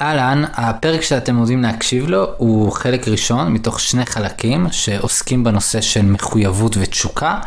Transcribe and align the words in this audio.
אהלן, 0.00 0.44
הפרק 0.54 1.02
שאתם 1.02 1.36
עומדים 1.36 1.62
להקשיב 1.62 2.08
לו 2.08 2.26
הוא 2.36 2.72
חלק 2.72 3.08
ראשון 3.08 3.52
מתוך 3.52 3.80
שני 3.80 4.06
חלקים 4.06 4.66
שעוסקים 4.70 5.44
בנושא 5.44 5.80
של 5.80 6.02
מחויבות 6.02 6.76
ותשוקה 6.80 7.38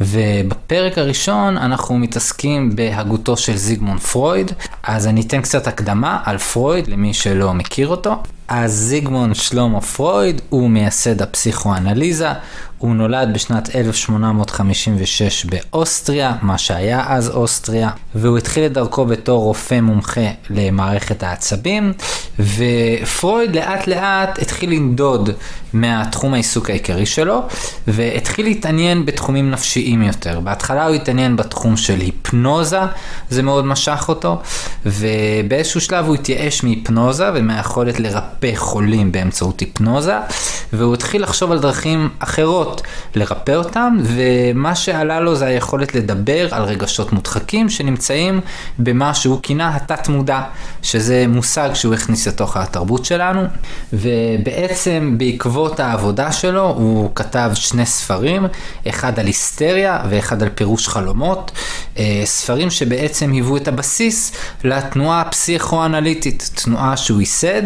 ובפרק 0.00 0.98
הראשון 0.98 1.56
אנחנו 1.56 1.98
מתעסקים 1.98 2.76
בהגותו 2.76 3.36
של 3.36 3.56
זיגמונד 3.56 4.00
פרויד 4.00 4.52
אז 4.82 5.06
אני 5.06 5.20
אתן 5.20 5.40
קצת 5.40 5.66
הקדמה 5.66 6.18
על 6.24 6.38
פרויד 6.38 6.88
למי 6.88 7.14
שלא 7.14 7.54
מכיר 7.54 7.88
אותו. 7.88 8.22
אז 8.48 8.72
זיגמונד 8.72 9.34
שלמה 9.34 9.80
פרויד 9.80 10.40
הוא 10.48 10.70
מייסד 10.70 11.22
הפסיכואנליזה, 11.22 12.32
הוא 12.82 12.94
נולד 12.94 13.28
בשנת 13.34 13.76
1856 13.76 15.44
באוסטריה, 15.44 16.34
מה 16.42 16.58
שהיה 16.58 17.04
אז 17.08 17.30
אוסטריה, 17.30 17.90
והוא 18.14 18.38
התחיל 18.38 18.66
את 18.66 18.72
דרכו 18.72 19.04
בתור 19.04 19.42
רופא 19.42 19.80
מומחה 19.80 20.30
למערכת 20.50 21.22
העצבים, 21.22 21.92
ופרויד 22.38 23.56
לאט 23.56 23.86
לאט 23.86 24.38
התחיל 24.42 24.70
לנדוד 24.70 25.30
מהתחום 25.72 26.34
העיסוק 26.34 26.70
העיקרי 26.70 27.06
שלו, 27.06 27.42
והתחיל 27.88 28.46
להתעניין 28.46 29.06
בתחומים 29.06 29.50
נפשיים 29.50 30.02
יותר. 30.02 30.40
בהתחלה 30.40 30.86
הוא 30.86 30.94
התעניין 30.94 31.36
בתחום 31.36 31.76
של 31.76 32.00
היפנוזה, 32.00 32.80
זה 33.30 33.42
מאוד 33.42 33.64
משך 33.64 34.04
אותו, 34.08 34.40
ובאיזשהו 34.86 35.80
שלב 35.80 36.06
הוא 36.06 36.14
התייאש 36.14 36.64
מהיפנוזה 36.64 37.30
ומהיכולת 37.34 38.00
לרפא 38.00 38.52
חולים 38.54 39.12
באמצעות 39.12 39.60
היפנוזה, 39.60 40.18
והוא 40.72 40.94
התחיל 40.94 41.22
לחשוב 41.22 41.52
על 41.52 41.58
דרכים 41.58 42.08
אחרות 42.18 42.71
לרפא 43.14 43.52
אותם, 43.52 43.96
ומה 44.02 44.74
שעלה 44.74 45.20
לו 45.20 45.36
זה 45.36 45.46
היכולת 45.46 45.94
לדבר 45.94 46.48
על 46.50 46.62
רגשות 46.62 47.12
מודחקים 47.12 47.70
שנמצאים 47.70 48.40
במה 48.78 49.14
שהוא 49.14 49.40
כינה 49.42 49.76
התת 49.76 50.08
מודע, 50.08 50.40
שזה 50.82 51.24
מושג 51.28 51.70
שהוא 51.74 51.94
הכניס 51.94 52.28
לתוך 52.28 52.56
התרבות 52.56 53.04
שלנו, 53.04 53.42
ובעצם 53.92 55.14
בעקבות 55.16 55.80
העבודה 55.80 56.32
שלו 56.32 56.68
הוא 56.68 57.10
כתב 57.14 57.50
שני 57.54 57.86
ספרים, 57.86 58.46
אחד 58.88 59.18
על 59.18 59.26
היסטריה 59.26 59.98
ואחד 60.10 60.42
על 60.42 60.48
פירוש 60.48 60.88
חלומות, 60.88 61.52
אה, 61.98 62.22
ספרים 62.24 62.70
שבעצם 62.70 63.32
היוו 63.32 63.56
את 63.56 63.68
הבסיס 63.68 64.32
לתנועה 64.64 65.20
הפסיכואנליטית, 65.20 66.50
תנועה 66.54 66.96
שהוא 66.96 67.20
ייסד, 67.20 67.62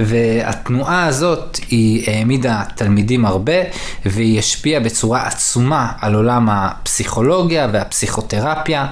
והתנועה 0.00 1.06
הזאת 1.06 1.58
היא 1.70 2.10
העמידה 2.10 2.62
תלמידים 2.76 3.24
הרבה, 3.24 3.52
והיא 4.06 4.38
השפיעה 4.44 4.80
בצורה 4.80 5.26
עצומה 5.26 5.92
על 6.00 6.14
עולם 6.14 6.48
הפסיכולוגיה 6.50 7.68
והפסיכותרפיה. 7.72 8.86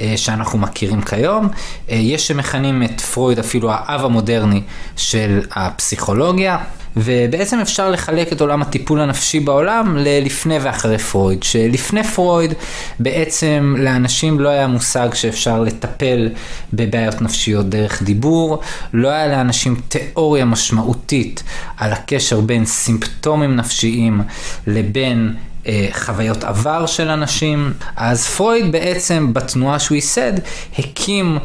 אה, 0.00 0.12
שאנחנו 0.16 0.58
מכירים 0.58 1.02
כיום. 1.02 1.48
אה, 1.90 1.96
יש 1.96 2.26
שמכנים 2.26 2.82
את 2.82 3.00
פרויד 3.00 3.38
אפילו 3.38 3.70
האב 3.72 4.04
המודרני 4.04 4.62
של 4.96 5.40
הפסיכולוגיה. 5.52 6.58
ובעצם 6.96 7.58
אפשר 7.58 7.90
לחלק 7.90 8.32
את 8.32 8.40
עולם 8.40 8.62
הטיפול 8.62 9.00
הנפשי 9.00 9.40
בעולם 9.40 9.96
ללפני 9.98 10.58
ואחרי 10.58 10.98
פרויד, 10.98 11.42
שלפני 11.42 12.04
פרויד 12.04 12.54
בעצם 12.98 13.74
לאנשים 13.78 14.40
לא 14.40 14.48
היה 14.48 14.66
מושג 14.66 15.08
שאפשר 15.14 15.60
לטפל 15.60 16.28
בבעיות 16.72 17.22
נפשיות 17.22 17.68
דרך 17.68 18.02
דיבור, 18.02 18.60
לא 18.92 19.08
היה 19.08 19.26
לאנשים 19.26 19.80
תיאוריה 19.88 20.44
משמעותית 20.44 21.42
על 21.76 21.92
הקשר 21.92 22.40
בין 22.40 22.66
סימפטומים 22.66 23.56
נפשיים 23.56 24.22
לבין 24.66 25.34
אה, 25.66 25.88
חוויות 25.92 26.44
עבר 26.44 26.86
של 26.86 27.08
אנשים. 27.08 27.72
אז 27.96 28.26
פרויד 28.28 28.72
בעצם 28.72 29.32
בתנועה 29.32 29.78
שהוא 29.78 29.94
ייסד 29.94 30.32
הקים 30.78 31.38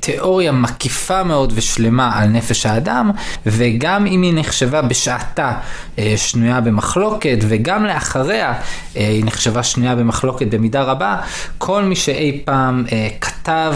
תיאוריה 0.00 0.52
מקיפה 0.52 1.22
מאוד 1.22 1.52
ושלמה 1.56 2.10
על 2.14 2.28
נפש 2.28 2.66
האדם, 2.66 3.10
וגם 3.46 4.06
אם 4.06 4.22
היא 4.22 4.32
נחשבה 4.36 4.82
בשעתה 4.82 5.52
אה, 5.98 6.14
שנויה 6.16 6.60
במחלוקת, 6.60 7.38
וגם 7.40 7.84
לאחריה 7.84 8.54
היא 8.94 9.24
נחשבה 9.24 9.62
שנויה 9.62 9.96
במחלוקת 9.96 10.46
במידה 10.46 10.82
רבה, 10.82 11.16
כל 11.58 11.82
מי 11.82 11.96
שאי 11.96 12.42
פעם 12.44 12.84
כתב 13.20 13.74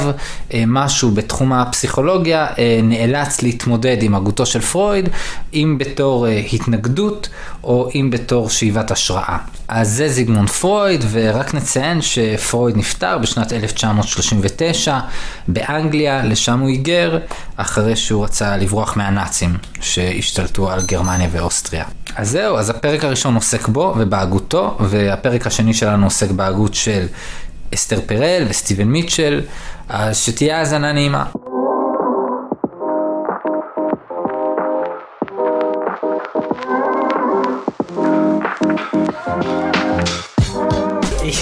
משהו 0.66 1.10
בתחום 1.10 1.52
הפסיכולוגיה 1.52 2.46
נאלץ 2.82 3.42
להתמודד 3.42 4.02
עם 4.02 4.14
הגותו 4.14 4.46
של 4.46 4.60
פרויד, 4.60 5.08
אם 5.54 5.76
בתור 5.78 6.26
התנגדות 6.26 7.28
או 7.64 7.88
אם 7.94 8.10
בתור 8.10 8.50
שאיבת 8.50 8.90
השראה. 8.90 9.38
אז 9.68 9.88
זה 9.90 10.08
זיגמונד 10.08 10.48
פרויד, 10.48 11.04
ורק 11.10 11.54
נציין 11.54 12.02
שפרויד 12.02 12.76
נפטר 12.76 13.18
בשנת 13.18 13.52
1939 13.52 14.98
באנגליה, 15.48 15.77
לשם 16.24 16.58
הוא 16.58 16.68
היגר, 16.68 17.18
אחרי 17.56 17.96
שהוא 17.96 18.24
רצה 18.24 18.56
לברוח 18.56 18.96
מהנאצים 18.96 19.56
שהשתלטו 19.80 20.70
על 20.70 20.80
גרמניה 20.86 21.28
ואוסטריה. 21.32 21.84
אז 22.16 22.30
זהו, 22.30 22.56
אז 22.56 22.70
הפרק 22.70 23.04
הראשון 23.04 23.34
עוסק 23.34 23.68
בו 23.68 23.94
ובהגותו, 23.98 24.76
והפרק 24.80 25.46
השני 25.46 25.74
שלנו 25.74 26.06
עוסק 26.06 26.30
בהגות 26.30 26.74
של 26.74 27.06
אסתר 27.74 28.00
פרל 28.06 28.44
וסטיבן 28.48 28.88
מיטשל, 28.88 29.40
אז 29.88 30.16
שתהיה 30.16 30.58
האזנה 30.58 30.92
נעימה. 30.92 31.24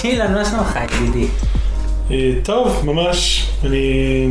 אילן, 0.03 0.33
מה 0.33 0.45
שלומך 0.45 0.79
ידידי? 0.91 1.27
אה, 2.11 2.31
טוב, 2.43 2.81
ממש, 2.85 3.47
אני 3.63 4.27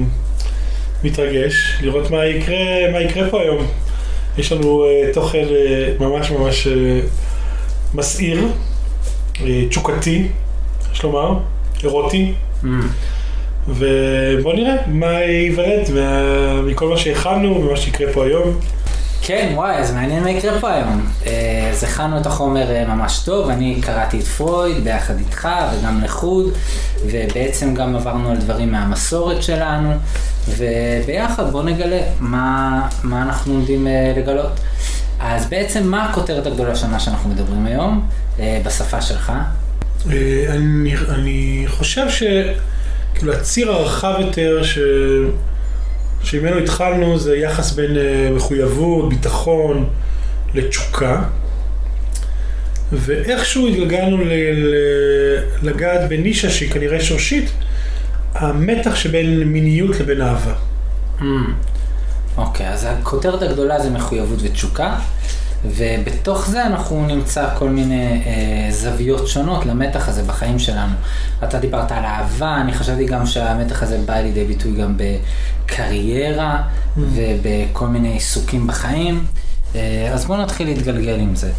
מתרגש 1.05 1.79
לראות 1.83 2.11
מה 2.11 2.27
יקרה, 2.27 2.91
מה 2.93 3.01
יקרה 3.01 3.31
פה 3.31 3.41
היום. 3.43 3.67
יש 4.39 4.53
לנו 4.53 4.85
uh, 4.85 5.15
תוכן 5.15 5.45
uh, 5.49 6.03
ממש 6.03 6.31
ממש 6.31 6.67
uh, 6.67 6.71
מסעיר, 7.95 8.45
uh, 9.35 9.41
תשוקתי, 9.69 10.29
יש 10.93 11.03
לומר, 11.03 11.39
אירוטי, 11.83 12.33
mm. 12.63 12.67
ובוא 13.69 14.53
נראה 14.55 14.75
מה 14.87 15.13
ייוולד 15.13 15.91
מכל 16.65 16.89
מה 16.89 16.97
שהכנו 16.97 17.61
ומה 17.61 17.77
שיקרה 17.77 18.13
פה 18.13 18.25
היום. 18.25 18.59
כן, 19.27 19.53
וואי, 19.55 19.77
אז 19.77 19.95
מעניין 19.95 20.23
מה 20.23 20.31
יקרה 20.31 20.61
פה 20.61 20.73
היום. 20.73 21.07
אז 21.71 21.85
אה, 21.85 21.89
הכנו 21.89 22.21
את 22.21 22.27
החומר 22.27 22.71
אה, 22.71 22.85
ממש 22.85 23.19
טוב, 23.25 23.49
אני 23.49 23.79
קראתי 23.81 24.19
את 24.19 24.25
פרויד 24.25 24.85
ביחד 24.85 25.19
איתך 25.19 25.49
וגם 25.73 26.05
לחוד, 26.05 26.53
ובעצם 27.07 27.75
גם 27.75 27.97
עברנו 27.97 28.31
על 28.31 28.37
דברים 28.37 28.73
מהמסורת 28.73 29.43
שלנו, 29.43 29.93
וביחד 30.49 31.51
בואו 31.51 31.63
נגלה 31.63 32.01
מה, 32.21 32.89
מה 33.03 33.23
אנחנו 33.23 33.53
עומדים 33.53 33.87
אה, 33.87 34.13
לגלות. 34.17 34.61
אז 35.21 35.47
בעצם 35.47 35.87
מה 35.87 36.05
הכותרת 36.05 36.47
הגדולה 36.47 36.77
שנה 36.77 37.01
שאנחנו 37.01 37.31
מדברים 37.31 37.67
היום, 37.67 38.09
בשפה 38.65 39.01
שלך? 39.03 39.33
אני, 40.49 40.95
אני 41.09 41.65
חושב 41.69 42.07
שכאילו 42.11 43.33
הציר 43.33 43.73
הרחב 43.73 44.15
יותר, 44.21 44.63
ש... 44.63 44.79
שממנו 46.27 46.59
התחלנו 46.59 47.19
זה 47.19 47.37
יחס 47.37 47.73
בין 47.73 47.97
אה, 47.97 48.31
מחויבות, 48.35 49.09
ביטחון, 49.09 49.89
לתשוקה. 50.55 51.23
ואיכשהו 52.93 53.69
התגלגלנו 53.69 54.17
לגעת 55.63 56.09
בנישה 56.09 56.51
שהיא 56.51 56.71
כנראה 56.71 57.01
שורשית, 57.01 57.51
המתח 58.35 58.95
שבין 58.95 59.43
מיניות 59.43 60.01
לבין 60.01 60.23
אהבה. 60.23 60.55
Hmm. 61.19 61.23
אוקיי, 62.37 62.67
okay, 62.67 62.73
אז 62.73 62.87
הכותרת 62.91 63.43
הגדולה 63.43 63.81
זה 63.81 63.91
מחויבות 63.91 64.39
ותשוקה. 64.43 64.99
ובתוך 65.65 66.49
זה 66.49 66.67
אנחנו 66.67 67.07
נמצא 67.07 67.49
כל 67.55 67.69
מיני 67.69 68.23
אה, 68.27 68.73
זוויות 68.73 69.29
שונות 69.29 69.67
למתח 69.67 70.09
הזה 70.09 70.23
בחיים 70.23 70.59
שלנו. 70.59 70.95
אתה 71.45 71.59
דיברת 71.59 71.93
על 71.93 72.05
אהבה, 72.05 72.57
אני 72.61 72.73
חשבתי 72.73 73.05
גם 73.05 73.27
שהמתח 73.27 73.83
הזה 73.83 73.99
בא 74.07 74.15
לידי 74.15 74.45
ביטוי 74.45 74.73
גם 74.73 74.97
בקריירה 74.97 76.63
mm. 76.63 77.01
ובכל 77.01 77.87
מיני 77.87 78.09
עיסוקים 78.09 78.67
בחיים. 78.67 79.27
אה, 79.75 80.11
אז 80.13 80.25
בואו 80.25 80.43
נתחיל 80.43 80.67
להתגלגל 80.67 81.21
עם 81.21 81.37
זה. 81.37 81.51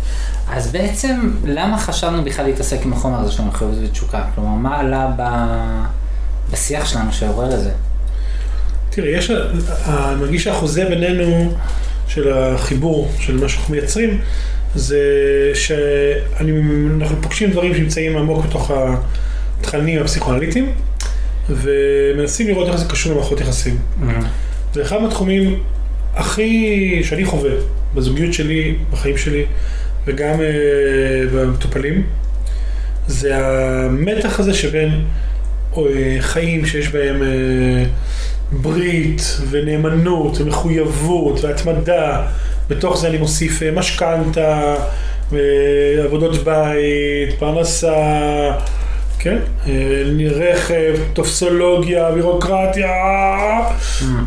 אז 0.51 0.71
בעצם, 0.71 1.31
למה 1.45 1.77
חשבנו 1.77 2.23
בכלל 2.23 2.45
להתעסק 2.45 2.77
עם 2.85 2.94
החומר 2.94 3.19
הזה 3.19 3.31
של 3.31 3.44
מחויבות 3.44 3.77
ותשוקה? 3.83 4.23
כלומר, 4.35 4.49
מה 4.49 4.77
עלה 4.77 5.11
ב... 5.17 5.23
בשיח 6.51 6.85
שלנו 6.85 7.13
שעורר 7.13 7.55
את 7.55 7.59
זה? 7.59 7.71
תראה, 8.89 9.09
יש, 9.09 9.31
אני 9.31 10.15
מרגיש 10.15 10.44
שהחוזה 10.44 10.85
בינינו 10.85 11.51
של 12.07 12.33
החיבור 12.33 13.12
של 13.19 13.38
מה 13.39 13.50
שאנחנו 13.50 13.75
מייצרים, 13.75 14.21
זה 14.75 15.01
שאנחנו 15.54 17.21
פוגשים 17.21 17.51
דברים 17.51 17.75
שנמצאים 17.75 18.18
עמוק 18.18 18.45
בתוך 18.45 18.71
התכנים 19.62 20.01
הפסיכואנליטיים, 20.01 20.71
ומנסים 21.50 22.48
לראות 22.48 22.68
איך 22.68 22.75
זה 22.75 22.86
קשור 22.86 23.12
למערכות 23.12 23.42
יחסים. 23.42 23.77
Mm-hmm. 23.77 24.24
זה 24.74 24.81
אחד 24.81 25.01
מהתחומים 25.01 25.63
הכי, 26.15 27.01
שאני 27.04 27.25
חווה, 27.25 27.51
בזוגיות 27.95 28.33
שלי, 28.33 28.75
בחיים 28.92 29.18
שלי, 29.18 29.45
וגם 30.06 30.39
uh, 30.39 31.36
במטופלים, 31.36 32.04
זה 33.07 33.38
המתח 33.38 34.39
הזה 34.39 34.54
שבין 34.54 35.01
uh, 35.74 35.77
חיים 36.19 36.65
שיש 36.65 36.88
בהם 36.88 37.21
uh, 37.21 37.88
ברית 38.51 39.38
ונאמנות 39.49 40.41
ומחויבות 40.41 41.44
והתמדה. 41.44 42.27
בתוך 42.69 42.97
זה 42.97 43.07
אני 43.07 43.17
מוסיף 43.17 43.63
אה, 43.63 43.71
משכנתה, 43.71 44.75
אה, 45.33 45.39
עבודות 46.03 46.44
בית, 46.44 47.39
פרנסה, 47.39 47.95
כן, 49.19 49.38
אה, 49.67 50.03
רכב, 50.29 50.95
טופסולוגיה, 51.13 52.11
בירוקרטיה, 52.11 52.91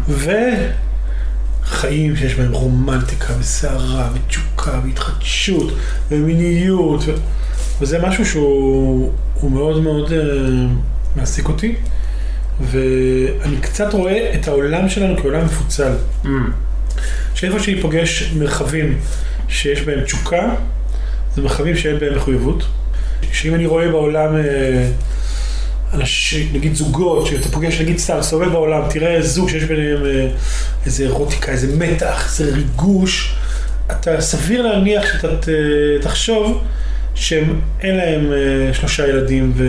וחיים 0.09 2.17
שיש 2.17 2.35
בהם 2.35 2.53
רומנטיקה 2.53 3.35
וסערה 3.39 4.09
ותשוקה 4.15 4.81
והתחדשות 4.85 5.73
ומיניות, 6.11 7.03
ו... 7.07 7.13
וזה 7.81 7.99
משהו 8.03 8.27
שהוא 8.27 9.13
הוא 9.35 9.51
מאוד 9.51 9.83
מאוד 9.83 10.09
uh, 10.09 10.13
מעסיק 11.17 11.49
אותי, 11.49 11.75
ואני 12.61 13.57
קצת 13.61 13.93
רואה 13.93 14.35
את 14.35 14.49
העולם 14.49 14.89
שלנו 14.89 15.17
כעולם 15.17 15.45
מפוצל. 15.45 15.93
Mm. 16.25 16.29
שאיפה 17.35 17.61
שאני 17.61 17.81
פוגש 17.83 18.33
מרחבים 18.39 18.99
שיש 19.49 19.81
בהם 19.83 20.01
תשוקה, 20.01 20.55
זה 21.35 21.43
מרחבים 21.43 21.77
שאין 21.77 21.99
בהם 21.99 22.15
מחויבות. 22.17 22.65
שאם 23.33 23.55
אני 23.55 23.67
רואה 23.67 23.89
בעולם, 23.89 24.37
אה, 24.37 24.89
אנשים, 25.95 26.49
נגיד 26.53 26.75
זוגות, 26.75 27.27
שאתה 27.27 27.49
פוגש, 27.49 27.81
נגיד 27.81 27.99
סתם, 27.99 28.19
סובב 28.23 28.49
בעולם, 28.53 28.83
תראה 28.91 29.23
זוג 29.23 29.49
שיש 29.49 29.65
ביניהם 29.65 30.05
אה, 30.05 30.29
איזה 30.87 31.03
אירוטיקה, 31.05 31.53
איזה 31.53 31.77
מתח, 31.77 32.27
איזה 32.41 32.55
ריגוש, 32.55 33.35
אתה 33.91 34.21
סביר 34.21 34.63
להניח 34.63 35.05
שאתה 35.13 35.37
ת- 35.37 35.49
תחשוב 36.03 36.63
שהם, 37.15 37.61
אין 37.81 37.97
להם 37.97 38.33
אה, 38.33 38.75
שלושה 38.75 39.09
ילדים 39.09 39.53
ו... 39.57 39.65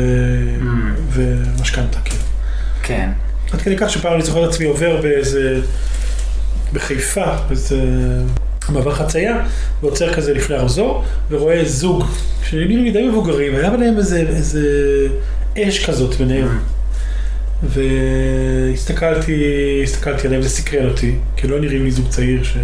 Mm. 0.62 0.66
ומשכנתה, 1.14 2.00
כאילו. 2.06 2.21
כן. 2.84 3.10
עד 3.52 3.62
כדי 3.62 3.78
כך 3.78 3.90
שפעם 3.90 4.14
אני 4.14 4.22
זוכר 4.22 4.46
את 4.46 4.50
עצמי 4.50 4.66
עובר 4.66 5.02
באיזה, 5.02 5.62
בחיפה, 6.74 7.36
איזה 7.52 7.78
מעבר 8.70 8.94
חצייה, 8.94 9.46
ועוצר 9.82 10.14
כזה 10.14 10.34
לפני 10.34 10.56
הרמזור, 10.56 11.04
ורואה 11.30 11.66
זוג, 11.66 12.04
שנראים 12.44 12.84
לי 12.84 12.92
די 12.92 13.08
מבוגרים, 13.08 13.56
היה 13.56 13.70
ביניהם 13.70 13.98
איזה, 13.98 14.20
איזה 14.20 14.68
אש 15.58 15.86
כזאת 15.86 16.16
ביניהם. 16.16 16.60
והסתכלתי, 17.64 19.44
הסתכלתי 19.84 20.28
עליהם, 20.28 20.42
זה 20.42 20.50
סקרן 20.50 20.90
אותי, 20.90 21.16
כי 21.38 21.48
לא 21.48 21.60
נראים 21.60 21.84
לי 21.84 21.92
זוג 21.92 22.08
צעיר 22.10 22.44
ש... 22.44 22.58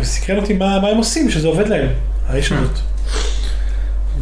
וסקרן 0.00 0.38
אותי 0.38 0.52
מה, 0.52 0.80
מה 0.80 0.88
הם 0.88 0.96
עושים, 0.96 1.30
שזה 1.30 1.48
עובד 1.48 1.68
להם, 1.68 1.88
האש 2.28 2.52
הזאת. 2.52 2.91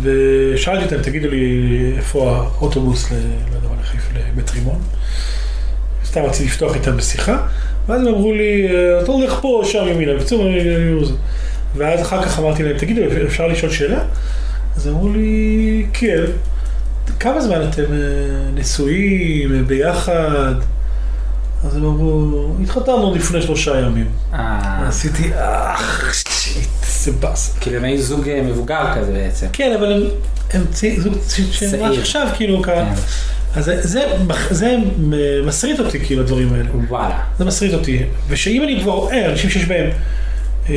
ושאלתי 0.02 0.85
אותם, 0.85 1.02
תגידו 1.02 1.29
לי 1.29 1.67
איפה 1.97 2.31
האוטובוס 2.58 3.12
ל- 3.12 3.14
לא 3.50 3.56
יודע 3.56 3.69
מה, 3.69 3.75
לחיפה, 3.82 4.11
לבית 4.32 4.50
רימון. 4.50 4.79
סתם 6.05 6.20
רציתי 6.23 6.44
לפתוח 6.44 6.75
איתם 6.75 6.97
בשיחה, 6.97 7.37
ואז 7.88 8.00
הם 8.00 8.08
אמרו 8.08 8.32
לי, 8.32 8.69
אתה 9.02 9.12
הולך 9.12 9.38
פה, 9.43 9.62
שם 9.64 9.85
ימינה, 9.88 10.14
בקיצור, 10.14 10.47
אני- 10.47 10.61
אני- 10.61 11.05
זה. 11.05 11.12
ואז 11.76 12.00
אחר 12.02 12.23
כך 12.23 12.38
אמרתי 12.38 12.62
להם, 12.62 12.79
תגידו, 12.79 13.00
אפשר 13.26 13.47
לשאול 13.47 13.70
שאלה? 13.73 14.00
אז 14.76 14.88
אמרו 14.88 15.08
לי, 15.08 15.87
כן. 15.93 16.25
כמה 17.20 17.41
זמן 17.41 17.62
אתם 17.70 17.82
אה, 17.82 17.99
נשואים, 18.55 19.55
אה, 19.55 19.62
ביחד? 19.62 20.55
אז 21.64 21.76
הם 21.76 21.85
אמרו, 21.85 22.26
התחתנו 22.62 23.14
לפני 23.14 23.43
שלושה 23.43 23.81
ימים. 23.81 24.06
אה, 24.35 24.88
עשיתי, 24.88 25.23
שיט, 26.12 26.29
זה 27.05 27.12
באסה. 27.12 27.52
כאילו 27.61 27.76
הם 27.76 27.85
היו 27.85 28.02
זוג 28.02 28.29
אה, 28.29 28.43
מבוגר 28.43 28.85
כזה 28.97 29.12
בעצם. 29.12 29.47
כן, 29.52 29.73
אבל 29.79 29.93
הם, 29.93 30.02
הם 30.52 30.64
צי- 30.73 31.00
זוג 31.00 31.14
שהם. 31.52 31.81
רק 31.82 31.99
עכשיו, 31.99 32.29
כאילו. 32.37 32.62
כן. 32.62 32.85
אז 33.56 33.64
זה, 33.64 33.81
זה, 33.82 34.00
זה 34.50 34.76
מסריט 35.47 35.81
אותי, 35.81 36.00
כאילו, 36.00 36.23
הדברים 36.23 36.52
האלה. 36.52 36.69
וואלה. 36.88 37.20
זה 37.38 37.44
מסריט 37.44 37.75
אותי. 37.75 38.02
ושאם 38.29 38.62
אני 38.62 38.81
כבר 38.82 38.93
רואה 38.93 39.31
אנשים 39.31 39.50
שיש 39.50 39.64
בהם 39.64 39.91
אה, 40.69 40.75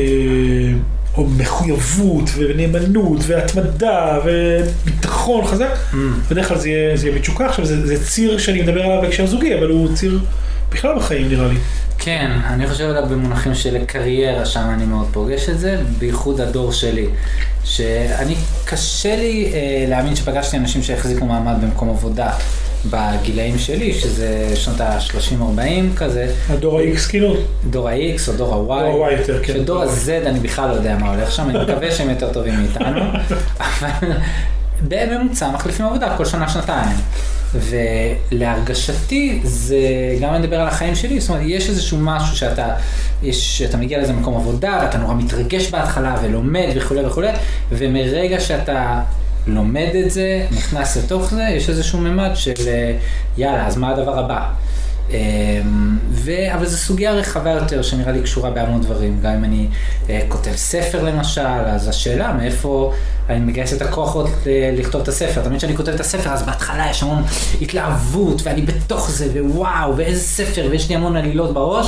או 1.16 1.24
מחויבות 1.26 2.24
ונאמנות 2.38 3.18
והתמדה 3.26 4.18
וביטחון 4.24 5.44
חזק, 5.46 5.68
Mm. 5.92 5.96
בדרך 6.30 6.48
כלל 6.48 6.58
זה 6.58 6.68
יהיה, 6.68 6.96
זה 6.96 7.06
יהיה 7.08 7.18
בתשוקה. 7.18 7.46
עכשיו, 7.46 7.64
זה, 7.64 7.86
זה 7.86 8.04
ציר 8.04 8.38
שאני 8.38 8.62
מדבר 8.62 8.82
עליו 8.82 9.02
בהקשר 9.02 9.26
זוגי, 9.26 9.54
אבל 9.58 9.68
הוא 9.68 9.94
ציר 9.94 10.18
בכלל 10.74 10.96
בחיים, 10.96 11.28
נראה 11.28 11.48
לי. 11.48 11.56
כן, 11.98 12.30
אני 12.46 12.68
חושב 12.68 12.84
עליו 12.84 13.06
במונחים 13.10 13.54
של 13.54 13.84
קריירה, 13.84 14.46
שם 14.46 14.70
אני 14.74 14.84
מאוד 14.84 15.06
פוגש 15.12 15.48
את 15.48 15.58
זה, 15.58 15.80
בייחוד 15.98 16.40
הדור 16.40 16.72
שלי. 16.72 17.06
שאני, 17.64 18.34
קשה 18.64 19.16
לי 19.16 19.52
אה, 19.54 19.84
להאמין 19.88 20.16
שפגשתי 20.16 20.56
אנשים 20.56 20.82
שהחזיקו 20.82 21.24
מעמד 21.24 21.54
במקום 21.62 21.90
עבודה 21.90 22.30
בגילאים 22.90 23.58
שלי, 23.58 23.94
שזה 23.94 24.52
שנות 24.56 24.80
ה-30-40 24.80 25.96
כזה, 25.96 26.32
הדור 26.48 26.78
ה-X, 26.78 27.08
כאילו, 27.08 27.34
דור 27.70 27.88
ה-X 27.88 28.28
או 28.28 28.32
דור 28.32 28.72
ה-Y. 28.72 28.92
דור 28.92 29.06
ה-Y 29.06 29.12
יותר, 29.12 29.44
כן. 29.44 29.52
שדור 29.52 29.82
ה-Z 29.82 30.26
אני 30.26 30.40
בכלל 30.40 30.68
לא 30.68 30.74
יודע 30.74 30.96
מה 30.96 31.14
הולך 31.14 31.32
שם, 31.32 31.50
אני 31.50 31.58
מקווה 31.58 31.90
שהם 31.90 32.10
יותר 32.10 32.32
טובים 32.32 32.54
מאיתנו, 32.60 33.00
אבל 33.60 34.12
בממוצע 34.88 35.50
מחליפים 35.50 35.86
עבודה 35.86 36.16
כל 36.16 36.24
שנה-שנתיים. 36.24 36.96
ולהרגשתי 37.54 39.40
זה, 39.44 39.78
גם 40.20 40.30
אני 40.34 40.38
מדבר 40.38 40.60
על 40.60 40.68
החיים 40.68 40.94
שלי, 40.94 41.20
זאת 41.20 41.30
אומרת, 41.30 41.42
יש 41.46 41.68
איזשהו 41.68 41.98
משהו 42.00 42.36
שאתה, 42.36 42.74
יש, 43.22 43.58
שאתה 43.58 43.76
מגיע 43.76 43.98
לאיזה 43.98 44.12
מקום 44.12 44.36
עבודה, 44.36 44.78
ואתה 44.82 44.98
נורא 44.98 45.14
מתרגש 45.14 45.70
בהתחלה, 45.70 46.16
ולומד 46.22 46.68
וכולי 46.76 47.06
וכולי, 47.06 47.28
ומרגע 47.70 48.40
שאתה 48.40 49.00
לומד 49.46 49.90
את 50.04 50.10
זה, 50.10 50.46
נכנס 50.50 50.96
לתוך 50.96 51.30
זה, 51.30 51.42
יש 51.42 51.68
איזשהו 51.68 51.98
ממד 51.98 52.30
של 52.34 52.52
אה, 52.66 52.96
יאללה, 53.36 53.66
אז 53.66 53.76
מה 53.76 53.90
הדבר 53.90 54.18
הבא? 54.18 54.48
אמ, 55.10 55.98
ו... 56.10 56.32
אבל 56.54 56.66
זו 56.66 56.76
סוגיה 56.76 57.12
רחבה 57.12 57.50
יותר 57.50 57.82
שנראה 57.82 58.12
לי 58.12 58.22
קשורה 58.22 58.50
בהמון 58.50 58.80
דברים. 58.80 59.18
גם 59.22 59.32
אם 59.32 59.44
אני 59.44 59.66
אה, 60.10 60.20
כותב 60.28 60.52
ספר 60.54 61.02
למשל, 61.02 61.40
אז 61.46 61.88
השאלה 61.88 62.32
מאיפה 62.32 62.92
אני 63.28 63.40
מגייס 63.40 63.72
את 63.72 63.82
הכוח 63.82 64.14
עוד 64.14 64.28
ל- 64.46 64.80
לכתוב 64.80 65.00
את 65.02 65.08
הספר. 65.08 65.42
תמיד 65.42 65.58
כשאני 65.58 65.76
כותב 65.76 65.92
את 65.92 66.00
הספר, 66.00 66.30
אז 66.30 66.42
בהתחלה 66.42 66.90
יש 66.90 67.02
המון 67.02 67.22
התלהבות, 67.60 68.42
ואני 68.44 68.62
בתוך 68.62 69.10
זה, 69.10 69.42
ווואו, 69.44 69.96
ואיזה 69.96 70.20
ספר, 70.20 70.66
ויש 70.70 70.88
לי 70.88 70.94
המון 70.94 71.16
עלילות 71.16 71.54
בראש, 71.54 71.86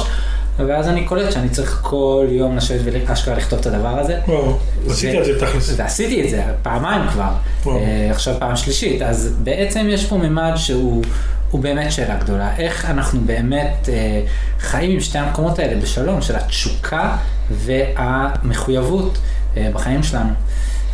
ואז 0.56 0.88
אני 0.88 1.04
קולט 1.04 1.32
שאני 1.32 1.48
צריך 1.48 1.78
כל 1.82 2.26
יום 2.30 2.56
לשבת 2.56 2.92
ואשכרה 3.06 3.34
לכתוב 3.34 3.58
את 3.58 3.66
הדבר 3.66 3.88
הזה. 3.88 4.18
וואו, 4.28 4.58
עשיתי 4.90 5.18
את 5.20 5.24
זה 5.24 5.40
תכלס. 5.40 5.72
ועשיתי 5.76 6.24
את 6.24 6.30
זה 6.30 6.42
פעמיים 6.62 7.08
כבר. 7.08 7.28
אה, 7.66 8.08
עכשיו 8.10 8.34
פעם 8.38 8.56
שלישית, 8.56 9.02
אז 9.02 9.34
בעצם 9.42 9.86
יש 9.90 10.06
פה 10.06 10.16
ממד 10.16 10.52
שהוא 10.56 11.02
הוא 11.50 11.60
באמת 11.60 11.92
שאלה 11.92 12.16
גדולה, 12.16 12.56
איך 12.56 12.84
אנחנו 12.84 13.20
באמת 13.26 13.88
אה, 13.92 14.20
חיים 14.60 14.90
עם 14.90 15.00
שתי 15.00 15.18
המקומות 15.18 15.58
האלה 15.58 15.80
בשלום, 15.80 16.22
של 16.22 16.36
התשוקה 16.36 17.16
והמחויבות 17.50 19.18
אה, 19.56 19.68
בחיים 19.74 20.02
שלנו. 20.02 20.30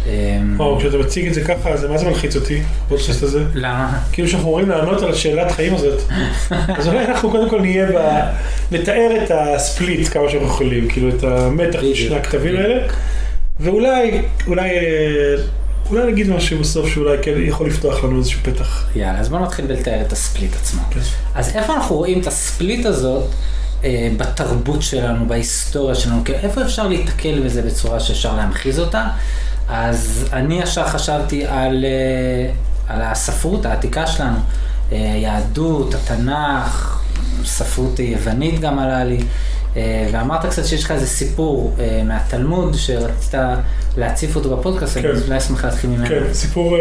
אה, 0.07 0.39
וואו, 0.57 0.79
כשאתה 0.79 0.99
מציג 0.99 1.27
את 1.27 1.35
זה 1.35 1.45
ככה, 1.45 1.77
זה 1.77 1.89
מה 1.89 1.99
זה 1.99 2.07
מלחיץ 2.07 2.37
אותי, 2.37 2.63
הפודקאסט 2.87 3.23
הזה? 3.23 3.45
למה? 3.55 3.99
כאילו 4.13 4.29
שאנחנו 4.29 4.49
אמורים 4.49 4.69
לענות 4.69 5.03
על 5.03 5.11
השאלת 5.11 5.53
חיים 5.53 5.75
הזאת. 5.75 6.01
אז 6.79 6.89
אולי 6.89 7.05
אנחנו 7.05 7.31
קודם 7.31 7.51
כל 7.51 7.61
נהיה 7.61 7.87
ב... 7.93 8.21
נתאר 8.75 9.25
את 9.25 9.31
הספליט 9.31 10.09
כמה 10.09 10.29
שאנחנו 10.31 10.47
יכולים, 10.47 10.89
כאילו 10.89 11.09
את 11.09 11.25
המתח. 11.25 11.79
בשני 11.93 12.17
הכתבים 12.17 12.57
האלה, 12.57 12.87
ואולי, 13.61 14.23
אולי, 14.47 14.71
אה, 14.71 15.35
אולי 15.91 16.13
נגיד 16.13 16.29
משהו 16.31 16.59
בסוף 16.59 16.89
שאולי 16.89 17.19
כן 17.23 17.33
יכול 17.37 17.67
לפתוח 17.67 18.05
לנו 18.05 18.19
איזשהו 18.19 18.41
פתח. 18.43 18.87
יאללה, 18.97 19.19
אז 19.19 19.29
בואו 19.29 19.43
נתחיל 19.43 19.67
בלתאר 19.67 20.01
את 20.01 20.13
הספליט 20.13 20.55
עצמו. 20.55 20.83
כן. 20.91 21.01
אז 21.35 21.57
איפה 21.57 21.75
אנחנו 21.75 21.97
רואים 21.97 22.21
את 22.21 22.27
הספליט 22.27 22.87
הזאת 22.87 23.25
אה, 23.85 24.09
בתרבות 24.17 24.83
שלנו, 24.83 25.27
בהיסטוריה 25.27 25.95
שלנו, 25.95 26.25
כאילו, 26.25 26.39
איפה 26.39 26.63
אפשר 26.63 26.89
להיתקל 26.89 27.41
בזה 27.45 27.63
בצורה 27.63 28.01
שאפשר 28.01 28.37
להמחיז 28.37 28.79
אותה? 28.79 29.09
אז 29.69 30.29
אני 30.33 30.63
ישר 30.63 30.85
חשבתי 30.85 31.47
על, 31.47 31.85
אה, 31.85 32.53
על 32.95 33.03
הספרות 33.03 33.67
העתיקה 33.67 34.07
שלנו, 34.07 34.39
אה, 34.93 35.13
היהדות, 35.13 35.95
התנ"ך, 35.95 37.03
ספרות 37.45 37.99
יוונית 37.99 38.61
גם 38.61 38.79
עלה 38.79 39.05
לי, 39.05 39.19
אה, 39.77 40.09
ואמרת 40.13 40.47
קצת 40.47 40.67
שיש 40.67 40.85
לך 40.85 40.91
איזה 40.91 41.07
סיפור 41.07 41.77
מהתלמוד 42.05 42.75
שרצית 42.77 43.35
להציף 43.97 44.37
אותו 44.37 44.57
בפודקאסט, 44.57 44.99
כן. 44.99 45.09
אז 45.09 45.23
אולי 45.23 45.39
אשמח 45.39 45.65
להתחיל 45.65 45.91
ממנו. 45.91 46.07
כן, 46.07 46.23
סיפור 46.33 46.77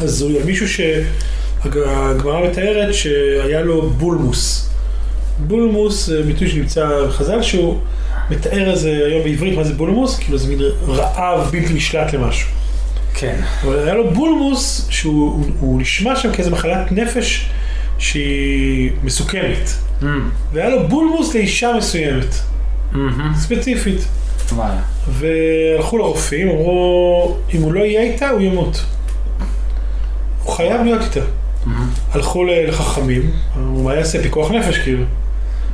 הזוי 0.00 0.38
על 0.38 0.44
מישהו 0.44 0.66
שהגמרא 0.68 2.48
מתארת 2.48 2.94
שהיה 2.94 3.60
לו 3.62 3.90
בולמוס. 3.90 4.70
בולמוס 5.38 6.08
ביטוי 6.26 6.48
שנמצא 6.48 7.06
בחז"ל 7.08 7.42
שהוא 7.42 7.78
מתאר 8.30 8.70
איזה 8.70 8.88
היום 9.06 9.22
בעברית 9.24 9.56
מה 9.56 9.64
זה 9.64 9.74
בולמוס, 9.74 10.18
כאילו 10.18 10.38
זה 10.38 10.48
מין 10.48 10.58
רעב 10.88 11.48
בלתי 11.50 11.74
נשלט 11.74 12.12
למשהו. 12.14 12.48
כן. 13.14 13.40
אבל 13.64 13.78
היה 13.78 13.94
לו 13.94 14.10
בולמוס 14.10 14.86
שהוא 14.90 15.14
הוא- 15.32 15.44
הוא 15.60 15.80
נשמע 15.80 16.16
שם 16.16 16.32
כאיזה 16.32 16.50
מחלת 16.50 16.92
נפש 16.92 17.50
שהיא 17.98 18.90
מסוכנת. 19.04 19.74
Mm, 20.02 20.04
והיה 20.52 20.68
לו 20.68 20.88
בולמוס 20.88 21.34
לאישה 21.34 21.72
מסוימת, 21.78 22.34
מהמם. 22.92 23.32
ספציפית. 23.38 24.00
וואלה. 24.52 24.80
והלכו 25.08 25.98
לרופאים, 25.98 26.48
אמרו, 26.48 27.36
אם 27.54 27.62
הוא 27.62 27.72
לא 27.72 27.80
יהיה 27.80 28.02
איתה, 28.02 28.28
הוא 28.30 28.40
ימות. 28.40 28.84
הוא 30.44 30.52
חייב 30.52 30.82
להיות 30.82 31.02
איתה. 31.02 31.20
מהמם. 31.66 31.88
הלכו 32.12 32.44
לחכמים, 32.44 33.30
אמרו, 33.56 33.82
מה 33.82 33.94
יעשה? 33.94 34.22
פיקוח 34.22 34.50
נפש 34.50 34.78
כאילו. 34.78 35.04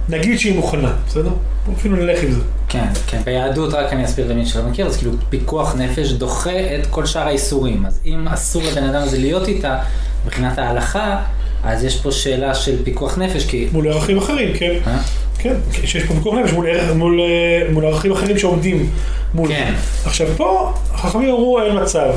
נגיד 0.08 0.38
שהיא 0.38 0.54
מוכנה, 0.56 0.92
בסדר? 1.06 1.30
אפילו 1.74 1.96
נלך 1.96 2.22
עם 2.22 2.30
זה. 2.32 2.40
כן, 2.68 2.84
כן, 3.06 3.20
ביהדות, 3.24 3.74
רק 3.74 3.92
אני 3.92 4.04
אסביר 4.04 4.26
למי 4.32 4.46
שלא 4.46 4.62
מכיר, 4.62 4.86
אז 4.86 4.96
כאילו 4.96 5.12
פיקוח 5.30 5.74
נפש 5.78 6.12
דוחה 6.12 6.50
את 6.80 6.86
כל 6.90 7.06
שאר 7.06 7.26
האיסורים. 7.26 7.86
אז 7.86 8.00
אם 8.04 8.28
אסור 8.28 8.62
לבן 8.62 8.84
אדם 8.84 9.02
הזה 9.02 9.18
להיות 9.18 9.48
איתה, 9.48 9.78
מבחינת 10.26 10.58
ההלכה, 10.58 11.22
אז 11.64 11.84
יש 11.84 11.96
פה 12.00 12.12
שאלה 12.12 12.54
של 12.54 12.84
פיקוח 12.84 13.18
נפש, 13.18 13.46
כי... 13.46 13.68
מול 13.72 13.88
ערכים 13.88 14.18
אחרים, 14.18 14.52
כן? 14.58 14.72
אה? 14.86 14.98
כן, 15.38 15.54
שיש 15.72 16.04
פה 16.04 16.14
פיקוח 16.14 16.34
נפש 16.34 16.52
מול, 16.52 16.66
מול, 16.94 17.20
אה, 17.20 17.72
מול 17.72 17.84
ערכים 17.86 18.12
אחרים 18.12 18.38
שעומדים 18.38 18.90
מול. 19.34 19.48
כן. 19.48 19.74
עכשיו 20.04 20.26
פה, 20.36 20.72
החכמים 20.92 21.28
אמרו 21.28 21.60
אין 21.62 21.82
מצב. 21.82 22.12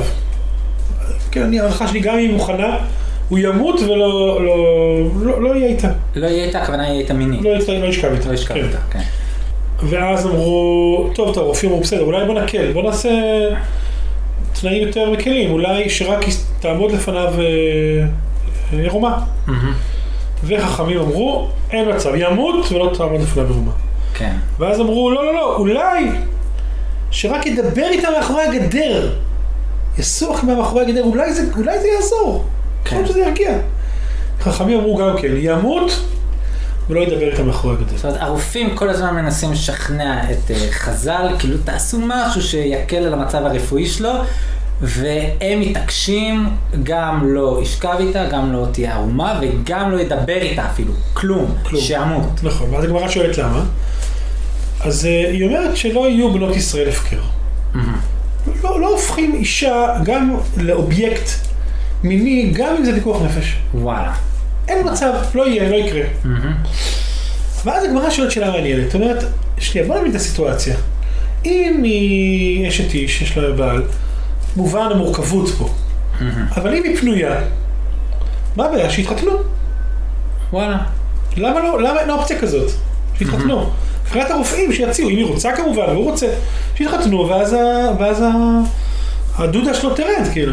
כן, 1.30 1.42
אני, 1.42 1.60
הערכה 1.60 1.88
שלי 1.88 2.00
גם 2.00 2.12
אם 2.14 2.18
היא 2.18 2.32
מוכנה, 2.32 2.76
הוא 3.28 3.38
ימות 3.38 3.80
ולא 3.80 3.96
לא, 4.44 4.44
לא, 5.22 5.42
לא 5.42 5.54
יהיה 5.56 5.68
איתה. 5.68 5.88
לא 6.14 6.26
יהיה 6.26 6.44
איתה, 6.44 6.62
הכוונה 6.62 6.88
יהיה 6.88 7.00
איתה 7.00 7.14
מיני. 7.14 7.40
לא, 7.40 7.48
יצא- 7.58 7.72
לא 7.72 7.86
ישכב 7.86 8.12
איתה. 8.12 8.28
לא 8.28 8.34
ישכב 8.34 8.54
כן. 8.54 8.64
איתה, 8.64 8.78
כן. 8.90 9.00
ואז 9.82 10.26
אמרו, 10.26 11.10
טוב, 11.14 11.34
טוב, 11.34 11.44
הרופאים 11.44 11.70
אמרו, 11.70 11.82
בסדר, 11.82 12.02
אולי 12.02 12.26
בוא 12.26 12.34
נקל, 12.34 12.72
בוא 12.72 12.82
נעשה 12.82 13.10
תנאים 14.60 14.86
יותר 14.86 15.10
מקלים, 15.10 15.50
אולי 15.50 15.90
שרק 15.90 16.24
תעמוד 16.60 16.92
לפניו 16.92 17.34
אה, 17.38 17.44
אה, 18.72 18.80
עירומה. 18.80 19.18
וחכמים 20.44 20.98
אמרו, 20.98 21.48
אין 21.70 21.94
מצב, 21.94 22.10
ימות 22.14 22.72
ולא 22.72 22.90
תעמוד 22.94 23.20
לפניו 23.20 23.46
עירומה. 23.46 23.72
כן. 24.14 24.36
ואז 24.58 24.80
אמרו, 24.80 25.10
לא, 25.10 25.24
לא, 25.24 25.34
לא, 25.34 25.56
אולי 25.56 26.04
שרק 27.10 27.46
ידבר 27.46 27.86
איתה 27.90 28.08
מאחורי 28.16 28.42
הגדר. 28.42 29.12
יסוח 29.98 30.44
מאחורי 30.44 30.82
הגדר, 30.82 31.02
אולי 31.02 31.32
זה, 31.32 31.42
אולי 31.56 31.80
זה 31.80 31.88
יעזור. 31.88 32.44
כן. 32.84 32.86
יכול 32.86 32.98
להיות 32.98 33.08
שזה 33.08 33.20
ירגיע. 33.20 33.58
חכמים 34.40 34.78
אמרו 34.78 34.96
גם 34.96 35.16
כן, 35.18 35.32
ימות 35.36 36.00
ולא 36.90 37.00
ידבר 37.00 37.30
איתה 37.30 37.42
מאחורי 37.42 37.74
הגדר. 37.74 37.96
זאת 37.96 38.04
אומרת, 38.04 38.20
הרופאים 38.20 38.76
כל 38.76 38.90
הזמן 38.90 39.14
מנסים 39.14 39.52
לשכנע 39.52 40.30
את 40.30 40.50
אה, 40.50 40.68
חז"ל, 40.70 41.28
כאילו 41.38 41.58
תעשו 41.64 41.98
משהו 42.06 42.42
שיקל 42.42 42.96
על 42.96 43.14
המצב 43.14 43.38
הרפואי 43.44 43.86
שלו, 43.86 44.12
והם 44.80 45.60
מתעקשים, 45.60 46.48
גם 46.82 47.34
לא 47.34 47.60
ישכב 47.62 47.96
איתה, 47.98 48.26
גם 48.26 48.52
לא 48.52 48.66
תהיה 48.72 48.94
ערומה, 48.94 49.40
וגם 49.42 49.90
לא 49.90 50.00
ידבר 50.00 50.42
איתה 50.42 50.66
אפילו, 50.66 50.92
כלום, 51.14 51.54
כלום. 51.62 51.82
שימות. 51.82 52.40
נכון, 52.42 52.74
ואז 52.74 52.84
הגמרא 52.84 53.08
שואלת 53.08 53.38
למה. 53.38 53.64
אז 54.80 55.06
אה, 55.06 55.30
היא 55.30 55.46
אומרת 55.46 55.76
שלא 55.76 56.08
יהיו 56.08 56.32
בנות 56.32 56.56
ישראל 56.56 56.88
הפקר. 56.88 57.20
לא, 58.64 58.80
לא 58.80 58.88
הופכים 58.88 59.34
אישה 59.34 59.96
גם 60.04 60.36
לאובייקט 60.56 61.30
מיני, 62.04 62.50
גם 62.54 62.76
אם 62.78 62.84
זה 62.84 62.94
פיקוח 62.94 63.22
נפש. 63.22 63.56
וואלה. 63.74 64.12
אין 64.70 64.88
מצב, 64.92 65.12
לא 65.34 65.48
יהיה, 65.48 65.70
לא 65.70 65.76
יקרה. 65.76 66.02
ואז 67.64 67.84
הגמרא 67.84 68.10
שואלת 68.10 68.30
שאלה 68.30 68.50
מעניינת, 68.50 68.84
זאת 68.86 68.94
אומרת, 68.94 69.24
שנייה, 69.58 69.86
בוא 69.86 69.98
נבין 69.98 70.10
את 70.10 70.16
הסיטואציה. 70.16 70.76
אם 71.44 71.80
היא 71.82 72.68
אשת 72.68 72.94
איש, 72.94 73.22
יש 73.22 73.36
לה 73.38 73.52
בעל, 73.56 73.82
מובן 74.56 74.88
המורכבות 74.90 75.48
פה. 75.58 75.68
אבל 76.56 76.74
אם 76.74 76.82
היא 76.84 76.96
פנויה, 76.96 77.40
מה 78.56 78.64
הבעיה? 78.64 78.90
שיתחתנו. 78.90 79.32
וואלה. 80.52 80.78
למה 81.36 81.60
לא, 81.60 81.82
למה 81.82 82.00
אין 82.00 82.10
אופציה 82.10 82.38
כזאת? 82.38 82.70
שיתחתנו. 83.18 83.70
מבחינת 84.04 84.30
הרופאים 84.30 84.72
שיציעו, 84.72 85.10
אם 85.10 85.16
היא 85.16 85.26
רוצה 85.26 85.56
כמובן, 85.56 85.84
והוא 85.88 86.10
רוצה, 86.10 86.26
שיתחתנו, 86.76 87.28
ואז, 87.28 87.52
ה, 87.52 87.56
ואז 87.98 88.20
ה, 88.20 88.30
הדודה 89.36 89.74
שלו 89.74 89.94
תרד, 89.94 90.28
כאילו. 90.32 90.52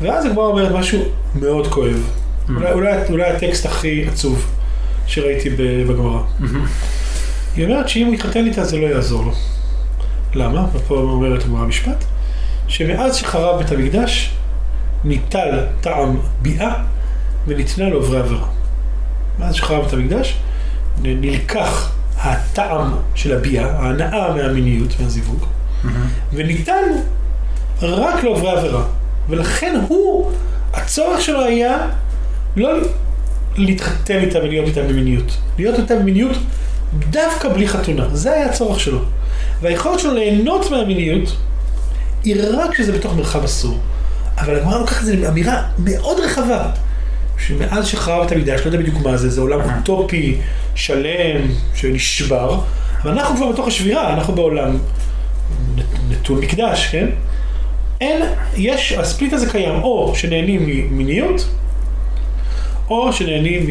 ואז 0.00 0.24
הגמרא 0.24 0.44
אומרת 0.44 0.72
משהו 0.72 1.02
מאוד 1.34 1.66
כואב. 1.66 2.21
אולי, 2.48 2.72
אולי, 2.72 2.92
אולי 3.10 3.30
הטקסט 3.30 3.66
הכי 3.66 4.04
עצוב 4.08 4.46
שראיתי 5.06 5.50
בגמרא. 5.88 6.20
היא 7.56 7.64
אומרת 7.64 7.88
שאם 7.88 8.06
הוא 8.06 8.14
יתחתן 8.14 8.46
איתה 8.46 8.64
זה 8.64 8.78
לא 8.78 8.86
יעזור 8.86 9.24
לו. 9.24 9.32
למה? 10.34 10.66
ופה 10.72 10.94
אומרת 10.94 11.42
הגמרא 11.44 11.66
משפט, 11.66 12.04
שמאז 12.68 13.16
שחרב 13.16 13.58
בית 13.58 13.72
המקדש, 13.72 14.34
ניטל 15.04 15.64
טעם 15.80 16.18
ביאה 16.42 16.74
וניתנה 17.46 17.88
לעוברי 17.88 18.18
עבירה. 18.18 18.46
מאז 19.38 19.54
שחרב 19.54 19.84
בית 19.84 19.92
המקדש, 19.92 20.36
נלקח 21.02 21.92
הטעם 22.18 22.94
של 23.14 23.36
הביאה, 23.36 23.72
ההנאה 23.78 24.34
מהמיניות, 24.34 25.00
מהזיווג, 25.00 25.44
וניתן 26.32 26.82
רק 27.82 28.24
לעוברי 28.24 28.50
עבירה. 28.50 28.84
ולכן 29.28 29.80
הוא, 29.88 30.32
הצורך 30.74 31.20
שלו 31.20 31.44
היה 31.44 31.86
לא 32.56 32.70
להתחתן 33.56 34.18
איתה 34.18 34.38
ולהיות 34.38 34.66
איתה 34.66 34.82
במיניות. 34.82 35.36
להיות 35.58 35.78
איתה 35.78 35.96
במיניות 35.96 36.36
דווקא 37.10 37.48
בלי 37.48 37.68
חתונה. 37.68 38.08
זה 38.12 38.32
היה 38.32 38.46
הצורך 38.46 38.80
שלו. 38.80 38.98
והיכולת 39.62 39.98
שלו 40.00 40.14
ליהנות 40.14 40.70
מהמיניות 40.70 41.36
היא 42.24 42.36
רק 42.52 42.70
כשזה 42.70 42.92
בתוך 42.92 43.16
מרחב 43.16 43.44
אסור. 43.44 43.78
אבל 44.38 44.56
הגמרא 44.56 44.78
לוקחת 44.78 45.00
את 45.00 45.06
זה 45.06 45.16
לאמירה 45.16 45.62
מאוד 45.78 46.20
רחבה. 46.20 46.70
שמאז 47.38 47.86
שחרב 47.86 48.26
את 48.26 48.32
המקדש, 48.32 48.60
לא 48.60 48.66
יודע 48.66 48.78
בדיוק 48.78 48.96
מה 49.04 49.16
זה, 49.16 49.30
זה 49.30 49.40
עולם 49.40 49.60
אוטופי, 49.78 50.36
שלם, 50.74 51.40
שנשבר, 51.74 52.60
אבל 53.02 53.10
אנחנו 53.10 53.36
כבר 53.36 53.52
בתוך 53.52 53.66
השבירה, 53.66 54.14
אנחנו 54.14 54.34
בעולם 54.34 54.78
נטול 56.10 56.38
מקדש, 56.38 56.86
כן? 56.86 57.06
אין, 58.00 58.22
יש, 58.56 58.92
הספליט 58.92 59.32
הזה 59.32 59.50
קיים, 59.50 59.82
או 59.82 60.12
שנהנים 60.14 60.66
ממיניות, 60.66 61.48
או 62.98 63.12
שנהנים 63.12 63.66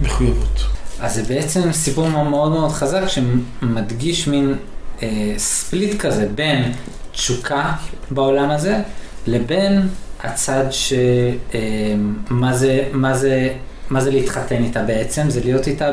ממחויבות. 0.00 0.66
אז 1.00 1.14
זה 1.14 1.34
בעצם 1.34 1.72
סיפור 1.72 2.08
מאוד 2.08 2.52
מאוד 2.52 2.70
חזק 2.70 3.02
שמדגיש 3.06 4.28
מין 4.28 4.54
אה, 5.02 5.32
ספליט 5.36 6.00
כזה 6.00 6.28
בין 6.34 6.72
תשוקה 7.12 7.72
בעולם 8.10 8.50
הזה 8.50 8.78
לבין 9.26 9.88
הצד 10.22 10.64
ש... 10.70 10.92
אה, 11.54 11.60
מה, 12.30 12.56
זה, 12.56 12.84
מה, 12.92 13.14
זה, 13.14 13.48
מה 13.90 14.00
זה 14.00 14.10
להתחתן 14.10 14.64
איתה 14.64 14.82
בעצם? 14.82 15.30
זה 15.30 15.40
להיות 15.44 15.66
איתה 15.66 15.90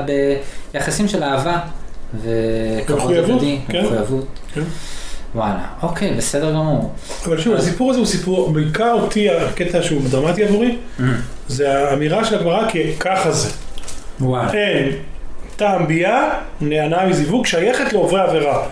ביחסים 0.73 1.07
של 1.07 1.23
אהבה 1.23 1.59
וכבוד 2.13 3.13
הדדי, 3.13 3.59
כן. 3.67 3.85
מחויבות. 3.85 4.27
כן? 4.53 4.61
וואלה, 5.35 5.65
אוקיי, 5.81 6.13
בסדר 6.13 6.51
גמור. 6.51 6.93
אבל 7.25 7.41
שוב, 7.41 7.55
הסיפור 7.55 7.89
הזה 7.91 7.99
הוא 7.99 8.07
סיפור, 8.07 8.51
בעיקר 8.51 8.93
אותי, 8.93 9.29
הקטע 9.29 9.83
שהוא 9.83 10.01
דרמטי 10.09 10.43
עבורי, 10.43 10.77
זה 11.51 11.89
האמירה 11.89 12.25
של 12.25 12.39
הגמרא 12.39 12.67
ככה 12.99 13.31
זה. 13.31 13.49
וואלה. 14.21 14.53
אין 14.53 14.91
טעם 15.55 15.87
ביאה, 15.87 16.29
נהנה 16.61 17.05
מזיווג, 17.05 17.45
שייכת 17.45 17.93
לעוברי 17.93 18.21
עבירה. 18.21 18.67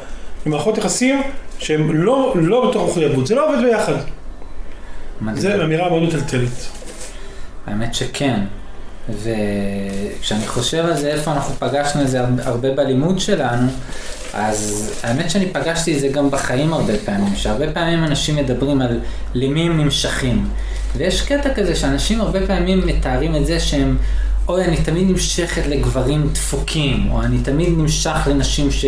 במערכות 0.46 0.78
יחסים 0.78 1.22
שהם 1.58 2.04
לא, 2.04 2.34
לא 2.36 2.70
בתוך 2.70 2.90
מחויבות, 2.90 3.28
זה 3.28 3.36
לא 3.36 3.50
עובד 3.50 3.64
ביחד. 3.64 3.94
מדהים. 5.22 5.42
זה 5.42 5.64
אמירה 5.64 5.90
מאוד 5.90 6.04
מטלטלת. 6.04 6.68
האמת 7.68 7.96
שכן. 7.96 8.40
וכשאני 9.10 10.48
חושב 10.48 10.86
על 10.86 10.98
זה, 10.98 11.08
איפה 11.08 11.32
אנחנו 11.32 11.56
פגשנו 11.56 12.02
את 12.02 12.08
זה 12.08 12.20
הרבה 12.44 12.72
בלימוד 12.72 13.20
שלנו, 13.20 13.68
אז 14.34 14.92
האמת 15.04 15.30
שאני 15.30 15.46
פגשתי 15.46 15.96
את 15.96 16.00
זה 16.00 16.08
גם 16.08 16.32
בחיים 16.32 16.74
הרבה 16.74 16.94
פעמים, 17.06 17.36
שהרבה 17.36 17.72
פעמים 17.74 18.04
אנשים 18.04 18.36
מדברים 18.36 18.82
על 18.82 19.00
למי 19.34 19.62
הם 19.62 19.82
נמשכים. 19.82 20.48
ויש 20.98 21.22
קטע 21.22 21.54
כזה 21.54 21.76
שאנשים 21.76 22.22
הרבה 22.22 22.48
פעמים 22.48 22.88
מתארים 22.88 23.36
את 23.36 23.46
זה 23.46 23.60
שהם, 23.60 23.98
אוי, 24.48 24.66
אני 24.66 24.78
תמיד 24.78 25.10
נמשכת 25.10 25.68
לגברים 25.68 26.30
דפוקים, 26.34 27.12
או 27.12 27.22
אני 27.22 27.38
תמיד 27.38 27.70
נמשך 27.78 28.28
לנשים 28.28 28.72
ש... 28.72 28.86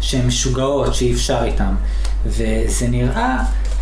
שהן 0.00 0.26
משוגעות, 0.26 0.94
שאי 0.94 1.12
אפשר 1.12 1.44
איתן. 1.44 1.74
וזה 2.26 2.88
נראה 2.88 3.38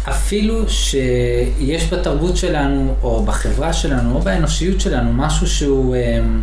אפילו 0.08 0.68
שיש 0.68 1.92
בתרבות 1.92 2.36
שלנו, 2.36 2.94
או 3.02 3.22
בחברה 3.24 3.72
שלנו, 3.72 4.14
או 4.14 4.20
באנושיות 4.20 4.80
שלנו, 4.80 5.12
משהו 5.12 5.46
שהוא, 5.46 5.96
אמ, 5.96 6.42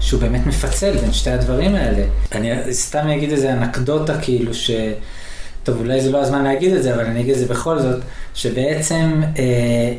שהוא 0.00 0.20
באמת 0.20 0.46
מפצל 0.46 0.96
בין 0.96 1.12
שתי 1.12 1.30
הדברים 1.30 1.74
האלה. 1.74 2.04
אני 2.32 2.50
סתם 2.72 3.08
אגיד 3.08 3.30
איזה 3.30 3.52
אנקדוטה 3.52 4.20
כאילו 4.20 4.54
ש... 4.54 4.70
טוב, 5.64 5.80
אולי 5.80 6.00
זה 6.00 6.10
לא 6.10 6.22
הזמן 6.22 6.44
להגיד 6.44 6.72
את 6.72 6.82
זה, 6.82 6.94
אבל 6.94 7.04
אני 7.04 7.20
אגיד 7.20 7.32
את 7.34 7.38
זה 7.38 7.46
בכל 7.46 7.78
זאת, 7.78 8.02
שבעצם 8.34 9.22
אה, 9.38 9.94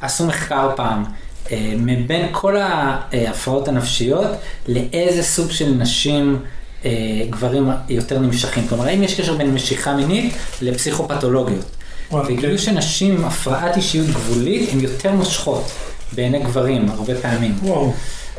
עשו 0.00 0.26
מחקר 0.26 0.70
פעם, 0.76 1.04
אה, 1.52 1.74
מבין 1.76 2.28
כל 2.32 2.56
ההפרעות 2.56 3.68
הנפשיות, 3.68 4.26
לאיזה 4.68 5.22
סוג 5.22 5.50
של 5.50 5.70
נשים 5.70 6.38
אה, 6.84 6.90
גברים 7.30 7.70
יותר 7.88 8.18
נמשכים. 8.18 8.68
כלומר, 8.68 8.84
האם 8.86 9.02
יש 9.02 9.20
קשר 9.20 9.36
בין 9.36 9.54
משיכה 9.54 9.94
מינית 9.94 10.34
לפסיכופתולוגיות. 10.62 11.66
וואלה, 12.10 12.26
וגילו 12.26 12.52
כן. 12.52 12.58
שנשים 12.58 13.14
עם 13.14 13.24
הפרעת 13.24 13.76
אישיות 13.76 14.06
גבולית 14.06 14.72
הן 14.72 14.80
יותר 14.80 15.12
מושכות 15.12 15.70
בעיני 16.12 16.40
גברים, 16.40 16.88
הרבה 16.88 17.14
פעמים. 17.14 17.58
וואו. 17.62 17.92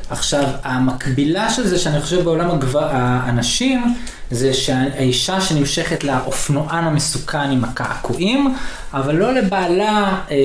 עכשיו, 0.09 0.43
המקבילה 0.63 1.49
של 1.49 1.67
זה, 1.67 1.79
שאני 1.79 2.01
חושב 2.01 2.23
בעולם 2.23 2.51
הגבר... 2.51 2.87
הנשים, 2.91 3.95
זה 4.31 4.53
שהאישה 4.53 5.41
שנמשכת 5.41 6.03
לאופנוען 6.03 6.83
המסוכן 6.83 7.37
עם 7.51 7.63
הקעקועים, 7.65 8.55
אבל 8.93 9.15
לא 9.15 9.33
לבעלה 9.33 10.17
אה, 10.31 10.35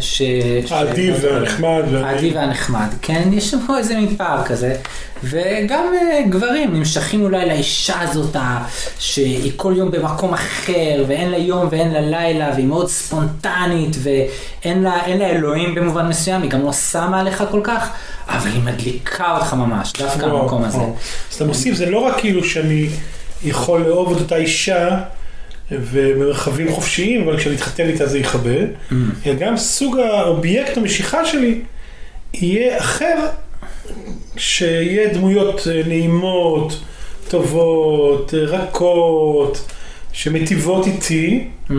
ש... 0.00 0.22
האדיב. 0.70 1.16
והנחמד. 1.22 1.82
וה- 1.92 2.06
האדיב 2.10 2.36
והנחמד, 2.36 2.88
כן, 3.02 3.28
יש 3.32 3.50
שם 3.50 3.58
פה 3.66 3.78
איזה 3.78 3.96
מין 3.96 4.16
פער 4.16 4.44
כזה, 4.44 4.74
וגם 5.24 5.84
אה, 5.94 6.22
גברים 6.28 6.74
נמשכים 6.74 7.22
אולי 7.22 7.46
לאישה 7.46 8.00
הזאת, 8.00 8.36
שהיא 8.98 9.52
כל 9.56 9.74
יום 9.76 9.90
במקום 9.90 10.34
אחר, 10.34 11.04
ואין 11.08 11.30
לה 11.30 11.38
יום 11.38 11.68
ואין 11.70 11.90
לה 11.92 12.00
לילה, 12.00 12.50
והיא 12.54 12.66
מאוד 12.66 12.88
ספונטנית, 12.88 13.96
ואין 14.02 14.82
לה, 14.82 15.08
לה 15.08 15.26
אלוהים 15.30 15.74
במובן 15.74 16.08
מסוים, 16.08 16.42
היא 16.42 16.50
גם 16.50 16.64
לא 16.64 16.72
שמה 16.72 17.20
עליך 17.20 17.44
כל 17.50 17.60
כך, 17.64 17.90
אבל 18.28 18.50
היא 18.50 18.62
מדליקה 18.62 19.36
אותך 19.36 19.54
ממש, 19.54 19.92
דווקא 19.98 20.24
וואו, 20.26 20.42
המקום 20.42 20.64
הזה. 20.64 20.78
וואו. 20.78 20.96
אז 21.30 21.36
אתה 21.36 21.44
מוסיף, 21.44 21.74
זה 21.74 21.90
לא 21.90 21.98
רק 21.98 22.18
כאילו 22.18 22.44
שאני 22.44 22.88
יכול 23.44 23.80
לאהוב 23.80 24.12
את 24.16 24.20
אותה 24.20 24.36
אישה 24.36 25.00
ובמרחבים 25.70 26.72
חופשיים, 26.72 27.28
אבל 27.28 27.38
כשאני 27.38 27.54
אתחתן 27.54 27.88
איתה 27.88 28.06
זה 28.06 28.18
יכבה, 28.18 28.50
Mm. 28.90 28.94
אלא 29.26 29.34
גם 29.34 29.56
סוג 29.56 29.98
האובייקט 29.98 30.76
המשיכה 30.76 31.24
שלי 31.24 31.60
יהיה 32.34 32.78
אחר, 32.78 33.26
שיהיה 34.38 35.14
דמויות 35.14 35.60
אה, 35.70 35.82
נעימות, 35.86 36.80
טובות, 37.28 38.34
אה, 38.34 38.38
רכות, 38.44 39.70
שמטיבות 40.12 40.86
איתי, 40.86 41.44
Mm. 41.70 41.72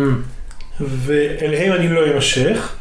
ואליהם 0.82 1.74
אני 1.74 1.88
לא 1.90 2.16
אמשך. 2.16 2.76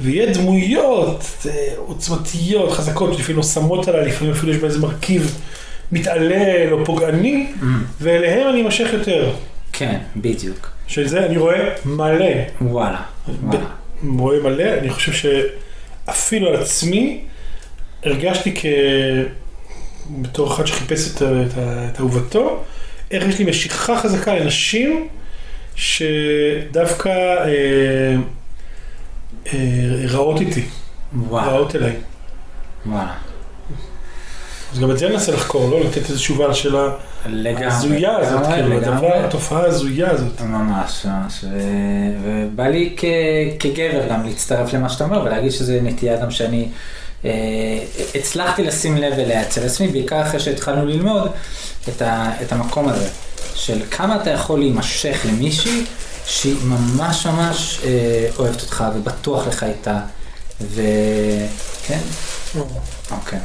ויהיה 0.00 0.32
דמויות 0.34 1.24
אה, 1.46 1.52
עוצמתיות, 1.76 2.72
חזקות, 2.72 3.14
שלפעמים 3.14 3.36
לא 3.36 3.42
שמות 3.42 3.88
עליי, 3.88 4.06
לפעמים 4.06 4.32
אפילו 4.32 4.52
יש 4.52 4.58
בהן 4.58 4.66
איזה 4.70 4.78
מרכיב 4.80 5.38
מתעלל 5.92 6.72
או 6.72 6.84
פוגעני, 6.84 7.46
Mm. 7.60 7.64
ואליהם 8.00 8.48
אני 8.48 8.62
אמשך 8.62 8.88
יותר. 8.92 9.30
כן, 9.72 9.98
בדיוק. 10.16 10.70
שזה 10.86 11.26
אני 11.26 11.36
רואה 11.36 11.68
מלא. 11.84 12.26
וואלה, 12.60 13.02
וואלה. 13.42 13.64
רואה 14.18 14.40
מלא, 14.42 14.64
אני 14.78 14.90
חושב 14.90 15.12
שאפילו 15.12 16.48
על 16.48 16.56
עצמי 16.56 17.20
הרגשתי 18.04 18.54
כ... 18.56 18.66
בתור 20.10 20.54
אחד 20.54 20.66
שחיפש 20.66 21.16
את, 21.16 21.22
את, 21.22 21.58
את 21.92 22.00
אהובתו, 22.00 22.62
איך 23.10 23.24
יש 23.28 23.38
לי 23.38 23.44
משיכה 23.44 24.00
חזקה 24.00 24.34
לנשים 24.34 25.08
שדווקא 25.76 27.08
אה, 27.08 28.16
אה, 29.46 29.58
רעות 30.08 30.40
איתי, 30.40 30.62
וואלה, 31.14 31.52
רעות 31.52 31.76
אליי. 31.76 31.96
וואלה. 32.86 33.14
אז 34.72 34.80
גם 34.80 34.90
את 34.90 34.98
זה 34.98 35.08
ננסה 35.08 35.32
לחקור, 35.32 35.70
לא 35.70 35.80
לתת 35.80 35.96
איזו 35.96 36.16
תשובה 36.16 36.48
לשאלה 36.48 36.88
לגמרי. 37.26 37.64
ההזויה 37.64 38.16
הזאת, 38.16 38.46
כאילו. 38.46 38.76
הדבר, 38.76 39.14
התופעה 39.14 39.62
ההזויה 39.62 40.10
הזאת. 40.10 40.40
ממש, 40.40 41.06
ממש, 41.06 41.44
ו- 41.44 42.14
ובא 42.24 42.66
לי 42.66 42.94
כ- 42.96 43.04
כגבר 43.58 44.08
גם 44.10 44.26
להצטרף 44.26 44.72
למה 44.72 44.88
שאתה 44.88 45.04
אומר 45.04 45.22
ולהגיד 45.22 45.50
שזה 45.50 45.80
נטייה 45.82 46.20
גם 46.20 46.30
שאני 46.30 46.68
הצלחתי 48.14 48.62
לשים 48.62 48.96
לב 48.96 49.12
אליה 49.12 49.42
אצל 49.42 49.66
עצמי, 49.66 49.88
בעיקר 49.88 50.22
אחרי 50.22 50.40
שהתחלנו 50.40 50.86
ללמוד 50.86 51.30
את, 51.88 52.02
ה- 52.02 52.30
את 52.42 52.52
המקום 52.52 52.88
הזה, 52.88 53.08
של 53.54 53.82
כמה 53.90 54.16
אתה 54.22 54.30
יכול 54.30 54.58
להימשך 54.58 55.20
למישהי 55.28 55.84
שהיא 56.26 56.56
ממש 56.64 57.26
ממש 57.26 57.80
אה, 57.84 58.28
אוהבת 58.38 58.62
אותך 58.62 58.84
ובטוח 58.96 59.46
לך 59.46 59.62
איתה, 59.62 59.98
וכן, 60.60 61.98
אוקיי. 63.10 63.38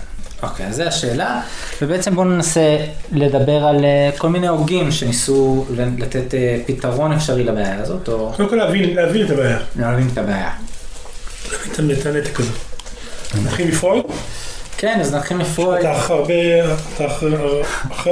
אוקיי, 0.44 0.68
אז 0.68 0.76
זו 0.76 0.84
השאלה, 0.84 1.42
ובעצם 1.82 2.16
בואו 2.16 2.26
ננסה 2.26 2.78
לדבר 3.12 3.64
על 3.66 3.86
אה, 3.86 4.10
כל 4.18 4.30
מיני 4.30 4.48
הוגים 4.48 4.92
שניסו 4.92 5.66
לתת 5.98 6.34
אה, 6.34 6.60
פתרון 6.66 7.12
אפשרי 7.12 7.44
לבעיה 7.44 7.82
הזאת, 7.82 8.08
או 8.10 8.34
קודם 8.38 8.50
כל 8.50 8.56
להבין, 8.56 8.96
להבין 8.96 9.26
את 9.26 9.32
הבעיה, 9.32 9.60
להבין 9.76 10.10
את 10.14 10.18
הבעיה. 10.18 10.52
להבין 11.78 11.98
את 12.00 12.06
הנתק 12.06 12.40
הזה. 12.40 12.69
נתחיל 13.36 13.68
מפרויד? 13.68 14.04
כן, 14.78 14.98
אז 15.02 15.14
נתחיל 15.14 15.38
מפרויד. 15.38 15.80
אתה 15.80 15.98
אחרי 15.98 16.62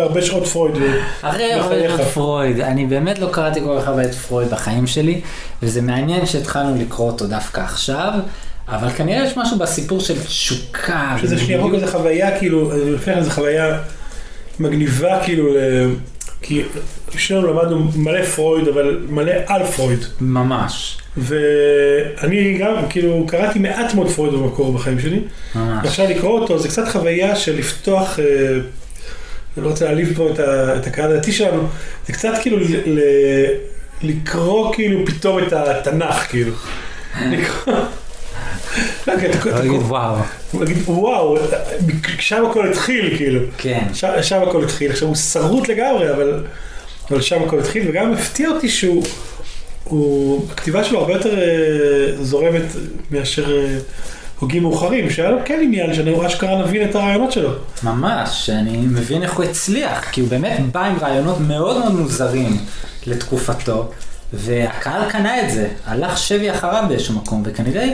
הרבה, 0.02 0.22
שעות 0.22 0.48
פרויד. 0.48 0.76
אחרי 1.22 1.54
הרבה. 1.54 1.76
שנות 1.88 2.02
פרויד, 2.02 2.60
אני 2.60 2.86
באמת 2.86 3.20
לא 3.20 3.30
קראתי 3.32 3.62
כל 3.62 3.78
כך 3.82 3.88
הרבה 3.88 4.04
את 4.04 4.16
פרויד 4.16 4.50
בחיים 4.50 4.88
שלי, 4.88 5.22
וזה 5.64 5.82
מעניין 5.82 6.26
שהתחלנו 6.26 6.82
לקרוא 6.82 7.12
אותו 7.12 7.28
דווקא 7.28 7.62
עכשיו, 7.62 8.14
אבל 8.68 8.90
כנראה 8.90 9.26
יש 9.26 9.38
משהו 9.38 9.58
בסיפור 9.58 10.00
של 10.00 10.24
תשוקה. 10.24 11.16
שזה 11.22 11.38
שנייה 11.38 11.62
ומיניות. 11.62 11.84
כזה 11.84 11.92
חוויה, 11.92 12.40
כאילו, 12.40 12.72
לפני 12.96 13.14
כן 13.14 13.24
זו 13.24 13.30
חוויה 13.30 13.80
מגניבה, 14.60 15.20
כאילו, 15.24 15.48
כי 16.42 16.64
שנינו 17.18 17.48
למדנו 17.48 17.88
מלא 17.96 18.26
פרויד, 18.26 18.68
אבל 18.68 19.06
מלא 19.10 19.32
על 19.48 19.66
פרויד. 19.66 20.00
ממש, 20.22 20.98
ואני 21.18 22.58
גם, 22.58 22.76
כאילו, 22.90 23.26
קראתי 23.28 23.60
מעט 23.60 23.94
מאוד 23.94 24.10
פרויד 24.12 24.34
במקור 24.34 24.74
בחיים 24.74 25.00
שלי. 25.00 25.20
ממש. 25.56 25.80
ועכשיו 25.86 26.10
לקרוא 26.10 26.40
אותו, 26.40 26.60
זה 26.60 26.68
קצת 26.68 26.88
חוויה 26.88 27.36
של 27.36 27.58
לפתוח, 27.58 28.20
אה, 28.20 28.26
אני 29.58 29.66
לא 29.66 29.70
רוצה 29.70 29.86
להעליב 29.86 30.14
פה 30.18 30.30
את, 30.34 30.40
ה, 30.40 30.76
את 30.78 30.88
הקהל 30.88 31.12
הדתי 31.12 31.32
שלנו, 31.32 31.68
זה 32.08 32.14
קצת 32.14 32.30
כאילו 32.42 32.58
ל, 32.60 32.64
ל, 32.86 33.00
לקרוא 34.04 34.74
כאילו 34.74 35.06
פתאום 35.06 35.40
את 35.40 35.54
התנ"ך, 35.54 36.16
כאילו. 36.30 36.52
לקרוא... 37.32 37.76
לא, 39.08 39.14
אתה- 39.14 39.26
אתה- 39.30 39.50
לא 39.50 39.56
להגיד 39.58 39.82
וואו. 39.82 40.16
להגיד, 40.60 40.78
וואו, 40.86 41.38
שם 42.20 42.46
הכל 42.46 42.68
התחיל, 42.70 43.18
כאילו. 43.18 43.40
כן, 43.58 43.84
שם, 44.22 44.42
הכל 44.48 44.64
התחיל. 44.64 44.92
עכשיו 44.92 45.08
הוא 45.08 45.16
שרוט 45.16 45.68
לגמרי, 45.68 46.12
אבל 46.14 46.44
שם 47.22 47.44
הכל 47.44 47.60
התחיל, 47.60 47.90
וגם 47.90 48.14
הפתיע 48.14 48.50
אותי 48.50 48.70
שהוא, 48.70 49.04
הוא, 49.90 50.46
הכתיבה 50.52 50.84
שלו 50.84 51.00
הרבה 51.00 51.14
יותר 51.14 51.40
אה, 51.40 52.24
זורמת 52.24 52.66
מאשר 53.12 53.58
אה, 53.58 53.78
הוגים 54.40 54.64
מאוחרים, 54.64 55.10
שהיה 55.10 55.32
לו 55.32 55.38
כן 55.46 55.60
עניין 55.64 55.94
שאני 55.94 56.28
אשכרה 56.28 56.62
נבין 56.62 56.90
את 56.90 56.96
הרעיונות 56.96 57.32
שלו. 57.32 57.50
ממש, 57.84 58.50
אני 58.50 58.78
מבין 58.78 59.24
איך 59.24 59.34
הוא 59.34 59.46
הצליח, 59.46 60.10
כי 60.12 60.22
הוא 60.22 60.30
באמת 60.30 60.60
בא 60.72 60.86
עם 60.86 60.96
רעיונות 61.02 61.40
מאוד 61.40 61.78
מאוד 61.78 61.94
מוזרים 61.94 62.58
לתקופתו, 63.08 63.92
והקהל 64.34 65.12
קנה 65.12 65.42
את 65.42 65.52
זה, 65.52 65.68
הלך 65.86 66.18
שבי 66.18 66.52
אחריו 66.52 66.84
באיזשהו 66.88 67.16
מקום, 67.16 67.44
וכנראה 67.46 67.88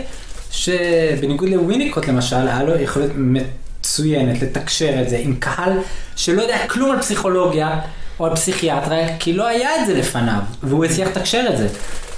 שבניגוד 0.52 1.50
לוויניקוט 1.50 2.08
למשל, 2.08 2.48
היה 2.48 2.64
לו 2.64 2.76
יכולת 2.76 3.10
מצוינת 3.16 4.42
לתקשר 4.42 5.02
את 5.02 5.10
זה 5.10 5.18
עם 5.18 5.36
קהל 5.36 5.72
שלא 6.16 6.42
יודע 6.42 6.68
כלום 6.68 6.92
על 6.92 7.00
פסיכולוגיה 7.00 7.80
או 8.20 8.26
על 8.26 8.36
פסיכיאטריה, 8.36 9.18
כי 9.20 9.34
לא 9.34 9.48
היה 9.48 9.82
את 9.82 9.88
זה 9.88 9.94
לפניו, 9.94 10.40
והוא 10.64 10.86
הצליח 10.86 11.08
לתקשר 11.08 11.46
את 11.54 11.58
זה. 11.58 11.68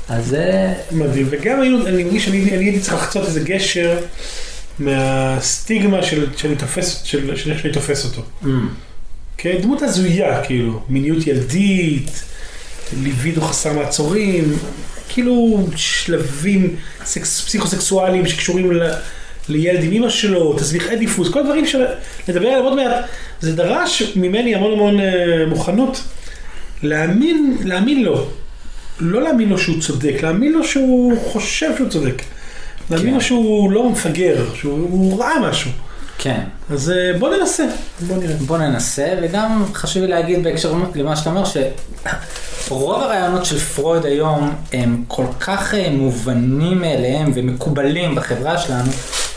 אז 0.10 0.26
זה... 0.28 0.74
מדהים, 0.92 1.28
וגם 1.30 1.62
היינו, 1.62 1.88
אני 1.88 2.04
מרגיש 2.04 2.26
שאני 2.26 2.56
אני 2.56 2.66
הייתי 2.66 2.80
צריך 2.80 2.94
לחצות 2.94 3.26
איזה 3.26 3.40
גשר 3.40 3.98
מהסטיגמה 4.80 6.04
של, 6.04 6.28
שאני 6.38 6.56
תופס, 6.56 7.02
של, 7.04 7.36
של 7.36 7.52
איך 7.52 7.60
שאני 7.60 7.74
תופס 7.74 8.06
אותו. 8.06 8.22
Mm, 8.44 8.48
כדמות 9.38 9.82
הזויה, 9.82 10.44
כאילו, 10.44 10.82
מיניות 10.90 11.28
ילדית, 11.28 12.24
ליבידו 13.04 13.42
חסר 13.42 13.74
מעצורים, 13.74 14.58
כאילו 15.10 15.68
שלבים 15.76 16.76
סקס, 17.06 17.42
פסיכוסקסואליים 17.42 18.28
שקשורים 18.28 18.72
ל, 18.72 18.92
לילד 19.50 19.84
עם 19.84 19.92
אמא 19.92 20.10
שלו, 20.10 20.54
תסביך 20.54 20.90
אדיפוס, 20.90 21.30
כל 21.30 21.40
הדברים 21.40 21.66
שנדבר 21.66 22.48
עליהם 22.48 22.64
עוד 22.64 22.76
מעט, 22.76 23.06
זה 23.42 23.56
דרש 23.56 24.04
ממני 24.16 24.56
המון 24.56 24.72
המון 24.72 25.00
אה, 25.00 25.46
מוכנות 25.48 26.04
להאמין, 26.84 27.58
להאמין 27.64 28.04
לו. 28.04 28.28
לא 29.00 29.22
להאמין 29.22 29.50
לו 29.50 29.58
שהוא 29.58 29.82
צודק, 29.82 30.16
להאמין 30.24 30.52
לו 30.52 30.64
שהוא 30.64 31.18
חושב 31.32 31.76
שהוא 31.78 31.90
צודק. 31.90 32.22
להאמין 32.90 33.10
כן. 33.10 33.14
לו 33.14 33.22
שהוא 33.22 33.72
לא 33.72 33.90
מפגר, 33.90 34.46
שהוא 34.56 34.88
הוא 34.92 35.20
ראה 35.20 35.50
משהו. 35.50 35.72
כן. 36.18 36.42
אז 36.70 36.92
אה, 36.92 37.20
בוא 37.20 37.36
ננסה, 37.36 37.66
בוא 38.08 38.18
נראה. 38.18 38.36
בוא 38.36 38.58
ננסה, 38.58 39.16
וגם 39.22 39.66
חשוב 39.74 40.02
לי 40.02 40.08
להגיד 40.08 40.44
בהקשר 40.44 40.74
למה 40.96 41.16
שאתה 41.16 41.30
אומר, 41.30 41.44
שרוב 41.46 43.02
הרעיונות 43.02 43.46
של 43.46 43.60
פרויד 43.60 44.06
היום 44.06 44.56
הם 44.74 45.04
כל 45.08 45.26
כך 45.40 45.74
אה, 45.74 45.90
מובנים 45.92 46.82
מאליהם 46.82 47.32
ומקובלים 47.36 48.16
בחברה 48.16 48.58
שלנו, 48.58 48.92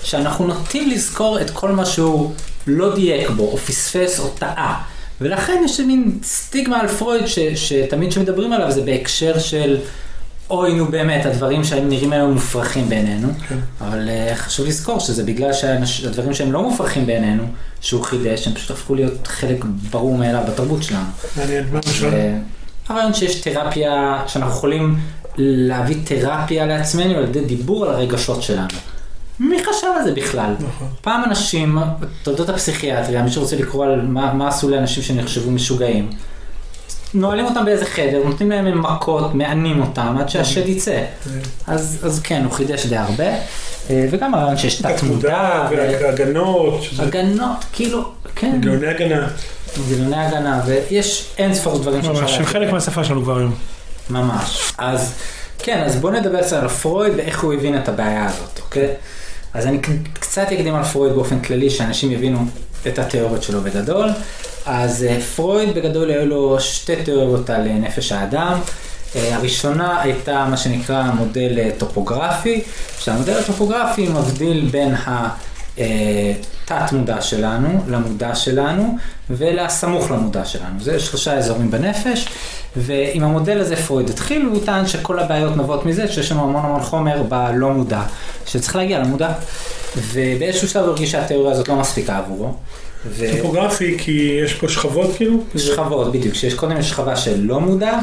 שאנחנו 0.09 0.47
נוטים 0.47 0.91
לזכור 0.91 1.41
את 1.41 1.51
כל 1.51 1.73
מה 1.73 1.87
שהוא 1.87 2.33
לא 2.67 2.95
דייק 2.95 3.31
בו, 3.31 3.43
או 3.43 3.57
פספס 3.57 4.21
או 4.21 4.29
טעה. 4.29 4.83
ולכן 5.21 5.63
יש 5.65 5.81
מין 5.81 6.19
סטיגמה 6.23 6.81
על 6.81 6.89
פרויד, 6.89 7.27
ש, 7.27 7.39
שתמיד 7.39 8.11
כשמדברים 8.11 8.53
עליו 8.53 8.73
זה 8.73 8.83
בהקשר 8.83 9.39
של 9.39 9.79
אוי 10.51 10.75
נו 10.75 10.87
באמת, 10.87 11.27
הדברים 11.27 11.65
שהם 11.65 11.89
נראים 11.89 12.13
היום 12.13 12.33
מופרכים 12.33 12.89
בעינינו, 12.89 13.29
כן. 13.49 13.59
אבל 13.81 14.09
uh, 14.09 14.37
חשוב 14.37 14.67
לזכור 14.67 15.01
שזה 15.01 15.25
בגלל 15.25 15.53
שהדברים 15.53 16.35
שהם 16.35 16.53
לא 16.53 16.63
מופרכים 16.63 17.07
בעינינו, 17.07 17.43
שהוא 17.81 18.05
חידש, 18.05 18.47
הם 18.47 18.55
פשוט 18.55 18.71
הפכו 18.71 18.95
להיות 18.95 19.27
חלק 19.27 19.65
ברור 19.91 20.19
מאליו 20.19 20.43
בתרבות 20.49 20.83
שלנו. 20.83 21.07
מעניין, 21.37 21.65
מה 21.73 21.81
למשל? 21.87 22.09
ו- 22.13 22.37
הרעיון 22.89 23.15
שיש 23.15 23.41
תרפיה, 23.41 24.23
שאנחנו 24.27 24.53
יכולים 24.53 24.99
להביא 25.37 25.97
תרפיה 26.05 26.67
לעצמנו 26.67 27.15
על 27.15 27.25
ידי 27.25 27.45
דיבור 27.45 27.87
על 27.87 27.95
הרגשות 27.95 28.43
שלנו. 28.43 28.69
מי 29.41 29.57
חשב 29.65 29.87
על 29.99 30.05
זה 30.05 30.13
בכלל? 30.13 30.55
נכון. 30.61 30.89
פעם 31.01 31.25
אנשים, 31.25 31.79
תולדות 32.23 32.49
הפסיכיאטריה, 32.49 33.23
מי 33.23 33.31
שרוצה 33.31 33.57
לקרוא 33.57 33.85
על 33.87 34.01
מה, 34.03 34.35
מה 34.35 34.49
עשו 34.49 34.69
לאנשים 34.69 35.03
שנחשבו 35.03 35.51
משוגעים, 35.51 36.11
נועלים 37.15 37.45
אותם 37.45 37.65
באיזה 37.65 37.85
חדר, 37.87 38.23
נותנים 38.25 38.51
להם 38.51 38.83
מכות, 38.83 39.35
מענים 39.35 39.81
אותם 39.83 40.17
עד 40.21 40.29
שהשד 40.29 40.67
יצא. 40.69 41.01
אז, 41.67 41.99
אז 42.03 42.21
כן, 42.25 42.43
הוא 42.45 42.53
חידש 42.53 42.87
די 42.87 42.97
הרבה. 42.97 43.25
אה, 43.91 44.07
וגם 44.11 44.35
הרעיון 44.35 44.57
שיש 44.57 44.75
תת 44.83 45.03
מודע, 45.03 45.69
והגנות. 46.01 46.83
שזה- 46.83 47.03
הגנות, 47.03 47.65
כאילו, 47.73 48.11
כן, 48.35 48.51
מנגנוני 48.53 48.87
הגנה. 48.87 49.29
מנגנוני 49.79 50.17
הגנה, 50.27 50.61
ויש 50.67 51.27
אין 51.39 51.55
ספור 51.55 51.79
דברים 51.79 52.03
שאפשר 52.03 52.21
ממש, 52.21 52.39
הם. 52.39 52.45
חלק 52.45 52.73
מהשפה 52.73 53.05
שלנו 53.05 53.23
כבר 53.23 53.39
היום. 53.39 53.55
ממש. 54.11 54.73
אז 54.79 55.13
כן, 55.59 55.83
אז 55.87 55.97
בוא 55.97 56.11
נדבר 56.11 56.43
קצת 56.43 56.63
על 56.63 56.69
פרויד 56.69 57.13
ואיך 57.17 57.43
הוא 57.43 57.55
הבין 57.55 57.79
את 57.79 57.89
הבעיה 57.89 58.27
הזאת, 58.27 58.61
אוקיי? 58.65 58.89
אז 59.55 59.67
אני 59.67 59.79
קצת 60.13 60.47
אקדים 60.53 60.75
על 60.75 60.85
פרויד 60.85 61.13
באופן 61.13 61.41
כללי, 61.41 61.71
שאנשים 61.71 62.13
יבינו 62.13 62.39
את 62.87 62.99
התיאוריות 62.99 63.43
שלו 63.43 63.61
בגדול. 63.61 64.11
אז 64.67 65.05
אה, 65.05 65.21
פרויד 65.37 65.75
בגדול 65.75 66.11
היו 66.11 66.27
לו 66.27 66.61
שתי 66.61 66.97
תיאוריות 66.97 67.51
על 67.51 67.67
אה, 67.67 67.73
נפש 67.73 68.13
האדם. 68.13 68.59
אה, 69.17 69.37
הראשונה 69.37 70.01
הייתה 70.03 70.47
מה 70.51 70.57
שנקרא 70.57 71.03
מודל 71.03 71.71
טופוגרפי, 71.79 72.63
שהמודל 72.99 73.39
הטופוגרפי 73.39 74.09
מבדיל 74.09 74.69
בין 74.71 74.95
ה... 74.95 75.29
אה, 75.79 76.33
תת 76.65 76.93
מודע 76.93 77.21
שלנו, 77.21 77.85
למודע 77.89 78.35
שלנו 78.35 78.97
ולסמוך 79.31 80.11
למודע 80.11 80.45
שלנו. 80.45 80.81
זה 80.81 81.01
שלושה 81.01 81.35
אזורים 81.35 81.71
בנפש, 81.71 82.29
ועם 82.77 83.25
המודל 83.25 83.59
הזה 83.59 83.77
פרויד 83.77 84.11
התחיל, 84.11 84.49
והוא 84.49 84.65
טען 84.65 84.87
שכל 84.87 85.19
הבעיות 85.19 85.57
נובעות 85.57 85.87
מזה 85.87 86.09
שיש 86.09 86.33
לנו 86.33 86.43
המון 86.43 86.65
המון 86.65 86.83
חומר 86.83 87.23
בלא 87.23 87.71
מודע, 87.71 88.03
שצריך 88.47 88.77
להגיע 88.77 88.99
למודע. 88.99 89.33
ובאיזשהו 89.97 90.69
שלב 90.69 90.83
הוא 90.83 90.91
הרגיש 90.91 91.13
שהתיאוריה 91.13 91.53
הזאת 91.53 91.69
לא 91.69 91.77
מספיקה 91.77 92.19
עבורו. 92.19 92.55
ו- 93.07 93.37
טופוגרפי, 93.37 93.97
כי 93.99 94.39
יש 94.45 94.55
פה 94.55 94.69
שכבות 94.69 95.17
כאילו? 95.17 95.45
שכבות, 95.57 96.13
בדיוק, 96.13 96.35
שיש 96.35 96.55
קודם 96.55 96.79
יש 96.79 96.91
שכבה 96.91 97.17
של 97.17 97.41
לא 97.41 97.61
מודע, 97.61 97.99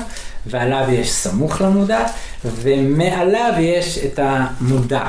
ועליו 0.45 0.85
יש 0.91 1.11
סמוך 1.11 1.61
למודע, 1.61 2.05
ומעליו 2.45 3.53
יש 3.59 3.97
את 3.97 4.19
המודע, 4.23 5.03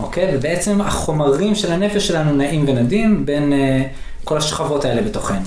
אוקיי? 0.00 0.36
ובעצם 0.36 0.80
החומרים 0.80 1.54
של 1.54 1.72
הנפש 1.72 2.08
שלנו 2.08 2.32
נעים 2.32 2.64
ונדים 2.68 3.26
בין 3.26 3.52
uh, 3.52 3.86
כל 4.24 4.36
השכבות 4.36 4.84
האלה 4.84 5.02
בתוכנו. 5.02 5.46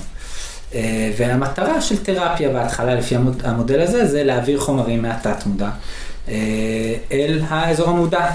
Uh, 0.72 0.74
והמטרה 1.16 1.80
של 1.80 2.02
תרפיה 2.02 2.48
בהתחלה, 2.48 2.94
לפי 2.94 3.16
המוד, 3.16 3.42
המודל 3.44 3.80
הזה, 3.80 4.06
זה 4.06 4.24
להעביר 4.24 4.60
חומרים 4.60 5.02
מהתת 5.02 5.46
מודע 5.46 5.70
uh, 6.26 6.30
אל 7.12 7.40
האזור 7.48 7.88
המודע. 7.88 8.26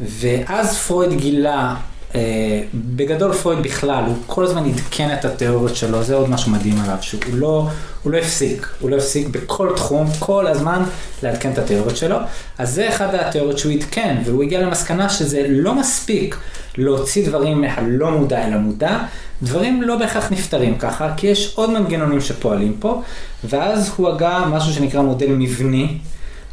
ואז 0.00 0.78
פרויד 0.78 1.12
גילה, 1.12 1.54
אה, 1.58 1.74
בגדול 2.74 3.32
פרויד 3.32 3.62
בכלל, 3.62 4.04
הוא 4.06 4.16
כל 4.26 4.44
הזמן 4.44 4.64
עדכן 4.64 5.14
את 5.14 5.24
התיאוריות 5.24 5.76
שלו, 5.76 6.02
זה 6.02 6.14
עוד 6.14 6.30
משהו 6.30 6.52
מדהים 6.52 6.80
עליו, 6.80 6.96
שהוא 7.00 7.20
לא, 7.32 7.68
הוא 8.02 8.12
לא 8.12 8.18
הפסיק, 8.18 8.68
הוא 8.80 8.90
לא 8.90 8.96
הפסיק 8.96 9.28
בכל 9.28 9.72
תחום, 9.76 10.06
כל 10.18 10.46
הזמן 10.46 10.82
לעדכן 11.22 11.52
את 11.52 11.58
התיאוריות 11.58 11.96
שלו. 11.96 12.16
אז 12.58 12.74
זה 12.74 12.88
אחד 12.88 13.14
התיאוריות 13.14 13.58
שהוא 13.58 13.72
עדכן, 13.72 14.16
והוא 14.24 14.42
הגיע 14.42 14.60
למסקנה 14.60 15.08
שזה 15.08 15.46
לא 15.48 15.74
מספיק 15.74 16.36
להוציא 16.78 17.26
דברים 17.26 17.60
מהלא 17.60 18.10
מודע 18.10 18.46
אל 18.46 18.52
המודע, 18.52 18.98
דברים 19.42 19.82
לא 19.82 19.96
בהכרח 19.96 20.32
נפתרים 20.32 20.78
ככה, 20.78 21.14
כי 21.16 21.26
יש 21.26 21.52
עוד 21.54 21.70
מנגנונים 21.70 22.20
שפועלים 22.20 22.76
פה, 22.80 23.02
ואז 23.44 23.92
הוא 23.96 24.08
הגה 24.08 24.44
משהו 24.48 24.72
שנקרא 24.72 25.00
מודל 25.00 25.30
מבני. 25.30 25.98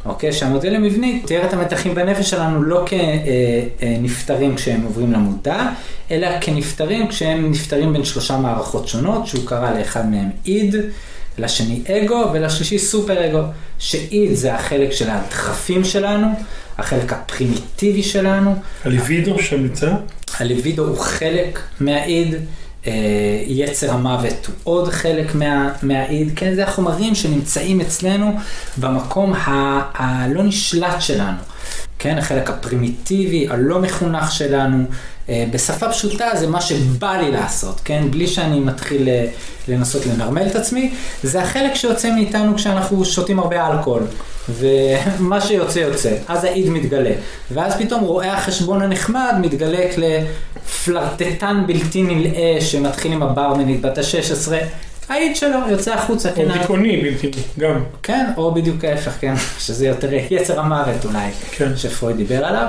אוקיי? 0.04 0.32
שהמודל 0.32 0.74
המבני 0.74 1.22
תיאר 1.26 1.44
את 1.44 1.52
המתחים 1.52 1.94
בנפש 1.94 2.30
שלנו 2.30 2.62
לא 2.62 2.84
כנפטרים 2.86 4.56
כשהם 4.56 4.82
עוברים 4.82 5.12
למודע, 5.12 5.68
אלא 6.10 6.28
כנפטרים 6.40 7.08
כשהם 7.08 7.50
נפטרים 7.50 7.92
בין 7.92 8.04
שלושה 8.04 8.36
מערכות 8.36 8.88
שונות, 8.88 9.26
שהוא 9.26 9.46
קרא 9.46 9.78
לאחד 9.78 10.10
מהם 10.10 10.30
איד, 10.46 10.74
לשני 11.38 11.82
אגו 11.88 12.30
ולשלישי 12.32 12.78
סופר 12.78 13.26
אגו, 13.26 13.42
שאיד 13.78 14.34
זה 14.34 14.54
החלק 14.54 14.92
של 14.92 15.10
הדחפים 15.10 15.84
שלנו, 15.84 16.26
החלק 16.78 17.12
הפרימיטיבי 17.12 18.02
שלנו, 18.02 18.54
הליבידו 18.84 19.38
שם 19.38 19.62
נמצא? 19.62 19.92
הלבידו 20.38 20.88
הוא 20.88 20.98
חלק 20.98 21.60
מהאיד, 21.80 22.34
יצר 23.46 23.92
המוות 23.92 24.46
הוא 24.46 24.74
עוד 24.74 24.88
חלק 24.88 25.34
מה, 25.34 25.72
מהאיד, 25.82 26.32
כן, 26.36 26.54
זה 26.54 26.64
החומרים 26.64 27.14
שנמצאים 27.14 27.80
אצלנו 27.80 28.36
במקום 28.76 29.32
הלא 29.94 30.42
נשלט 30.42 31.00
שלנו, 31.00 31.38
כן, 31.98 32.18
החלק 32.18 32.50
הפרימיטיבי, 32.50 33.48
הלא 33.48 33.80
מחונך 33.80 34.32
שלנו, 34.32 34.78
אה, 34.78 34.84
בשפה 35.50 35.88
פשוטה 35.88 36.28
זה 36.34 36.46
מה 36.46 36.60
שבא 36.60 37.16
לי 37.16 37.30
לעשות, 37.30 37.80
כן, 37.84 38.10
בלי 38.10 38.26
שאני 38.26 38.60
מתחיל 38.60 39.08
אה, 39.08 39.26
לנסות 39.68 40.06
לנרמל 40.06 40.46
את 40.46 40.56
עצמי, 40.56 40.92
זה 41.22 41.42
החלק 41.42 41.74
שיוצא 41.74 42.10
מאיתנו 42.14 42.56
כשאנחנו 42.56 43.04
שותים 43.04 43.38
הרבה 43.38 43.66
אלכוהול, 43.66 44.02
ומה 44.48 45.40
שיוצא 45.40 45.78
יוצא, 45.78 46.16
אז 46.28 46.44
האיד 46.44 46.68
מתגלה, 46.68 47.12
ואז 47.50 47.74
פתאום 47.76 48.00
רואה 48.00 48.34
החשבון 48.34 48.82
הנחמד 48.82 49.34
מתגלק 49.40 49.94
לפלרטטן 49.98 51.64
בלתי 51.66 52.02
נלאה 52.02 52.60
שמתחיל 52.60 53.12
עם 53.12 53.22
הברמנית 53.22 53.80
בת 53.80 53.98
ה-16, 53.98 54.52
האיד 55.08 55.36
שלו 55.36 55.58
יוצא 55.70 55.94
החוצה, 55.94 56.30
או 56.30 56.34
כן, 56.34 56.52
דיכאוני 56.52 56.96
בלתי, 56.96 57.30
גם. 57.58 57.84
כן, 58.02 58.26
או 58.36 58.54
בדיוק 58.54 58.84
ההפך, 58.84 59.12
כן, 59.20 59.34
שזה 59.64 59.86
יותר 59.86 60.08
יצר 60.30 60.60
המוות 60.60 61.04
אולי, 61.04 61.30
כן. 61.50 61.76
שפרויד 61.76 62.16
דיבר 62.16 62.44
עליו. 62.44 62.68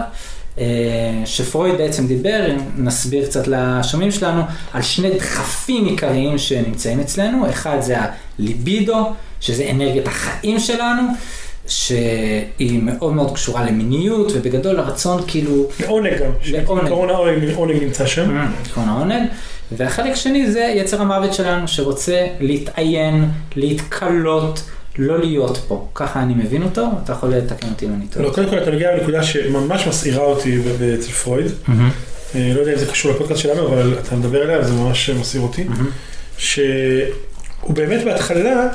אה, 0.61 1.25
שפרויד 1.25 1.77
בעצם 1.77 2.07
דיבר, 2.07 2.47
נסביר 2.77 3.25
קצת 3.25 3.47
לשומעים 3.47 4.11
שלנו, 4.11 4.41
על 4.73 4.81
שני 4.81 5.09
דחפים 5.17 5.85
עיקריים 5.85 6.37
שנמצאים 6.37 6.99
אצלנו, 6.99 7.49
אחד 7.49 7.77
זה 7.79 7.95
הליבידו, 8.39 9.09
שזה 9.39 9.67
אנרגיית 9.71 10.07
החיים 10.07 10.59
שלנו, 10.59 11.01
שהיא 11.67 12.79
מאוד 12.83 13.13
מאוד 13.13 13.33
קשורה 13.33 13.65
למיניות, 13.65 14.31
ובגדול 14.35 14.79
הרצון 14.79 15.21
כאילו, 15.27 15.67
לעונג 15.79 16.13
גם. 16.19 16.31
לעונג. 16.51 16.85
עקרון 16.85 17.09
העונג 17.09 17.53
עונג 17.55 17.83
נמצא 17.83 18.05
שם. 18.05 18.47
עקרון 18.65 18.89
העונג, 18.89 19.27
והחלק 19.71 20.15
שני 20.15 20.51
זה 20.51 20.73
יצר 20.75 21.01
המוות 21.01 21.33
שלנו, 21.33 21.67
שרוצה 21.67 22.27
להתעיין, 22.39 23.29
להתקלות, 23.55 24.63
לא 24.97 25.19
להיות 25.19 25.57
פה. 25.67 25.87
ככה 25.95 26.21
אני 26.21 26.33
מבין 26.33 26.63
אותו, 26.63 26.87
אתה 27.03 27.13
יכול 27.13 27.29
לתקן 27.29 27.67
אותי 27.69 27.85
אם 27.85 27.93
אני 27.93 28.05
טועה. 28.07 28.25
לא, 28.25 28.33
קודם 28.33 28.49
כל 28.49 28.57
אתה 28.57 28.71
נוגע 28.71 28.97
בנקודה 28.97 29.23
שממש 29.23 29.87
מסעירה 29.87 30.23
אותי 30.23 30.59
אצל 30.99 31.11
פרויד. 31.11 31.51
אה, 32.35 32.51
לא 32.55 32.59
יודע 32.59 32.73
אם 32.73 32.77
זה 32.77 32.85
קשור 32.85 33.11
לפודקאסט 33.11 33.41
שלנו, 33.41 33.67
אבל 33.67 33.95
אתה 33.99 34.15
מדבר 34.15 34.41
עליה 34.41 34.59
וזה 34.59 34.73
ממש 34.73 35.09
מסעיר 35.09 35.43
אותי. 35.43 35.65
שהוא 36.37 37.73
באמת 37.73 38.03
בהתחלה, 38.03 38.67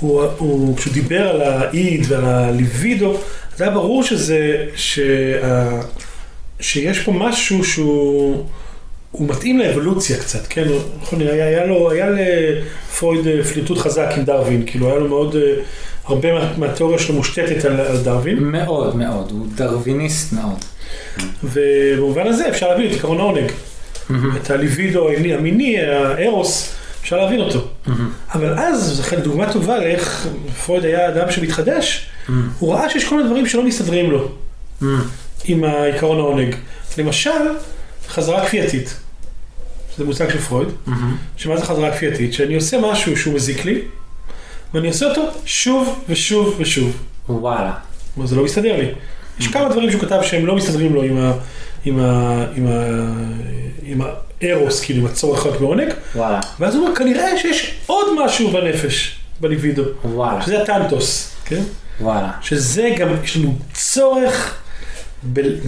הוא, 0.00 0.22
הוא, 0.38 0.76
כשהוא 0.76 0.92
דיבר 0.92 1.28
על 1.28 1.40
האיד 1.40 2.04
ועל 2.08 2.24
הליבידו, 2.24 3.16
זה 3.56 3.64
היה 3.64 3.72
ברור 3.72 4.02
שזה, 4.02 4.66
שה, 4.76 5.80
שיש 6.60 6.98
פה 7.00 7.12
משהו 7.12 7.64
שהוא 7.64 8.44
הוא 9.12 9.28
מתאים 9.28 9.58
לאבולוציה 9.58 10.18
קצת, 10.18 10.46
כן? 10.48 10.64
נכון, 11.02 11.20
היה, 11.20 11.46
היה 11.46 11.66
לו, 11.66 11.90
היה 11.90 12.06
לפרויד 12.10 13.26
אה, 13.26 13.44
פליטות 13.44 13.78
חזק 13.78 14.08
עם 14.16 14.24
דרווין, 14.24 14.62
כאילו 14.66 14.88
היה 14.88 14.98
לו 14.98 15.08
מאוד, 15.08 15.36
אה, 15.36 15.42
הרבה 16.04 16.32
מה- 16.34 16.52
מהתיאוריה 16.58 16.98
שלו 16.98 17.14
מושתתת 17.14 17.64
על, 17.64 17.80
על 17.80 17.96
דרווין, 17.96 18.38
מאוד 18.38 18.96
מאוד, 18.96 19.30
הוא 19.30 19.46
דרוויניסט 19.54 20.32
מאוד. 20.32 20.58
ובמובן 21.44 22.26
הזה 22.26 22.48
אפשר 22.48 22.68
להבין 22.68 22.90
את 22.90 22.96
עקרון 22.96 23.20
העונג. 23.20 23.50
את 24.36 24.50
הליבידו 24.50 25.08
המיני- 25.10 25.78
הארוס, 25.80 26.72
אפשר 27.02 27.16
להבין 27.16 27.40
אותו. 27.40 27.64
אבל 28.34 28.58
אז, 28.58 28.82
זו 28.84 29.16
דוגמה 29.22 29.52
טובה 29.52 29.78
לאיך 29.78 30.28
פרויד 30.66 30.84
היה 30.84 31.08
אדם 31.08 31.30
שמתחדש, 31.30 32.06
הוא 32.58 32.74
ראה 32.74 32.90
שיש 32.90 33.04
כל 33.04 33.16
מיני 33.16 33.28
דברים 33.28 33.46
שלא 33.46 33.62
מסתדרים 33.64 34.10
לו 34.10 34.28
עם 35.44 35.64
העיקרון 35.64 36.18
העונג. 36.18 36.54
למשל, 36.98 37.30
חזרה 38.08 38.46
כפייתית. 38.46 38.96
זה 39.98 40.04
מושג 40.04 40.30
של 40.30 40.38
פרויד, 40.38 40.68
שמה 41.36 41.56
זה 41.56 41.64
חזרה 41.64 41.90
כפייתית? 41.90 42.32
שאני 42.32 42.54
עושה 42.54 42.78
משהו 42.80 43.16
שהוא 43.16 43.34
מזיק 43.34 43.64
לי, 43.64 43.80
ואני 44.74 44.88
עושה 44.88 45.06
אותו 45.06 45.22
שוב 45.44 46.04
ושוב 46.08 46.54
ושוב. 46.58 46.96
וואלה. 47.28 47.72
אבל 48.18 48.26
זה 48.26 48.36
לא 48.36 48.44
מסתדר 48.44 48.76
לי. 48.76 48.88
יש 49.38 49.48
כמה 49.48 49.68
דברים 49.68 49.90
שהוא 49.90 50.02
כתב 50.02 50.20
שהם 50.22 50.46
לא 50.46 50.56
מסתדרים 50.56 50.94
לו 50.94 51.02
עם 51.02 51.18
ה... 51.18 51.32
עם 51.84 52.00
ה... 52.00 52.44
עם 52.56 52.66
ה... 52.66 52.86
עם 53.82 54.00
הארוס, 54.40 54.80
כאילו 54.80 55.00
עם 55.00 55.06
הצורך 55.06 55.46
רק 55.46 55.60
בעונג, 55.60 55.92
וואלה. 56.14 56.40
ואז 56.60 56.74
הוא 56.74 56.84
אומר, 56.84 56.96
כנראה 56.96 57.38
שיש 57.38 57.74
עוד 57.86 58.06
משהו 58.24 58.50
בנפש, 58.50 59.16
בליבידו, 59.40 59.82
וואלה. 60.04 60.42
שזה 60.42 60.62
הטנטוס, 60.62 61.34
כן? 61.44 61.62
וואלה. 62.00 62.30
שזה 62.40 62.90
גם, 62.98 63.08
יש 63.24 63.36
לנו 63.36 63.54
צורך 63.72 64.61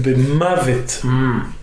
במוות, 0.02 1.02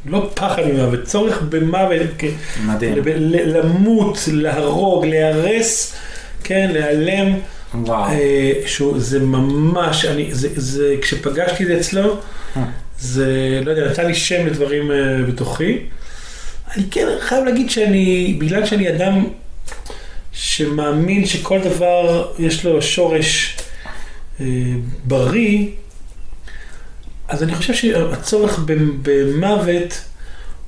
לא 0.06 0.32
פחד 0.34 0.62
ממוות, 0.66 1.04
צורך 1.04 1.42
במוות, 1.42 2.24
מדהים. 2.66 2.98
למות, 3.46 4.18
להרוג, 4.32 5.06
להיהרס, 5.06 5.96
כן, 6.44 6.70
להיעלם. 6.74 7.34
וואו. 7.74 8.12
אה, 8.12 8.52
שהוא, 8.66 9.00
זה 9.00 9.20
ממש, 9.20 10.06
אני, 10.06 10.28
זה, 10.32 10.50
זה, 10.56 10.96
כשפגשתי 11.02 11.64
את 11.64 11.68
זה 11.68 11.78
אצלו, 11.78 12.18
אה. 12.58 12.64
זה, 13.00 13.62
לא 13.66 13.72
יודע, 13.72 13.92
נתן 13.92 14.06
לי 14.06 14.16
שם 14.16 14.48
לדברים 14.48 14.92
אה, 14.92 14.98
בתוכי. 15.28 15.78
אני 16.76 16.84
כן 16.92 17.08
חייב 17.20 17.46
להגיד 17.46 17.70
שאני, 17.70 18.38
בגלל 18.40 18.66
שאני 18.66 18.90
אדם 18.90 19.26
שמאמין 20.32 21.26
שכל 21.26 21.60
דבר 21.60 22.32
יש 22.40 22.66
לו 22.66 22.82
שורש 22.82 23.58
אה, 24.40 24.46
בריא, 25.04 25.68
אז 27.32 27.44
אני 27.44 27.56
חושב 27.56 27.74
שהצורך 27.74 28.60
במוות 29.02 30.02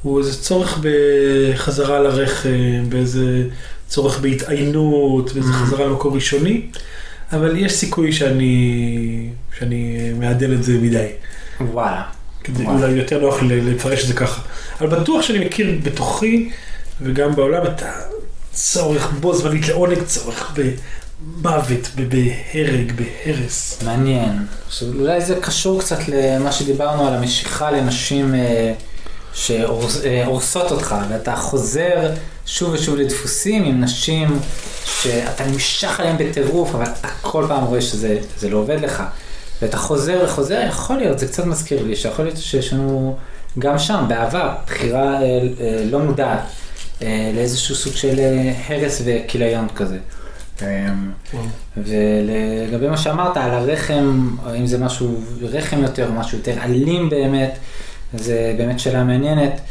הוא 0.01 0.19
איזה 0.19 0.41
צורך 0.41 0.79
בחזרה 0.81 1.99
לרחם, 1.99 2.89
באיזה 2.89 3.43
צורך 3.87 4.19
בהתעיינות, 4.19 5.33
באיזה 5.33 5.49
mm-hmm. 5.49 5.53
חזרה 5.53 5.85
למקור 5.85 6.15
ראשוני, 6.15 6.61
אבל 7.33 7.57
יש 7.57 7.73
סיכוי 7.73 8.11
שאני, 8.11 9.29
שאני 9.57 10.11
מעדן 10.19 10.53
את 10.53 10.63
זה 10.63 10.73
מדי. 10.73 11.07
וואלה. 11.61 12.03
כדי 12.43 12.65
אולי 12.65 12.91
יותר 12.91 13.19
נוח 13.19 13.37
לפרש 13.41 14.03
את 14.03 14.07
זה 14.07 14.13
ככה. 14.13 14.41
אבל 14.81 14.99
בטוח 14.99 15.21
שאני 15.21 15.45
מכיר 15.45 15.79
בתוכי 15.83 16.49
וגם 17.01 17.35
בעולם 17.35 17.63
את 17.65 17.83
הצורך 18.51 19.11
בו 19.11 19.35
זמנית 19.35 19.67
לעונג, 19.67 20.03
צורך 20.03 20.51
במוות, 21.41 21.89
בהרג, 21.95 22.91
בהרס. 22.91 23.83
מעניין. 23.83 24.45
אולי 24.81 25.21
זה 25.21 25.35
קשור 25.41 25.79
קצת 25.79 25.99
למה 26.07 26.51
שדיברנו 26.51 27.07
על 27.07 27.13
המשיכה 27.13 27.71
לנשים 27.71 28.35
אה, 28.35 28.73
שהורסות 29.33 30.71
אותך, 30.71 30.95
ואתה 31.09 31.35
חוזר 31.35 32.11
שוב 32.45 32.73
ושוב 32.73 32.95
לדפוסים 32.95 33.63
עם 33.63 33.81
נשים 33.81 34.39
שאתה 34.85 35.45
נמשך 35.45 35.99
עליהן 35.99 36.17
בטירוף, 36.17 36.75
אבל 36.75 36.83
אתה 36.83 37.07
כל 37.21 37.45
פעם 37.47 37.63
רואה 37.63 37.81
שזה 37.81 38.49
לא 38.49 38.57
עובד 38.57 38.81
לך. 38.81 39.03
ואתה 39.61 39.77
חוזר 39.77 40.21
וחוזר, 40.25 40.61
יכול 40.67 40.97
להיות, 40.97 41.19
זה 41.19 41.27
קצת 41.27 41.45
מזכיר 41.45 41.83
לי, 41.83 41.95
שיכול 41.95 42.25
להיות 42.25 42.37
שיש 42.37 42.73
לנו 42.73 43.17
גם 43.59 43.79
שם, 43.79 44.05
בעבר, 44.07 44.49
בחירה 44.65 45.13
אה, 45.13 45.21
אה, 45.21 45.83
לא 45.91 45.99
מודעת 45.99 46.39
אה, 47.01 47.31
לאיזשהו 47.35 47.75
סוג 47.75 47.95
של 47.95 48.19
אה, 48.19 48.53
הרס 48.67 49.01
וכיליון 49.05 49.67
כזה. 49.75 49.97
אה, 50.61 50.93
ולגבי 51.77 52.87
מה 52.87 52.97
שאמרת 52.97 53.37
על 53.37 53.51
הרחם, 53.51 54.35
אם 54.59 54.67
זה 54.67 54.77
משהו 54.77 55.21
רחם 55.41 55.81
יותר 55.81 56.11
משהו 56.11 56.37
יותר 56.37 56.63
אלים 56.63 57.09
באמת, 57.09 57.57
זה 58.13 58.55
באמת 58.57 58.79
שאלה 58.79 59.03
מעניינת. 59.03 59.61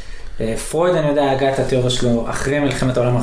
אה, 0.40 0.56
פרויד, 0.56 0.94
אני 0.94 1.08
יודע, 1.08 1.30
הגה 1.30 1.52
את 1.54 1.58
התיאוריה 1.58 1.90
שלו 1.90 2.30
אחרי 2.30 2.60
מלחמת 2.60 2.96
העולם 2.96 3.16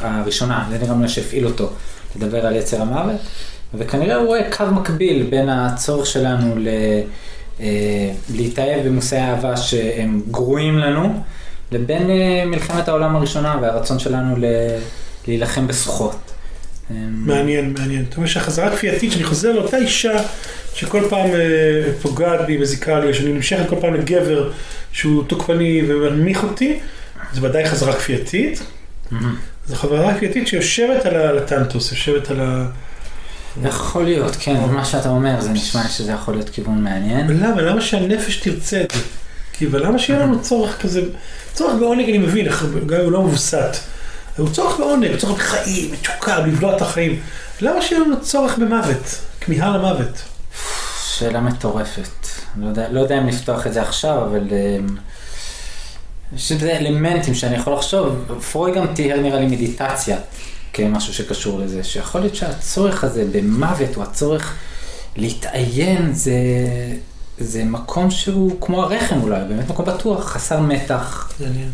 הראשונה, 0.00 0.66
זה 0.70 0.78
נראה 0.78 0.96
לי 1.02 1.08
שהפעיל 1.08 1.46
אותו, 1.46 1.70
לדבר 2.16 2.46
על 2.46 2.56
יצר 2.56 2.82
המוות. 2.82 3.20
וכנראה 3.74 4.16
הוא 4.16 4.26
רואה 4.26 4.50
קו 4.56 4.64
מקביל 4.72 5.26
בין 5.30 5.48
הצורך 5.48 6.06
שלנו 6.06 6.54
ל... 6.58 6.68
אה, 7.60 8.10
להתאהב 8.34 8.86
במושאי 8.86 9.18
אהבה 9.18 9.56
שהם 9.56 10.22
גרועים 10.30 10.78
לנו, 10.78 11.22
לבין 11.72 12.10
אה, 12.10 12.44
מלחמת 12.46 12.88
העולם 12.88 13.16
הראשונה 13.16 13.58
והרצון 13.62 13.98
שלנו 13.98 14.36
ל... 14.36 14.44
להילחם 15.28 15.66
בסוחות. 15.66 16.33
מעניין, 16.90 17.74
מעניין. 17.78 18.04
זאת 18.04 18.16
אומרת 18.16 18.30
שהחזרה 18.30 18.76
כפייתית, 18.76 19.12
שאני 19.12 19.24
חוזר 19.24 19.52
לאותה 19.52 19.76
אישה 19.76 20.22
שכל 20.74 21.02
פעם 21.10 21.26
אה, 21.26 21.92
פוגעת 22.02 22.46
בי, 22.46 22.56
מזיקה 22.56 23.00
לי, 23.00 23.14
שאני 23.14 23.32
נמשכת 23.32 23.68
כל 23.68 23.76
פעם 23.80 23.94
לגבר 23.94 24.50
שהוא 24.92 25.24
תוקפני 25.24 25.82
ומנמיך 25.88 26.44
אותי, 26.44 26.78
זה 27.32 27.42
ודאי 27.42 27.66
חזרה 27.66 27.92
כפייתית. 27.92 28.62
זו 29.66 29.76
חזרה 29.76 30.14
כפייתית 30.14 30.48
שיושבת 30.48 31.06
על 31.06 31.38
הטנטוס, 31.38 31.92
יושבת 31.92 32.30
על 32.30 32.40
ה... 32.40 32.66
יכול 33.64 34.04
להיות, 34.04 34.36
כן, 34.40 34.60
מה 34.72 34.84
שאתה 34.84 35.08
אומר, 35.08 35.40
זה 35.40 35.50
נשמע 35.50 35.88
שזה 35.88 36.12
יכול 36.12 36.34
להיות 36.34 36.50
כיוון 36.50 36.84
מעניין. 36.84 37.26
למה? 37.26 37.62
למה 37.62 37.80
שהנפש 37.80 38.36
תרצה 38.36 38.80
את 38.80 38.90
זה? 38.90 39.00
כי 39.52 39.66
ולמה 39.70 39.98
שיהיה 39.98 40.18
לנו 40.18 40.42
צורך 40.42 40.82
כזה, 40.82 41.02
צורך 41.52 41.74
בעונג 41.80 42.08
אני 42.08 42.18
מבין, 42.18 42.46
גם 42.86 42.98
אם 42.98 43.04
הוא 43.04 43.12
לא 43.12 43.22
מבוסת. 43.22 43.76
הוא 44.36 44.48
צורך 44.48 44.78
בעונג, 44.78 45.16
צורך 45.16 45.40
בחיים, 45.40 45.90
בתשוקה, 45.90 46.38
לבלוע 46.38 46.76
את 46.76 46.82
החיים. 46.82 47.20
למה 47.60 47.82
שיהיה 47.82 48.00
לנו 48.00 48.20
צורך 48.20 48.58
במוות? 48.58 49.18
כמיהה 49.40 49.76
למוות. 49.76 50.22
שאלה 51.04 51.40
מטורפת. 51.40 52.26
לא 52.56 52.68
יודע, 52.68 52.88
לא 52.88 53.00
יודע 53.00 53.18
אם 53.18 53.26
לפתוח 53.26 53.66
את 53.66 53.72
זה 53.72 53.82
עכשיו, 53.82 54.24
אבל... 54.24 54.48
אמ, 54.52 54.96
יש 56.36 56.52
איזה 56.52 56.76
אלמנטים 56.76 57.34
שאני 57.34 57.56
יכול 57.56 57.72
לחשוב, 57.72 58.32
פרוי 58.52 58.74
גם 58.74 58.86
תיאר 58.94 59.20
נראה 59.20 59.40
לי 59.40 59.46
מדיטציה. 59.46 60.16
כמשהו 60.72 61.14
שקשור 61.14 61.60
לזה, 61.60 61.84
שיכול 61.84 62.20
להיות 62.20 62.34
שהצורך 62.34 63.04
הזה 63.04 63.24
במוות, 63.32 63.96
או 63.96 64.02
הצורך 64.02 64.54
להתעיין, 65.16 66.12
זה, 66.12 66.32
זה 67.38 67.64
מקום 67.64 68.10
שהוא 68.10 68.60
כמו 68.60 68.82
הרחם 68.82 69.20
אולי, 69.22 69.40
באמת 69.48 69.70
מקום 69.70 69.86
בטוח, 69.86 70.24
חסר 70.24 70.60
מתח. 70.60 71.32
מעניין. 71.40 71.70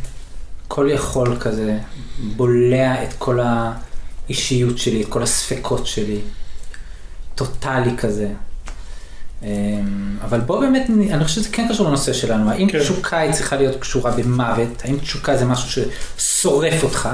כל 0.72 0.88
יכול 0.90 1.36
כזה, 1.40 1.78
בולע 2.36 3.04
את 3.04 3.12
כל 3.18 3.38
האישיות 3.42 4.78
שלי, 4.78 5.02
את 5.02 5.08
כל 5.08 5.22
הספקות 5.22 5.86
שלי, 5.86 6.18
טוטאלי 7.34 7.96
כזה. 7.96 8.28
אמ, 9.42 9.48
אבל 10.24 10.40
בוא 10.40 10.60
באמת, 10.60 10.90
אני 10.90 11.24
חושב 11.24 11.40
שזה 11.40 11.48
כן 11.52 11.66
קשור 11.70 11.88
לנושא 11.88 12.12
שלנו, 12.12 12.50
האם 12.50 12.68
כן. 12.68 12.80
תשוקה 12.80 13.18
היא 13.18 13.32
צריכה 13.32 13.56
להיות 13.56 13.80
קשורה 13.80 14.10
במוות, 14.10 14.82
האם 14.84 14.98
תשוקה 14.98 15.36
זה 15.36 15.44
משהו 15.44 15.84
ששורף 16.18 16.82
אותך, 16.82 17.08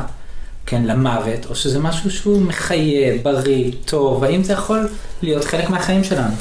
כן, 0.67 0.85
למוות, 0.85 1.47
או 1.47 1.55
שזה 1.55 1.79
משהו 1.79 2.11
שהוא 2.11 2.43
מחיה, 2.43 3.19
בריא, 3.23 3.73
טוב, 3.85 4.25
האם 4.25 4.45
זה 4.45 4.53
יכול 4.53 4.89
להיות 5.23 5.45
חלק 5.45 5.71
מהחיים 5.71 6.05
שלנו? 6.05 6.35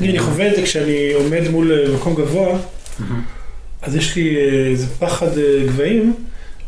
אני 0.00 0.18
חווה 0.18 0.50
את 0.50 0.56
זה 0.56 0.62
כשאני 0.62 1.12
עומד 1.12 1.48
מול 1.50 1.72
מקום 1.94 2.14
גבוה, 2.14 2.58
אז 3.82 3.96
יש 3.96 4.16
לי 4.16 4.36
אה, 4.36 4.70
איזה 4.70 4.86
פחד 4.98 5.38
אה, 5.38 5.64
גבהים, 5.66 6.14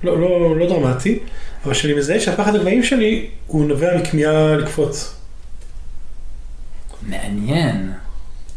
לא, 0.02 0.20
לא, 0.20 0.56
לא 0.56 0.66
דרמטי, 0.68 1.18
אבל 1.64 1.74
שאני 1.74 1.94
מזהה 1.94 2.20
שהפחד 2.20 2.54
הגבהים 2.54 2.82
שלי 2.82 3.26
הוא 3.46 3.64
נובע 3.64 3.96
מכמיהה 3.96 4.56
לקפוץ. 4.56 5.14
מעניין, 7.02 7.92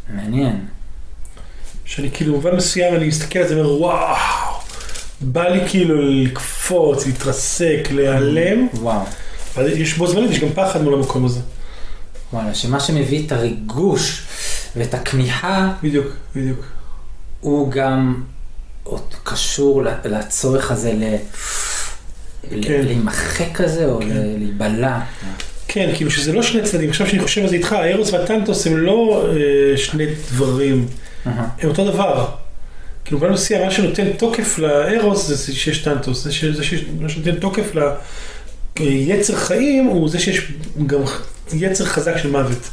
מעניין. 0.10 0.66
שאני 1.86 2.12
כאילו 2.12 2.34
במובן 2.34 2.56
מסוים 2.56 2.96
אני 2.96 3.08
מסתכל 3.08 3.40
על 3.40 3.48
זה 3.48 3.58
ואומר 3.58 3.82
וואו. 3.82 4.54
בא 5.22 5.48
לי 5.48 5.70
כאילו 5.70 6.02
לקפוץ, 6.02 7.06
להתרסק, 7.06 7.88
להיעלם. 7.92 8.68
וואו. 8.74 9.02
אבל 9.56 9.68
יש 9.72 9.98
בו 9.98 10.08
זמנית, 10.08 10.32
יש 10.32 10.40
גם 10.40 10.50
פחד 10.54 10.82
מול 10.82 10.94
המקום 10.94 11.26
הזה. 11.26 11.40
וואלה, 12.34 12.54
שמה 12.54 12.80
שמביא 12.80 13.28
את 13.28 13.32
הריגוש 13.32 14.24
ואת 14.76 14.94
הכמיהה, 14.94 15.74
בדיוק, 15.84 16.08
בדיוק. 16.36 16.60
הוא 17.40 17.72
גם 17.72 18.24
עוד 18.84 19.14
קשור 19.24 19.84
לצורך 20.06 20.72
הזה 20.72 20.94
ל... 20.94 21.16
כן. 22.62 22.82
להימחק 22.86 23.46
כזה 23.54 23.86
או 23.86 24.00
כן. 24.00 24.08
להיבלע. 24.38 25.00
כן, 25.68 25.90
כאילו 25.96 26.12
שזה 26.12 26.32
לא 26.32 26.44
שני 26.44 26.62
צדדים, 26.62 26.90
עכשיו 26.90 27.08
שאני 27.08 27.22
חושב 27.22 27.42
על 27.42 27.50
זה 27.50 27.56
איתך, 27.56 27.74
הארוס 27.74 28.14
והטנטוס 28.14 28.68
הם 28.68 28.78
לא 28.78 29.28
אה, 29.28 29.78
שני 29.78 30.06
דברים, 30.32 30.88
uh-huh. 30.88 31.30
הם 31.30 31.70
אותו 31.70 31.92
דבר. 31.92 32.30
כאילו 33.06 33.20
במובן 33.20 33.34
מסוים, 33.34 33.66
מה 33.66 33.72
שנותן 33.72 34.14
תוקף 34.18 34.58
לארוס 34.58 35.28
זה 35.28 35.54
שיש 35.54 35.78
טנטוס, 35.78 36.24
זה 36.24 36.30
מה 37.00 37.10
שנותן 37.10 37.36
תוקף 37.36 37.72
ליצר 38.80 39.36
חיים 39.36 39.86
הוא 39.86 40.10
זה 40.10 40.20
שיש 40.20 40.52
גם 40.88 41.00
יצר 41.54 41.86
חזק 41.86 42.18
של 42.18 42.32
מוות. 42.32 42.70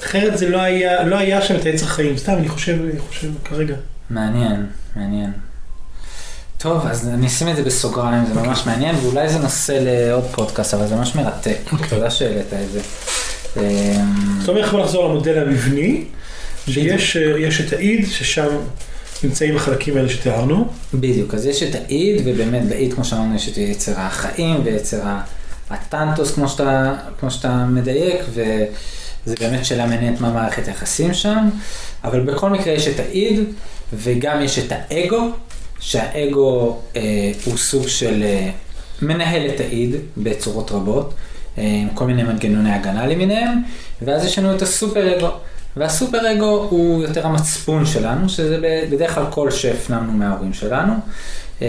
אחרת 0.00 0.38
זה 0.38 0.48
לא 0.48 0.58
היה, 0.58 1.04
לא 1.04 1.16
היה 1.16 1.42
שם 1.42 1.56
את 1.56 1.64
היצר 1.64 1.86
חיים, 1.86 2.16
סתם 2.16 2.32
אני 2.32 2.48
חושב, 2.48 2.78
אני 2.90 3.00
חושב 3.00 3.28
כרגע. 3.44 3.74
מעניין, 4.10 4.66
מעניין. 4.96 5.32
טוב, 6.58 6.86
אז 6.86 7.08
אני 7.08 7.26
אשים 7.26 7.48
את 7.48 7.56
זה 7.56 7.62
בסוגריים, 7.62 8.26
זה 8.26 8.34
ממש 8.34 8.66
מעניין, 8.66 8.96
ואולי 8.96 9.28
זה 9.28 9.38
נושא 9.38 9.72
לעוד 9.72 10.24
פודקאסט, 10.24 10.74
אבל 10.74 10.86
זה 10.86 10.96
ממש 10.96 11.14
מרתק. 11.14 11.56
אוקיי. 11.72 11.88
תודה 11.88 12.10
שהעלית 12.10 12.46
את 12.52 12.72
זה. 12.72 12.80
זאת 14.40 14.48
אומרת, 14.48 14.70
בוא 14.70 14.82
נחזור 14.82 15.08
למודל 15.08 15.38
המבני, 15.38 16.04
שיש 16.66 17.60
את 17.66 17.72
האיד, 17.72 18.06
ששם 18.10 18.48
נמצאים 19.24 19.56
החלקים 19.56 19.96
האלה 19.96 20.08
שתיארנו. 20.08 20.68
בדיוק, 20.94 21.34
אז 21.34 21.46
יש 21.46 21.62
את 21.62 21.74
האיד, 21.74 22.22
ובאמת 22.24 22.68
באיד, 22.68 22.94
כמו 22.94 23.04
שאמרנו, 23.04 23.34
יש 23.34 23.48
את 23.48 23.56
יצר 23.56 23.92
החיים 23.96 24.60
ויצר 24.64 25.00
הטנטוס, 25.70 26.34
כמו 26.34 26.48
שאתה, 26.48 26.94
כמו 27.20 27.30
שאתה 27.30 27.64
מדייק, 27.64 28.20
וזה 28.30 29.34
באמת 29.40 29.64
שאלה 29.64 29.86
מעניינת 29.86 30.20
מה 30.20 30.32
מערכת 30.32 30.68
היחסים 30.68 31.14
שם, 31.14 31.48
אבל 32.04 32.20
בכל 32.20 32.50
מקרה 32.50 32.72
יש 32.72 32.88
את 32.88 33.00
האיד, 33.00 33.40
וגם 33.92 34.42
יש 34.42 34.58
את 34.58 34.72
האגו, 34.72 35.30
שהאגו 35.80 36.78
אה, 36.96 37.02
הוא 37.44 37.56
סוג 37.56 37.88
של 37.88 38.22
אה, 38.22 38.50
מנהל 39.02 39.50
את 39.54 39.60
האיד 39.60 39.94
בצורות 40.16 40.70
רבות, 40.70 41.14
אה, 41.58 41.62
עם 41.64 41.88
כל 41.94 42.06
מיני 42.06 42.22
מנגנוני 42.22 42.72
הגנה 42.72 43.06
למיניהם, 43.06 43.62
ואז 44.02 44.24
יש 44.24 44.38
לנו 44.38 44.56
את 44.56 44.62
הסופר 44.62 45.18
אגו. 45.18 45.30
והסופר 45.76 46.32
אגו 46.32 46.66
הוא 46.70 47.02
יותר 47.02 47.26
המצפון 47.26 47.86
שלנו, 47.86 48.28
שזה 48.28 48.58
בדרך 48.90 49.14
כלל 49.14 49.24
כל 49.30 49.50
שהפנמנו 49.50 50.12
מההורים 50.12 50.52
שלנו. 50.52 50.92
אה, 51.62 51.66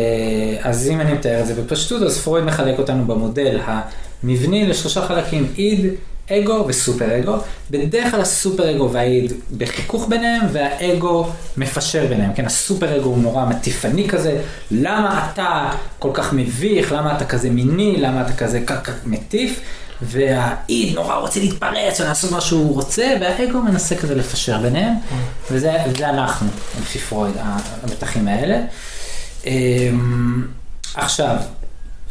אז 0.64 0.90
אם 0.90 1.02
אני 1.02 1.14
מתאר 1.14 1.42
את 1.42 1.48
זה 1.48 1.62
בפשטות, 1.62 2.02
אז 2.02 2.18
פרויד 2.18 2.46
מחלק 2.46 2.80
אותנו 2.80 3.06
במודל 3.06 3.60
המבני 3.66 4.68
לשלושה 4.68 5.02
חלקים, 5.02 5.48
איד, 5.58 5.86
אגו 6.32 6.66
וסופר 6.68 7.20
אגו. 7.20 7.38
בדרך 7.72 8.12
כלל 8.12 8.22
הסופר 8.22 8.76
אגו 8.76 8.92
והאיד 8.92 9.34
בחיכוך 9.58 10.08
ביניהם, 10.10 10.42
והאגו 10.52 11.28
מפשר 11.58 12.06
ביניהם. 12.10 12.34
כן, 12.34 12.46
הסופר 12.46 12.98
אגו 12.98 13.10
הוא 13.10 13.18
נורא 13.18 13.46
מטיפני 13.46 14.10
כזה, 14.10 14.42
למה 14.72 15.30
אתה 15.34 15.72
כל 16.00 16.10
כך 16.14 16.34
מביך, 16.34 16.92
למה 16.92 17.18
אתה 17.18 17.26
כזה 17.26 17.50
מיני, 17.50 17.96
למה 17.98 18.22
אתה 18.22 18.34
כזה 18.34 18.62
מטיף. 19.06 19.60
והאיד 20.02 20.96
נורא 20.96 21.16
רוצה 21.16 21.40
להתפרץ 21.40 22.00
ולעשות 22.00 22.32
מה 22.32 22.42
שהוא 22.42 22.76
רוצה, 22.76 23.08
והאגו 23.22 23.62
מנסה 23.62 23.96
כזה 23.96 24.16
לפשר 24.16 24.58
ביניהם, 24.58 24.94
וזה, 25.52 25.74
וזה 25.88 26.10
אנחנו, 26.10 26.48
לפי 26.82 27.00
פרויד, 27.00 27.36
המתחים 27.84 28.28
האלה. 28.28 28.58
אמ, 29.46 30.48
עכשיו, 30.96 31.36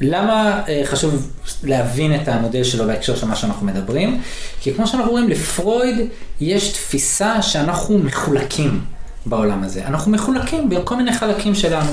למה 0.01 0.61
אה, 0.69 0.83
חשוב 0.85 1.31
להבין 1.65 2.15
את 2.15 2.29
המודל 2.29 2.65
שלו 2.65 2.87
בהקשר 2.87 3.17
של 3.17 3.27
מה 3.27 3.37
שאנחנו 3.37 3.67
מדברים? 3.67 4.23
כי 4.61 4.75
כמו 4.75 4.87
שאנחנו 4.87 5.11
רואים, 5.11 5.29
לפרויד 5.29 5.97
יש 6.41 6.69
תפיסה 6.69 7.43
שאנחנו 7.43 7.99
מחולקים 7.99 8.81
בעולם 9.27 9.65
הזה. 9.65 9.87
אנחנו 9.87 10.13
מחולקים 10.13 10.69
בכל 10.69 10.97
מיני 10.97 11.13
חלקים 11.13 11.55
שלנו, 11.55 11.91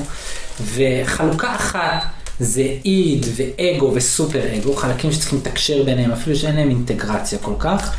וחלוקה 0.75 1.55
אחת 1.55 2.03
זה 2.39 2.67
איד 2.85 3.25
ואגו 3.35 3.91
וסופר 3.95 4.55
אגו, 4.55 4.75
חלקים 4.75 5.11
שצריכים 5.11 5.39
לתקשר 5.39 5.83
ביניהם, 5.83 6.11
אפילו 6.11 6.35
שאין 6.35 6.55
להם 6.55 6.69
אינטגרציה 6.69 7.39
כל 7.39 7.53
כך. 7.59 7.95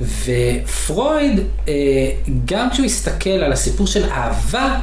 ופרויד, 0.00 1.40
אה, 1.68 1.72
גם 2.44 2.70
כשהוא 2.70 2.86
הסתכל 2.86 3.30
על 3.30 3.52
הסיפור 3.52 3.86
של 3.86 4.04
אהבה, 4.10 4.78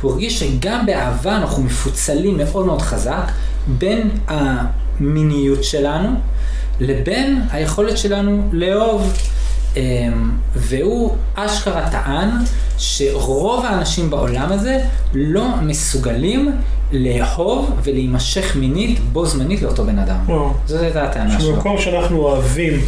הוא 0.00 0.12
הרגיש 0.12 0.40
שגם 0.40 0.86
באהבה 0.86 1.36
אנחנו 1.36 1.62
מפוצלים 1.62 2.36
מאוד 2.36 2.66
מאוד 2.66 2.82
חזק 2.82 3.24
בין 3.66 4.10
המיניות 4.28 5.64
שלנו 5.64 6.08
לבין 6.80 7.42
היכולת 7.50 7.98
שלנו 7.98 8.48
לאהוב. 8.52 9.12
אמ, 9.76 10.30
והוא 10.54 11.16
אשכרה 11.34 11.90
טען 11.90 12.30
שרוב 12.78 13.64
האנשים 13.64 14.10
בעולם 14.10 14.52
הזה 14.52 14.80
לא 15.14 15.46
מסוגלים 15.62 16.52
לאהוב 16.92 17.70
ולהימשך 17.82 18.56
מינית 18.56 19.00
בו 19.00 19.26
זמנית 19.26 19.62
לאותו 19.62 19.84
בן 19.84 19.98
אדם. 19.98 20.16
זאת 20.66 20.82
הייתה 20.82 21.04
הטענה 21.04 21.40
שלו. 21.40 21.52
שבמקום 21.52 21.78
שאנחנו 21.78 22.18
אוהבים 22.18 22.80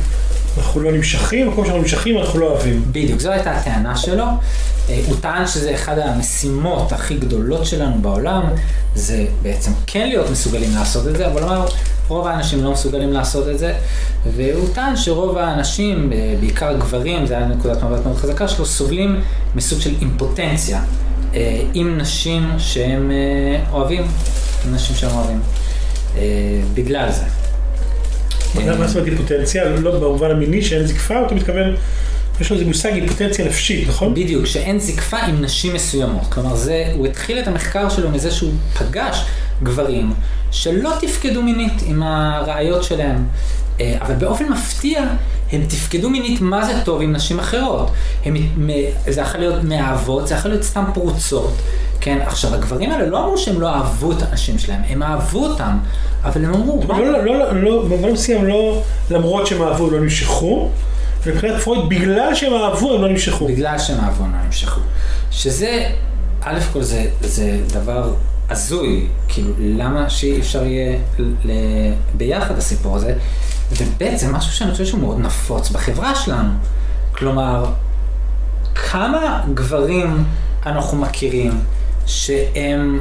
אנחנו 0.59 0.81
לא 0.81 0.92
נמשכים, 0.92 1.47
במקום 1.47 1.64
שאנחנו 1.64 1.83
נמשכים 1.83 2.18
אנחנו 2.18 2.38
לא 2.38 2.47
אוהבים. 2.47 2.83
בדיוק, 2.92 3.21
זו 3.21 3.31
הייתה 3.31 3.51
הטענה 3.51 3.97
שלו. 3.97 4.25
אה, 4.88 5.01
הוא 5.07 5.16
טען 5.21 5.47
שזה 5.47 5.75
אחד 5.75 5.99
המשימות 5.99 6.92
הכי 6.92 7.14
גדולות 7.14 7.66
שלנו 7.66 8.03
בעולם, 8.03 8.42
זה 8.94 9.27
בעצם 9.42 9.71
כן 9.87 10.09
להיות 10.09 10.31
מסוגלים 10.31 10.75
לעשות 10.75 11.09
את 11.09 11.16
זה, 11.16 11.27
אבל 11.27 11.42
אמר, 11.42 11.66
רוב 12.09 12.27
האנשים 12.27 12.64
לא 12.64 12.73
מסוגלים 12.73 13.12
לעשות 13.12 13.49
את 13.49 13.59
זה, 13.59 13.75
והוא 14.37 14.68
טען 14.75 14.97
שרוב 14.97 15.38
האנשים, 15.38 16.12
אה, 16.12 16.35
בעיקר 16.40 16.77
גברים, 16.79 17.27
זה 17.27 17.37
היה 17.37 17.47
נקודת 17.47 17.83
מבט 17.83 18.05
מאוד 18.07 18.16
חזקה 18.16 18.49
שלו, 18.49 18.66
סובלים 18.66 19.21
מסוג 19.55 19.81
של 19.81 19.94
אימפוטנציה 20.01 20.83
אה, 21.35 21.62
עם 21.75 21.99
נשים 21.99 22.51
שהם 22.59 23.11
אוהבים, 23.73 24.03
עם 24.64 24.75
נשים 24.75 24.97
שהם 24.97 25.11
אוהבים, 25.14 25.40
בגלל 26.75 27.12
זה. 27.12 27.47
מה 28.54 28.87
זאת 28.87 28.96
אומרת 28.96 29.12
היפוטנציה? 29.12 29.64
לא 29.64 29.90
במובן 29.90 30.30
המיני 30.30 30.62
שאין 30.62 30.87
זקפה, 30.87 31.26
אתה 31.26 31.34
מתכוון, 31.34 31.74
יש 32.40 32.50
לו 32.50 32.56
איזה 32.56 32.66
מושג 32.66 32.92
היפוטנציה 32.92 33.44
נפשית, 33.44 33.88
נכון? 33.88 34.14
בדיוק, 34.14 34.46
שאין 34.46 34.78
זקפה 34.78 35.18
עם 35.18 35.42
נשים 35.42 35.74
מסוימות. 35.74 36.22
כלומר, 36.28 36.56
זה, 36.56 36.92
הוא 36.94 37.06
התחיל 37.06 37.38
את 37.38 37.48
המחקר 37.48 37.88
שלו 37.88 38.11
מזה 38.11 38.30
שהוא 38.30 38.52
פגש 38.78 39.24
גברים 39.62 40.12
שלא 40.50 40.92
תפקדו 41.00 41.42
מינית 41.42 41.72
עם 41.87 42.02
הראיות 42.02 42.84
שלהם. 42.84 43.26
אה, 43.80 43.96
אבל 44.00 44.14
באופן 44.14 44.48
מפתיע, 44.48 45.04
הם 45.52 45.64
תפקדו 45.68 46.11
מינית 46.11 46.40
מה 46.40 46.66
זה 46.66 46.72
טוב 46.84 47.02
עם 47.02 47.12
נשים 47.12 47.38
אחרות. 47.38 47.90
הם, 48.24 48.37
זה 49.08 49.20
יכול 49.20 49.40
להיות 49.40 49.64
מאהבות, 49.64 50.28
זה 50.28 50.34
יכול 50.34 50.50
להיות 50.50 50.62
סתם 50.64 50.84
פרוצות. 50.94 51.54
כן, 52.00 52.18
עכשיו 52.26 52.54
הגברים 52.54 52.90
האלה 52.90 53.06
לא 53.06 53.24
אמרו 53.24 53.38
שהם 53.38 53.61
לא 53.61 53.68
אהבו 53.68 54.12
את 54.12 54.22
הנשים 54.22 54.58
שלהם, 54.58 54.80
הם 54.88 55.02
אהבו 55.02 55.46
אותם, 55.46 55.78
אבל 56.24 56.44
הם 56.44 56.54
אמרו... 56.54 56.82
לא, 56.88 57.12
לא, 57.12 57.24
לא, 57.24 57.62
לא, 57.62 57.84
במובן 57.84 58.11
מסוים 58.11 58.44
לא, 58.44 58.82
למרות 59.11 59.46
שהם 59.46 59.62
אהבו, 59.62 59.90
לא 59.90 60.00
נמשכו. 60.00 60.68
מבחינת 61.26 61.61
פרויד, 61.62 61.88
בגלל 61.88 62.34
שהם 62.34 62.52
אהבו, 62.52 62.94
הם 62.94 63.02
לא 63.02 63.08
נמשכו. 63.08 63.46
בגלל 63.46 63.78
שהם 63.78 64.00
אהבו, 64.00 64.24
הם 64.24 64.32
לא 64.32 64.38
נמשכו. 64.46 64.80
שזה, 65.30 65.90
א' 66.42 66.58
כל 66.72 66.82
זה, 66.82 67.06
זה 67.20 67.61
דבר 67.72 68.14
הזוי, 68.50 69.06
כאילו, 69.28 69.50
למה 69.58 70.11
שאי 70.11 70.40
אפשר 70.40 70.64
יהיה 70.64 70.98
ביחד 72.14 72.58
הסיפור 72.58 72.96
הזה, 72.96 73.14
וב' 73.72 74.16
זה 74.16 74.28
משהו 74.28 74.52
שאני 74.52 74.72
חושב 74.72 74.87
שהוא 74.87 75.00
מאוד 75.00 75.18
נפוץ 75.18 75.70
בחברה 75.70 76.14
שלנו. 76.14 76.50
כלומר, 77.12 77.64
כמה 78.74 79.42
גברים 79.54 80.24
אנחנו 80.66 80.98
מכירים 80.98 81.61
שהם 82.09 83.01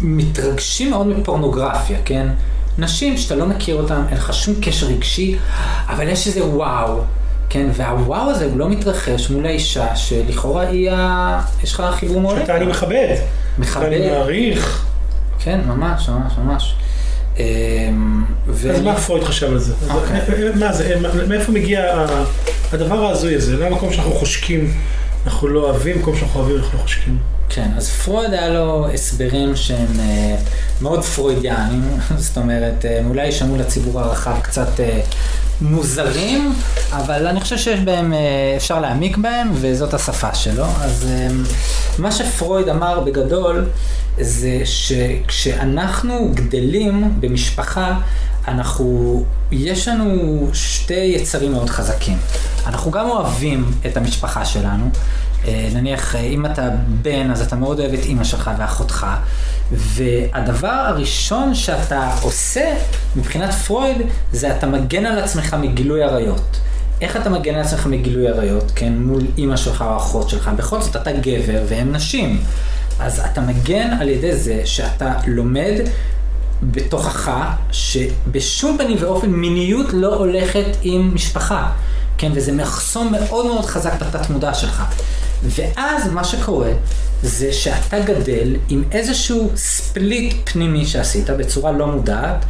מתרגשים 0.00 0.90
מאוד 0.90 1.06
מפורנוגרפיה, 1.06 1.98
כן? 2.04 2.28
נשים 2.78 3.16
שאתה 3.16 3.34
לא 3.34 3.46
מכיר 3.46 3.76
אותן, 3.76 4.02
אין 4.08 4.16
לך 4.16 4.34
שום 4.34 4.54
קשר 4.62 4.86
רגשי, 4.86 5.36
אבל 5.88 6.08
יש 6.08 6.26
איזה 6.26 6.44
וואו, 6.44 7.00
כן? 7.48 7.66
והוואו 7.72 8.30
הזה 8.30 8.44
הוא 8.44 8.58
לא 8.58 8.68
מתרחש 8.68 9.30
מול 9.30 9.46
האישה 9.46 9.96
שלכאורה 9.96 10.62
היא 10.68 10.90
ה... 10.90 11.40
יש 11.62 11.74
לך 11.74 11.82
חיבור 11.90 12.20
מעולה. 12.20 12.40
שאתה 12.40 12.56
אני 12.56 12.66
מכבד. 12.66 13.16
מכבד. 13.58 13.86
אני 13.86 14.10
מעריך. 14.10 14.86
כן, 15.38 15.60
ממש, 15.66 16.08
ממש, 16.08 16.32
ממש. 16.44 16.74
אמ, 17.38 18.24
אז 18.70 18.80
מה 18.80 18.96
פרויד 18.96 19.24
חשב 19.24 19.46
על 19.52 19.58
זה? 19.58 19.74
אוקיי. 19.90 20.20
מה 20.54 20.72
זה, 20.72 20.96
מאיפה 21.28 21.52
מגיע 21.52 22.06
הדבר 22.72 23.04
ההזוי 23.04 23.34
הזה? 23.34 23.56
למה 23.56 23.76
מקום 23.76 23.92
שאנחנו 23.92 24.12
חושקים 24.12 24.74
אנחנו 25.26 25.48
לא 25.48 25.60
אוהבים, 25.60 25.96
במקום 25.96 26.16
שאנחנו 26.16 26.40
אוהבים 26.40 26.56
אנחנו 26.56 26.78
לא 26.78 26.82
חושקים? 26.82 27.18
כן, 27.54 27.70
אז 27.76 27.90
פרויד 27.90 28.32
היה 28.32 28.48
לו 28.48 28.88
הסברים 28.94 29.56
שהם 29.56 30.00
אה, 30.00 30.36
מאוד 30.80 31.04
פרוידיאנים, 31.04 31.98
זאת 32.16 32.36
אומרת, 32.36 32.84
אה, 32.84 33.00
אולי 33.08 33.26
יישמעו 33.26 33.56
לציבור 33.56 34.00
הרחב 34.00 34.40
קצת 34.42 34.80
אה, 34.80 35.00
מוזרים, 35.60 36.54
אבל 36.92 37.26
אני 37.26 37.40
חושב 37.40 37.58
שיש 37.58 37.80
בהם, 37.80 38.12
אפשר 38.56 38.80
להעמיק 38.80 39.16
בהם, 39.16 39.50
וזאת 39.54 39.94
השפה 39.94 40.34
שלו. 40.34 40.64
אז 40.80 41.06
מה 41.98 42.12
שפרויד 42.12 42.68
אמר 42.68 43.00
בגדול, 43.00 43.64
זה 44.20 44.60
שכשאנחנו 44.64 46.32
גדלים 46.34 47.20
במשפחה, 47.20 47.98
אנחנו, 48.48 49.24
יש 49.52 49.88
לנו 49.88 50.48
שתי 50.52 50.94
יצרים 50.94 51.52
מאוד 51.52 51.70
חזקים. 51.70 52.18
אנחנו 52.66 52.90
גם 52.90 53.10
אוהבים 53.10 53.70
את 53.86 53.96
המשפחה 53.96 54.44
שלנו, 54.44 54.90
נניח, 55.74 56.16
אה, 56.16 56.20
אם 56.20 56.46
אתה 56.46 56.68
בן, 57.02 57.30
אז 57.30 57.42
אתה 57.42 57.56
מאוד 57.56 57.80
אוהב 57.80 57.92
את 57.92 58.04
אימא 58.04 58.24
שלך 58.24 58.50
ואחותך, 58.58 59.06
והדבר 59.72 60.68
הראשון 60.68 61.54
שאתה 61.54 62.10
עושה, 62.22 62.74
מבחינת 63.16 63.54
פרויד, 63.54 63.96
זה 64.32 64.56
אתה 64.56 64.66
מגן 64.66 65.06
על 65.06 65.18
עצמך 65.18 65.56
מגילוי 65.60 66.02
עריות. 66.02 66.60
איך 67.00 67.16
אתה 67.16 67.30
מגן 67.30 67.54
על 67.54 67.60
עצמך 67.60 67.86
מגילוי 67.86 68.28
עריות, 68.28 68.72
כן, 68.74 68.92
מול 68.92 69.22
אימא 69.38 69.56
שלך 69.56 69.82
או 69.82 69.96
אחות 69.96 70.28
שלך? 70.28 70.50
בכל 70.56 70.82
זאת, 70.82 70.96
אתה 70.96 71.12
גבר 71.12 71.62
והם 71.68 71.92
נשים. 71.92 72.40
אז 73.00 73.20
אתה 73.20 73.40
מגן 73.40 73.90
על 74.00 74.08
ידי 74.08 74.36
זה 74.36 74.62
שאתה 74.64 75.14
לומד 75.26 75.80
בתוכך 76.62 77.30
שבשום 77.72 78.78
פנים 78.78 78.96
ואופן 79.00 79.30
מיניות 79.30 79.86
לא 79.92 80.14
הולכת 80.14 80.66
עם 80.82 81.14
משפחה, 81.14 81.70
כן? 82.18 82.32
וזה 82.34 82.52
מחסום 82.52 83.12
מאוד 83.12 83.46
מאוד 83.46 83.64
חזק 83.64 83.92
בתת 84.02 84.30
מודע 84.30 84.54
שלך. 84.54 84.82
ואז 85.44 86.08
מה 86.12 86.24
שקורה 86.24 86.70
זה 87.22 87.52
שאתה 87.52 88.00
גדל 88.00 88.56
עם 88.68 88.82
איזשהו 88.92 89.50
ספליט 89.56 90.34
פנימי 90.44 90.86
שעשית 90.86 91.30
בצורה 91.30 91.72
לא 91.72 91.86
מודעת, 91.86 92.44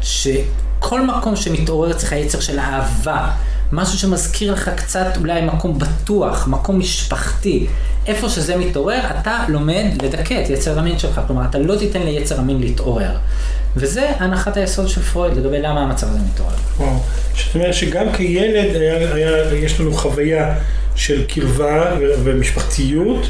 שכל 0.00 1.06
מקום 1.06 1.36
שמתעורר 1.36 1.90
אצלך 1.90 2.12
יצר 2.12 2.40
של 2.40 2.58
אהבה, 2.58 3.30
משהו 3.72 3.98
שמזכיר 3.98 4.52
לך 4.52 4.70
קצת 4.76 5.06
אולי 5.16 5.42
מקום 5.42 5.78
בטוח, 5.78 6.48
מקום 6.48 6.78
משפחתי, 6.78 7.66
איפה 8.06 8.28
שזה 8.28 8.56
מתעורר, 8.56 9.00
אתה 9.20 9.44
לומד 9.48 9.84
לדכא 10.02 10.42
את 10.44 10.50
יצר 10.50 10.78
המין 10.78 10.98
שלך. 10.98 11.20
כלומר, 11.26 11.44
אתה 11.50 11.58
לא 11.58 11.76
תיתן 11.76 12.02
ליצר 12.02 12.40
המין 12.40 12.60
להתעורר. 12.60 13.10
וזה 13.76 14.10
הנחת 14.18 14.56
היסוד 14.56 14.88
של 14.88 15.02
פרויד 15.02 15.36
לגבי 15.36 15.58
למה 15.58 15.80
המצב 15.80 16.06
הזה 16.08 16.18
מתעורר. 16.32 16.54
וואו, 16.76 16.96
זאת 17.36 17.54
אומרת 17.54 17.74
שגם 17.74 18.12
כילד 18.12 18.76
היה, 18.76 19.14
היה, 19.14 19.54
יש 19.54 19.80
לנו 19.80 19.92
חוויה 19.92 20.54
של 20.94 21.24
קרבה 21.24 21.96
ומשפחתיות. 22.24 23.26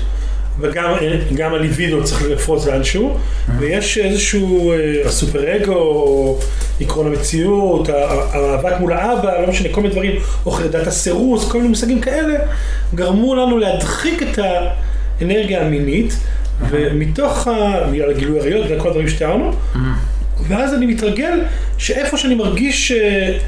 וגם 0.61 1.55
הליבידו 1.55 2.05
צריך 2.05 2.23
לפרוץ 2.23 2.67
לאנשהו. 2.67 3.17
ויש 3.59 3.99
איזשהו 3.99 4.73
אה, 4.73 4.77
הסופר 5.07 5.57
אגו, 5.57 5.75
או 5.75 6.39
עקרון 6.81 7.07
המציאות, 7.07 7.89
המאבק 8.33 8.81
מול 8.81 8.93
האבא, 8.93 9.41
לא 9.41 9.49
משנה, 9.49 9.69
כל 9.73 9.81
מיני 9.81 9.95
דברים, 9.95 10.13
או 10.47 10.51
חרדת 10.51 10.87
הסירוס, 10.87 11.49
כל 11.49 11.59
מיני 11.59 11.69
מושגים 11.69 12.01
כאלה, 12.01 12.35
גרמו 12.95 13.35
לנו 13.35 13.59
להדחיק 13.59 14.23
את 14.23 14.39
האנרגיה 15.21 15.67
המינית. 15.67 16.17
ומתוך, 16.71 17.49
בגלל 17.93 18.11
הגילוי 18.11 18.41
עריות, 18.41 18.65
בגלל 18.67 18.81
כל 18.81 18.89
הדברים 18.89 19.09
שתיארנו, 19.09 19.51
mm-hmm. 19.51 19.79
ואז 20.49 20.75
אני 20.75 20.87
מתרגל 20.87 21.41
שאיפה 21.79 22.17
שאני 22.17 22.35
מרגיש... 22.35 22.93
אה, 22.93 23.39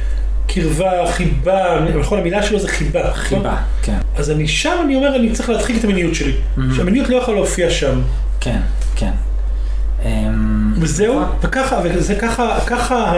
קרבה, 0.48 1.12
חיבה, 1.12 1.78
נכון, 2.00 2.18
המילה 2.18 2.42
שלו 2.42 2.58
זה 2.60 2.68
חיבה. 2.68 3.00
נכון? 3.00 3.14
חיבה, 3.14 3.56
כן. 3.82 3.98
אז 4.16 4.30
אני 4.30 4.48
שם, 4.48 4.76
אני 4.84 4.96
אומר, 4.96 5.16
אני 5.16 5.32
צריך 5.32 5.48
להדחיק 5.48 5.78
את 5.78 5.84
המיניות 5.84 6.14
שלי. 6.14 6.32
שהמיניות 6.76 7.08
לא 7.08 7.16
יכולה 7.16 7.36
להופיע 7.36 7.70
שם. 7.70 8.00
כן, 8.40 8.60
כן. 8.96 9.10
אמ, 10.04 10.72
וזהו, 10.76 11.20
וככה, 11.42 11.80
וזה 11.84 12.14
ככה, 12.14 12.58
ככה 12.66 13.14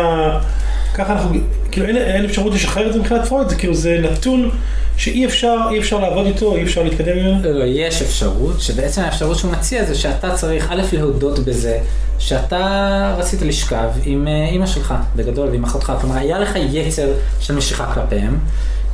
ככה 0.94 1.12
אנחנו, 1.12 1.38
כאילו 1.70 1.86
אין, 1.86 1.96
אין 1.96 2.24
אפשרות 2.24 2.54
לשחרר 2.54 2.86
את 2.86 2.92
זה 2.92 2.98
מבחינת 2.98 3.26
פרויד, 3.28 3.48
זה 3.48 3.56
כאילו 3.56 3.74
זה 3.74 3.98
נתון 4.02 4.50
שאי 4.96 5.26
אפשר, 5.26 5.56
אי 5.70 5.78
אפשר 5.78 5.98
לעבוד 5.98 6.26
איתו, 6.26 6.56
אי 6.56 6.62
אפשר 6.62 6.82
להתקדם 6.82 7.16
ממנו. 7.16 7.52
לא, 7.52 7.64
יש 7.64 8.02
אפשרות, 8.02 8.60
שבעצם 8.60 9.02
האפשרות 9.02 9.38
שהוא 9.38 9.52
מציע 9.52 9.84
זה 9.84 9.94
שאתה 9.94 10.34
צריך 10.34 10.70
א' 10.70 10.82
להודות 10.92 11.38
בזה, 11.38 11.78
שאתה 12.18 13.14
רצית 13.18 13.42
לשכב 13.42 13.88
עם 14.04 14.28
אה, 14.28 14.48
אימא 14.48 14.66
שלך, 14.66 14.94
בגדול, 15.16 15.48
ועם 15.48 15.64
אחותך, 15.64 15.92
כלומר 16.00 16.16
היה 16.16 16.38
לך 16.38 16.50
יצר 16.56 17.08
של 17.40 17.54
משיכה 17.54 17.94
כלפיהם, 17.94 18.38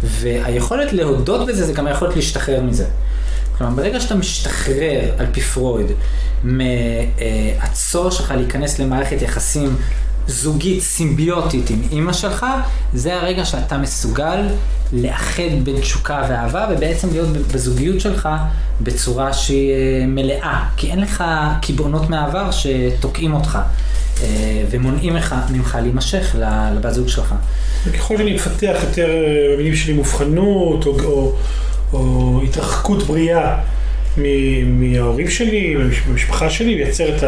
והיכולת 0.02 0.92
להודות 0.92 1.46
בזה 1.46 1.66
זה 1.66 1.72
גם 1.72 1.86
היכולת 1.86 2.16
להשתחרר 2.16 2.62
מזה. 2.62 2.86
כלומר, 3.58 3.76
ברגע 3.76 4.00
שאתה 4.00 4.14
משתחרר, 4.14 5.00
על 5.18 5.26
פי 5.32 5.40
פרויד, 5.40 5.86
מהצורך 6.42 8.12
שלך 8.12 8.30
להיכנס 8.36 8.78
למערכת 8.78 9.22
יחסים 9.22 9.76
זוגית, 10.28 10.82
סימביוטית 10.82 11.70
עם 11.70 11.82
אימא 11.92 12.12
שלך, 12.12 12.46
זה 12.94 13.16
הרגע 13.16 13.44
שאתה 13.44 13.78
מסוגל 13.78 14.48
לאחד 14.92 15.64
בין 15.64 15.80
תשוקה 15.80 16.26
ואהבה, 16.28 16.68
ובעצם 16.70 17.08
להיות 17.12 17.28
בזוגיות 17.28 18.00
שלך 18.00 18.28
בצורה 18.80 19.32
שהיא 19.32 19.72
אה, 19.72 20.06
מלאה. 20.06 20.64
כי 20.76 20.90
אין 20.90 21.00
לך 21.00 21.24
קיבעונות 21.60 22.10
מהעבר 22.10 22.50
שתוקעים 22.50 23.34
אותך. 23.34 23.58
אה, 24.22 24.62
ומונעים 24.70 25.16
ממך, 25.50 25.78
להימשך 25.82 26.36
לבת 26.38 26.94
זוג 26.94 27.08
שלך. 27.08 27.34
וככל 27.86 28.16
שאני 28.16 28.34
מפתח 28.34 28.76
יותר 28.82 29.08
אה, 29.08 29.54
במילים 29.54 29.74
שלי 29.76 29.92
מובחנות, 29.92 30.86
או, 30.86 31.00
או, 31.04 31.32
או 31.92 32.40
התרחקות 32.44 33.02
בריאה 33.02 33.58
מההורים 34.66 35.30
שלי, 35.30 35.74
מהמשפחה 36.06 36.50
שלי, 36.50 36.74
לייצר 36.74 37.16
את 37.16 37.24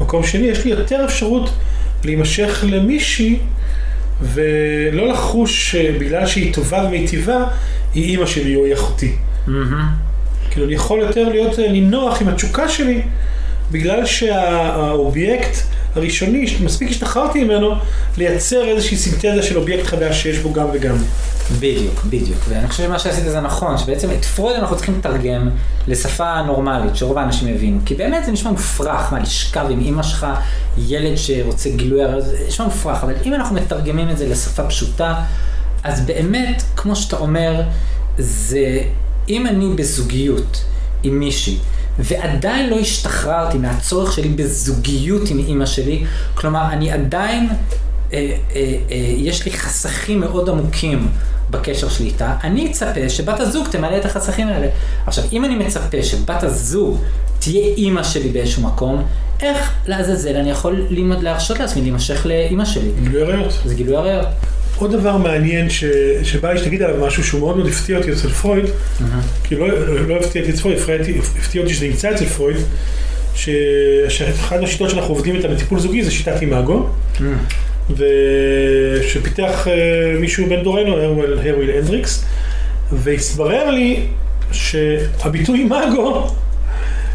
המקום 0.00 0.24
שלי, 0.26 0.46
יש 0.46 0.64
לי 0.64 0.70
יותר 0.70 1.04
אפשרות 1.04 1.50
להימשך 2.04 2.64
למישהי 2.68 3.38
ולא 4.22 5.08
לחוש 5.08 5.74
בגלל 5.74 6.26
שהיא 6.26 6.54
טובה 6.54 6.84
ומיטיבה, 6.84 7.44
היא 7.94 8.04
אימא 8.04 8.26
שלי 8.26 8.56
או 8.56 8.64
היא 8.64 8.74
אחותי. 8.74 9.12
Mm-hmm. 9.46 9.50
כאילו, 10.50 10.66
אני 10.66 10.74
יכול 10.74 11.00
יותר 11.00 11.28
להיות 11.28 11.58
נינוח 11.58 12.22
עם 12.22 12.28
התשוקה 12.28 12.68
שלי, 12.68 13.02
בגלל 13.70 14.06
שהאובייקט 14.06 15.56
הראשוני, 15.94 16.56
מספיק 16.60 16.90
השתחררתי 16.90 17.44
ממנו, 17.44 17.74
לייצר 18.16 18.64
איזושהי 18.64 18.96
סינתזה 18.96 19.42
של 19.42 19.58
אובייקט 19.58 19.86
חדש 19.86 20.22
שיש 20.22 20.38
בו 20.38 20.52
גם 20.52 20.66
וגם. 20.72 20.96
בדיוק, 21.58 22.04
בדיוק. 22.04 22.38
ואני 22.48 22.68
חושב 22.68 22.82
שמה 22.84 22.98
שעשית 22.98 23.24
זה 23.24 23.40
נכון, 23.40 23.78
שבעצם 23.78 24.10
את 24.10 24.24
פרויד 24.24 24.56
אנחנו 24.56 24.76
צריכים 24.76 24.98
לתרגם 24.98 25.50
לשפה 25.88 26.42
נורמלית, 26.42 26.96
שרוב 26.96 27.18
האנשים 27.18 27.48
יבינו. 27.48 27.78
כי 27.86 27.94
באמת 27.94 28.24
זה 28.24 28.32
נשמע 28.32 28.50
מופרך, 28.50 29.12
מה, 29.12 29.20
לשכב 29.20 29.66
עם 29.70 29.80
אימא 29.80 30.02
שלך, 30.02 30.26
ילד 30.78 31.16
שרוצה 31.16 31.70
גילוי 31.70 32.20
זה 32.20 32.36
נשמע 32.48 32.66
מופרך, 32.66 33.04
אבל 33.04 33.14
אם 33.24 33.34
אנחנו 33.34 33.56
מתרגמים 33.56 34.10
את 34.10 34.18
זה 34.18 34.28
לשפה 34.28 34.62
פשוטה, 34.62 35.14
אז 35.84 36.00
באמת, 36.00 36.62
כמו 36.76 36.96
שאתה 36.96 37.16
אומר, 37.16 37.62
זה, 38.18 38.80
אם 39.28 39.46
אני 39.46 39.74
בזוגיות 39.76 40.64
עם 41.02 41.18
מישהי, 41.18 41.58
ועדיין 41.98 42.70
לא 42.70 42.78
השתחררתי 42.78 43.58
מהצורך 43.58 44.12
שלי 44.12 44.28
בזוגיות 44.28 45.30
עם 45.30 45.38
אימא 45.38 45.66
שלי, 45.66 46.04
כלומר, 46.34 46.68
אני 46.72 46.92
עדיין, 46.92 47.48
אה, 47.48 47.56
אה, 48.12 48.76
אה, 48.90 48.96
יש 49.16 49.44
לי 49.44 49.52
חסכים 49.52 50.20
מאוד 50.20 50.48
עמוקים 50.48 51.08
בקשר 51.50 51.88
שלי 51.88 52.06
איתה, 52.06 52.36
אני 52.44 52.70
אצפה 52.70 53.08
שבת 53.08 53.40
הזוג 53.40 53.68
תמלא 53.68 53.96
את 53.96 54.04
החסכים 54.04 54.48
האלה. 54.48 54.66
עכשיו, 55.06 55.24
אם 55.32 55.44
אני 55.44 55.54
מצפה 55.54 56.02
שבת 56.02 56.42
הזוג 56.42 56.98
תהיה 57.38 57.74
אימא 57.74 58.02
שלי 58.02 58.28
באיזשהו 58.28 58.62
מקום, 58.62 59.04
איך 59.42 59.72
לעזאזל 59.86 60.36
אני 60.36 60.50
יכול 60.50 60.86
להרשות 60.90 61.58
לעצמי 61.58 61.82
להימשך 61.82 62.26
לאימא 62.26 62.64
שלי? 62.64 62.90
גילוי 63.02 63.22
עריות. 63.22 63.52
זה 63.64 63.74
גילוי 63.74 63.96
עריות. 63.96 64.26
עוד 64.76 64.92
דבר 64.92 65.16
מעניין 65.16 65.70
ש... 65.70 65.84
שבא 66.22 66.52
לי 66.52 66.58
שתגיד 66.58 66.82
עליו 66.82 67.06
משהו 67.06 67.24
שהוא 67.24 67.40
מאוד 67.40 67.56
מאוד 67.56 67.68
הפתיע 67.68 67.98
אותי 67.98 68.12
אצל 68.12 68.28
פרויד, 68.28 68.64
mm-hmm. 68.64 69.02
כי 69.44 69.54
לא, 69.54 69.68
לא 70.08 70.16
הפתיע 70.16 70.42
אותי 70.42 70.52
אצל 70.52 70.60
פרויד, 70.60 71.00
הפתיע 71.38 71.62
אותי 71.62 71.74
שזה 71.74 71.86
נמצא 71.86 72.10
אצל 72.14 72.24
פרויד, 72.24 72.56
ש... 73.34 73.48
שאחת 74.08 74.62
השיטות 74.62 74.90
שאנחנו 74.90 75.14
עובדים 75.14 75.36
איתה 75.36 75.48
בטיפול 75.48 75.78
זוגי 75.78 76.04
זה 76.04 76.10
שיטת 76.10 76.42
אימאגו, 76.42 76.88
mm-hmm. 77.16 77.92
ושפיתח 79.00 79.66
uh, 79.66 80.20
מישהו 80.20 80.46
בן 80.48 80.62
דורנו, 80.62 80.96
הארוויל 80.96 81.70
הנדריקס, 81.70 82.24
והסתבר 82.92 83.70
לי 83.70 84.06
שהביטוי 84.52 85.58
אימאגו 85.58 86.30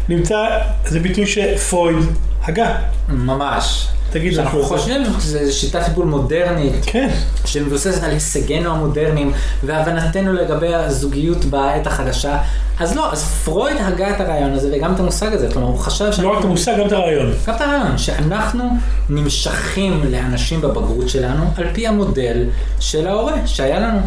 נמצא, 0.08 0.46
זה 0.86 1.00
ביטוי 1.00 1.26
שפרויד 1.26 1.96
הגה. 2.42 2.76
ממש. 3.08 3.88
תגיד, 4.10 4.38
אנחנו 4.38 4.62
חושבים 4.62 5.02
שזו 5.20 5.38
שיטת 5.52 5.84
טיפול 5.84 6.06
מודרנית, 6.06 6.72
כן. 6.86 7.08
שמבוססת 7.44 8.02
על 8.02 8.10
הישגינו 8.10 8.70
המודרניים 8.70 9.32
והבנתנו 9.64 10.32
לגבי 10.32 10.74
הזוגיות 10.74 11.44
בעת 11.44 11.86
החדשה, 11.86 12.38
אז 12.80 12.96
לא, 12.96 13.12
אז 13.12 13.24
פרויד 13.44 13.76
הגה 13.80 14.10
את 14.10 14.20
הרעיון 14.20 14.52
הזה 14.52 14.70
וגם 14.72 14.94
את 14.94 15.00
המושג 15.00 15.32
הזה, 15.32 15.48
כלומר 15.52 15.68
הוא 15.68 15.78
חשב 15.78 16.12
שאנחנו... 16.12 16.22
לא 16.22 16.32
רק 16.32 16.38
את 16.38 16.44
המושג, 16.44 16.72
גם 16.78 16.86
את 16.86 16.92
הרעיון. 16.92 17.32
גם 17.46 17.54
את 17.54 17.60
הרעיון, 17.60 17.98
שאנחנו 17.98 18.64
נמשכים 19.08 20.02
לאנשים 20.10 20.60
בבגרות 20.60 21.08
שלנו 21.08 21.44
על 21.56 21.66
פי 21.72 21.86
המודל 21.86 22.44
של 22.80 23.06
ההורה 23.06 23.46
שהיה 23.46 23.80
לנו. 23.80 23.98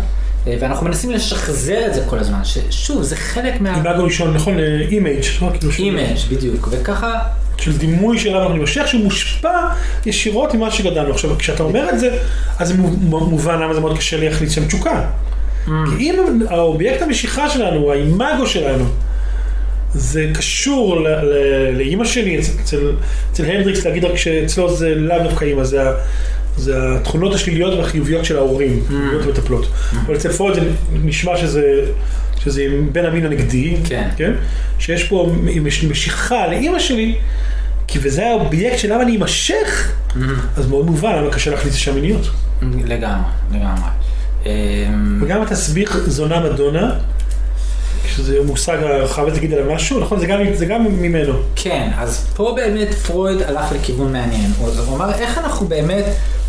אה, 0.48 0.56
ואנחנו 0.60 0.86
מנסים 0.86 1.12
לשחזר 1.12 1.86
את 1.88 1.94
זה 1.94 2.04
כל 2.06 2.20
הזמן, 2.20 2.40
ששוב, 2.44 3.02
זה 3.02 3.16
חלק 3.16 3.62
מה... 3.62 3.76
אימאגו 3.76 4.04
ראשון, 4.04 4.34
נכון, 4.34 4.60
אימייג'. 4.60 5.24
image, 5.80 6.18
בדיוק, 6.32 6.68
וככה 6.72 7.20
של 7.64 7.78
דימוי 7.78 8.20
שלנו 8.20 8.50
נמשך, 8.50 8.88
שהוא 8.88 9.04
מושפע 9.04 9.60
ישירות 10.06 10.54
ממה 10.54 10.72
שגדלנו. 10.72 11.12
עכשיו, 11.12 11.38
כשאתה 11.38 11.64
אומר 11.64 11.90
את 11.90 12.00
זה, 12.00 12.18
אז 12.60 12.68
זה 12.68 12.74
מובן 13.02 13.62
למה 13.62 13.74
זה 13.74 13.80
מאוד 13.80 13.98
קשה 13.98 14.18
להחזיק 14.18 14.52
שם 14.52 14.66
תשוקה. 14.66 15.02
Mm. 15.68 15.70
כי 15.98 16.10
אם 16.10 16.40
האובייקט 16.50 17.02
המשיכה 17.02 17.50
שלנו, 17.50 17.92
האימאגו 17.92 18.48
שלנו, 18.48 18.86
זה 19.94 20.30
קשור 20.34 21.08
לאימא 21.74 22.06
שלי, 22.06 22.40
אצל, 22.40 22.92
אצל 23.32 23.46
הנדריקס, 23.46 23.86
להגיד 23.86 24.06
רק 24.06 24.18
שאצלו 24.18 24.76
זה 24.76 24.96
לאו 24.96 25.24
דווקא 25.24 25.46
אימא, 25.46 25.64
זה, 25.64 25.82
זה 26.58 26.96
התכונות 26.96 27.34
השליליות 27.34 27.74
והחיוביות 27.80 28.26
של 28.26 28.38
ההורים, 28.38 28.84
mm. 28.90 28.94
מטפלות. 29.28 29.66
Mm. 29.66 29.96
אבל 30.06 30.16
אצל 30.16 30.32
פרויד 30.32 30.56
זה 30.56 30.62
נשמע 31.04 31.38
שזה, 31.38 31.86
שזה 32.44 32.66
בין 32.92 33.06
המין 33.06 33.26
הנגדי, 33.26 33.78
כן. 33.84 34.10
כן? 34.18 34.32
שיש 34.80 35.04
פה 35.04 35.32
משיכה 35.90 36.48
לאימא 36.48 36.80
שלי, 36.80 37.16
כי 37.88 38.00
וזה 38.02 38.28
האובייקט 38.28 38.80
של 38.80 38.94
למה 38.94 39.04
אני 39.04 39.18
אמשך, 39.18 39.92
mm-hmm. 40.10 40.20
אז 40.58 40.68
מאוד 40.68 40.86
מובן 40.86 41.16
למה 41.16 41.32
קשה 41.32 41.52
להכניס 41.52 41.74
לשם 41.74 41.96
מיניות. 41.96 42.30
לגמרי, 42.62 43.30
לגמרי. 43.52 43.90
אמ, 44.46 45.20
וגם 45.22 45.42
התסביך 45.42 45.98
זונה 46.08 46.40
מדונה, 46.40 46.96
שזה 48.08 48.38
מושג 48.46 48.78
הרחב, 48.84 49.30
תגיד 49.30 49.54
עליו 49.54 49.74
משהו, 49.76 50.00
נכון? 50.00 50.20
זה 50.20 50.26
גם, 50.26 50.40
זה 50.54 50.66
גם 50.66 50.86
ממנו. 51.02 51.34
כן, 51.56 51.90
אז 51.98 52.26
פה 52.36 52.54
באמת 52.56 52.94
פרויד 52.94 53.42
הלך 53.42 53.72
לכיוון 53.72 54.14
מעניין. 54.14 54.52
הוא 54.58 54.96
אמר 54.96 55.14
איך 55.14 55.38
אנחנו 55.38 55.68
באמת 55.68 56.06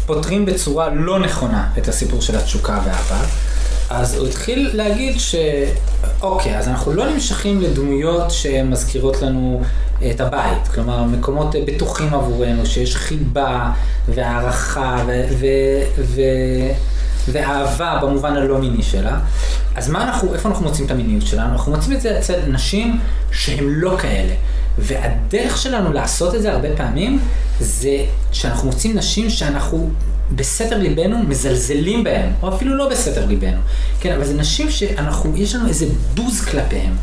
פותרים 0.06 0.46
בצורה 0.46 0.88
לא 0.88 1.18
נכונה 1.18 1.68
את 1.78 1.88
הסיפור 1.88 2.22
של 2.22 2.36
התשוקה 2.36 2.80
והאהבה. 2.84 3.26
אז 3.90 4.14
הוא 4.14 4.28
התחיל 4.28 4.70
להגיד 4.74 5.20
ש... 5.20 5.34
אוקיי, 6.22 6.58
אז 6.58 6.68
אנחנו 6.68 6.92
לא 6.92 7.10
נמשכים 7.10 7.60
לדמויות 7.60 8.30
שמזכירות 8.30 9.22
לנו 9.22 9.62
את 10.10 10.20
הבית, 10.20 10.68
כלומר 10.74 11.02
מקומות 11.04 11.54
בטוחים 11.66 12.14
עבורנו, 12.14 12.66
שיש 12.66 12.96
חיבה 12.96 13.72
והערכה 14.08 15.04
ו... 15.06 15.24
ו... 15.38 15.46
ו... 15.98 16.20
ואהבה 17.28 17.98
במובן 18.02 18.36
הלא 18.36 18.58
מיני 18.58 18.82
שלה. 18.82 19.18
אז 19.74 19.90
מה 19.90 20.04
אנחנו, 20.04 20.34
איפה 20.34 20.48
אנחנו 20.48 20.64
מוצאים 20.64 20.86
את 20.86 20.90
המיניות 20.90 21.26
שלנו? 21.26 21.52
אנחנו 21.52 21.72
מוצאים 21.72 21.96
את 21.96 22.00
זה 22.00 22.18
אצל 22.18 22.40
נשים 22.46 23.00
שהן 23.30 23.64
לא 23.64 23.96
כאלה. 23.98 24.34
והדרך 24.78 25.56
שלנו 25.58 25.92
לעשות 25.92 26.34
את 26.34 26.42
זה 26.42 26.52
הרבה 26.52 26.68
פעמים, 26.76 27.20
זה 27.60 27.96
שאנחנו 28.32 28.68
מוצאים 28.68 28.96
נשים 28.96 29.30
שאנחנו 29.30 29.90
בסתר 30.32 30.78
ליבנו 30.78 31.18
מזלזלים 31.18 32.04
בהם, 32.04 32.32
או 32.42 32.54
אפילו 32.54 32.76
לא 32.76 32.88
בסתר 32.88 33.26
ליבנו. 33.26 33.60
כן, 34.00 34.14
אבל 34.14 34.24
זה 34.24 34.34
נשים 34.34 34.70
שאנחנו, 34.70 35.36
יש 35.36 35.54
לנו 35.54 35.68
איזה 35.68 35.86
בוז 36.14 36.40
כלפיהם. 36.40 36.96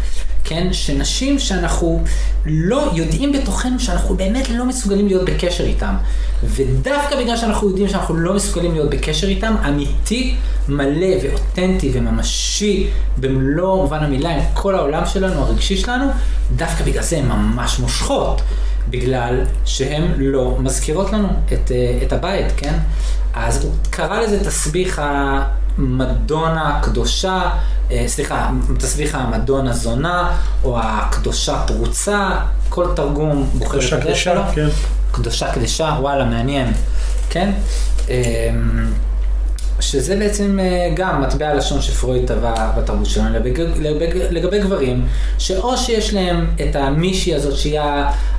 כן, 0.43 0.67
שנשים 0.71 1.39
שאנחנו 1.39 2.03
לא 2.45 2.91
יודעים 2.95 3.31
בתוכנו 3.31 3.79
שאנחנו 3.79 4.15
באמת 4.15 4.49
לא 4.49 4.65
מסוגלים 4.65 5.07
להיות 5.07 5.29
בקשר 5.29 5.63
איתם. 5.63 5.95
ודווקא 6.43 7.15
בגלל 7.23 7.37
שאנחנו 7.37 7.69
יודעים 7.69 7.87
שאנחנו 7.87 8.15
לא 8.15 8.33
מסוגלים 8.33 8.73
להיות 8.73 8.89
בקשר 8.89 9.27
איתם, 9.27 9.55
אמיתי, 9.67 10.35
מלא 10.69 11.07
ואותנטי 11.23 11.91
וממשי 11.93 12.87
במלוא 13.17 13.75
מובן 13.75 14.03
המילה 14.03 14.29
עם 14.35 14.41
כל 14.53 14.75
העולם 14.75 15.05
שלנו, 15.05 15.41
הרגשי 15.41 15.77
שלנו, 15.77 16.05
דווקא 16.55 16.83
בגלל 16.83 17.03
זה 17.03 17.17
הן 17.17 17.25
ממש 17.25 17.79
מושכות. 17.79 18.41
בגלל 18.89 19.45
שהן 19.65 20.11
לא 20.17 20.57
מזכירות 20.59 21.13
לנו 21.13 21.27
את, 21.53 21.71
אה, 21.71 21.99
את 22.05 22.13
הבית, 22.13 22.45
כן? 22.57 22.73
אז 23.33 23.63
הוא 23.63 23.71
קרא 23.89 24.21
לזה 24.21 24.45
תסביך 24.45 25.01
המדונה 25.03 26.77
הקדושה, 26.77 27.49
אה, 27.91 28.03
סליחה, 28.07 28.49
תסביך 28.77 29.15
המדונה 29.15 29.73
זונה, 29.73 30.37
או 30.63 30.79
הקדושה 30.79 31.63
פרוצה, 31.67 32.29
כל 32.69 32.87
תרגום 32.95 33.49
בוחר 33.53 33.87
את 33.87 33.93
הדרך 33.93 34.17
שלו. 34.17 34.41
כן. 34.55 34.67
קדושה 35.11 35.53
קדשה, 35.53 35.95
וואלה, 35.99 36.25
מעניין, 36.25 36.73
כן? 37.29 37.51
שזה 39.81 40.15
בעצם 40.15 40.59
אה, 40.59 40.89
גם 40.95 41.21
מטבע 41.21 41.53
לשון 41.53 41.81
שפרויד 41.81 42.27
טבע 42.27 42.71
בתרבות 42.77 43.05
שלנו 43.05 43.35
לגבי, 43.35 43.53
לגבי, 43.79 44.19
לגבי 44.29 44.59
גברים, 44.59 45.07
שאו 45.37 45.77
שיש 45.77 46.13
להם 46.13 46.47
את 46.55 46.75
המישהי 46.75 47.35
הזאת 47.35 47.57
שהיא 47.57 47.79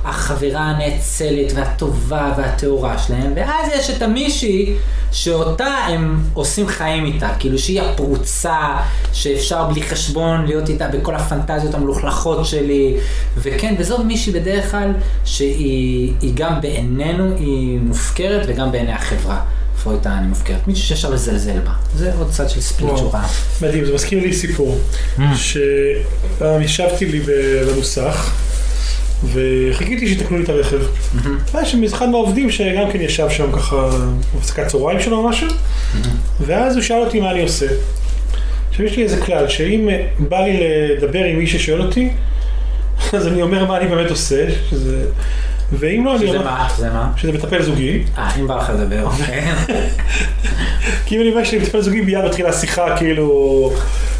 החברה 0.05 0.61
הנאצלת 0.61 1.51
והטובה 1.55 2.33
והטהורה 2.37 2.97
שלהם, 2.97 3.33
ואז 3.35 3.71
יש 3.75 3.89
את 3.89 4.01
המישהי 4.01 4.75
שאותה 5.11 5.65
הם 5.65 6.23
עושים 6.33 6.67
חיים 6.67 7.05
איתה, 7.05 7.29
כאילו 7.39 7.59
שהיא 7.59 7.81
הפרוצה, 7.81 8.57
שאפשר 9.13 9.63
בלי 9.63 9.83
חשבון 9.83 10.45
להיות 10.45 10.69
איתה 10.69 10.87
בכל 10.87 11.15
הפנטזיות 11.15 11.73
המלוכלכות 11.73 12.45
שלי, 12.45 12.97
וכן, 13.37 13.75
וזו 13.79 14.03
מישהי 14.03 14.33
בדרך 14.33 14.71
כלל 14.71 14.91
שהיא 15.25 16.13
היא 16.21 16.31
גם 16.35 16.61
בעינינו 16.61 17.35
היא 17.37 17.79
מופקרת 17.79 18.45
וגם 18.47 18.71
בעיני 18.71 18.91
החברה. 18.91 19.41
פרויד 19.83 19.99
טען 19.99 20.19
היא 20.19 20.29
מופקרת, 20.29 20.67
מישהו 20.67 20.87
שאפשר 20.87 21.09
לזלזל 21.09 21.59
בה, 21.59 21.71
זה 21.95 22.11
עוד 22.17 22.29
צד 22.31 22.49
של 22.49 22.61
ספליט. 22.61 22.97
שורה. 22.97 23.27
מדהים, 23.61 23.85
זה 23.85 23.93
מזכיר 23.93 24.19
לי 24.21 24.33
סיפור, 24.33 24.77
Mm. 25.17 25.21
שפעם 25.35 26.61
ישבתי 26.61 27.05
לי 27.05 27.21
במוסך, 27.67 28.31
וחיכיתי 29.33 30.07
שיתקנו 30.07 30.37
לי 30.37 30.43
את 30.43 30.49
הרכב. 30.49 30.79
והיה 31.53 31.65
שם 31.65 31.83
אחד 31.83 32.09
מהעובדים 32.09 32.51
שגם 32.51 32.91
כן 32.93 33.01
ישב 33.01 33.29
שם 33.29 33.51
ככה, 33.51 33.89
בהפסקת 34.33 34.67
צהריים 34.67 34.99
שלו 35.01 35.17
או 35.17 35.29
משהו, 35.29 35.47
ואז 36.41 36.75
הוא 36.75 36.83
שאל 36.83 36.97
אותי 36.99 37.19
מה 37.19 37.31
אני 37.31 37.41
עושה. 37.41 37.65
עכשיו 38.69 38.85
יש 38.85 38.97
לי 38.97 39.03
איזה 39.03 39.21
כלל, 39.21 39.47
שאם 39.49 39.89
אה, 39.89 40.07
בא 40.19 40.39
לי 40.39 40.59
לדבר 40.97 41.23
עם 41.23 41.37
מי 41.39 41.47
ששואל 41.47 41.81
אותי, 41.81 42.09
אז 43.13 43.27
אני 43.27 43.41
אומר 43.41 43.65
מה 43.65 43.77
אני 43.77 43.87
באמת 43.87 44.09
עושה, 44.09 44.45
שזה... 44.69 45.05
ואם 45.79 46.05
לא, 46.05 46.15
אני 46.15 46.27
שזה 46.27 46.37
אומר... 46.37 46.51
מה? 46.51 46.67
זה 46.77 46.89
מה? 46.89 47.11
שזה 47.17 47.31
מטפל 47.31 47.61
זוגי, 47.61 48.03
אה, 48.17 48.29
אם 48.39 48.47
בא 48.47 48.55
לך 48.55 48.69
לדבר, 48.69 49.05
אוקיי. 49.07 49.43
כי 51.05 51.15
אם 51.15 51.21
אני 51.21 51.29
אומר 51.29 51.43
שאני 51.43 51.61
מטפל 51.61 51.81
זוגי, 51.81 52.01
מיד 52.01 52.25
מתחילה 52.25 52.53
שיחה 52.53 52.97
כאילו 52.97 53.71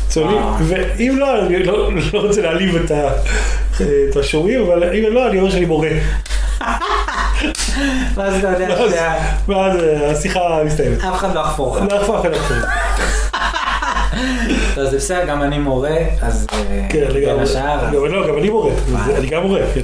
צולעים, 0.08 0.38
אה. 0.38 0.56
ואם 0.68 1.16
לא, 1.20 1.46
אני 1.46 1.64
לא, 1.64 1.90
לא 2.14 2.20
רוצה 2.20 2.42
להעליב 2.42 2.76
את, 2.76 2.92
ה, 2.92 3.10
את 4.10 4.16
השומעים, 4.16 4.62
אבל 4.62 4.84
אם 4.84 5.14
לא, 5.14 5.28
אני 5.30 5.40
אומר 5.40 5.52
שאני 5.52 5.66
מורה. 5.66 5.90
ואז 8.16 8.36
אתה 8.36 8.48
יודע 8.48 8.76
שאף 8.90 9.50
ואז 9.50 9.80
אה, 9.80 10.12
השיחה 10.12 10.64
מסתיימת. 10.66 10.98
אחד 11.00 11.36
לא 11.36 11.40
יחפור 11.40 11.78
לך. 11.78 11.84
לא 11.92 12.02
אף 12.02 12.22
אחד 12.22 12.32
לא 12.32 12.36
יכול. 12.36 12.58
אז 14.78 14.90
זה 14.90 14.98
בסדר, 14.98 15.26
גם 15.26 15.44
אני 15.44 15.60
מורה, 15.60 15.98
אז 16.22 16.48
אה, 16.54 16.88
כן, 16.90 17.00
לגמרי. 17.00 17.46
לא, 17.92 18.28
גם 18.28 18.38
אני 18.38 18.50
מורה? 18.50 18.72
אני 19.18 19.28
גם 19.28 19.44
מורה, 19.44 19.60
כן. 19.74 19.82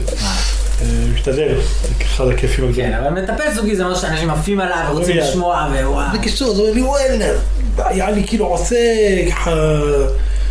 אה, 0.81 0.87
משתדל, 1.13 1.55
אחד 2.01 2.27
הכיפים 2.27 2.65
הגדולים. 2.65 2.91
כן, 2.91 2.97
אבל 2.97 3.21
מטפל 3.21 3.53
זוגי 3.53 3.75
זה 3.75 3.85
משהו 3.85 4.01
שאנשים 4.01 4.29
עפים 4.29 4.59
עליו 4.59 4.85
ורוצים 4.89 5.15
מיד. 5.15 5.25
לשמוע, 5.25 5.67
ווואו. 5.71 6.05
בקיצור, 6.13 6.55
זה 6.55 6.61
אומר 6.61 6.73
לי 6.73 6.81
וואלה, 6.81 7.25
היה 7.77 8.11
לי 8.11 8.27
כאילו 8.27 8.45
עושה 8.45 8.75
ככה, 9.31 9.51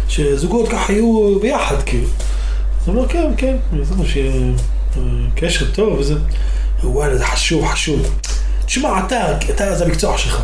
שזוגות 0.08 0.68
ככה 0.68 0.92
יהיו 0.92 1.38
ביחד 1.40 1.82
כאילו. 1.82 2.06
אז 2.06 2.88
הוא 2.88 2.96
אומר 2.96 3.08
כן, 3.08 3.30
כן, 3.36 3.56
זה 3.82 3.94
מה 3.94 4.04
שיהיה 4.06 4.32
אה, 4.96 5.02
קשר 5.36 5.70
טוב 5.70 5.98
וזה. 5.98 6.14
וואלה, 6.82 7.16
זה 7.16 7.24
חשוב, 7.24 7.66
חשוב. 7.66 8.18
תשמע, 8.66 9.00
אתה, 9.06 9.38
אתה, 9.50 9.74
זה 9.74 9.84
המקצוע 9.84 10.18
שלך. 10.18 10.42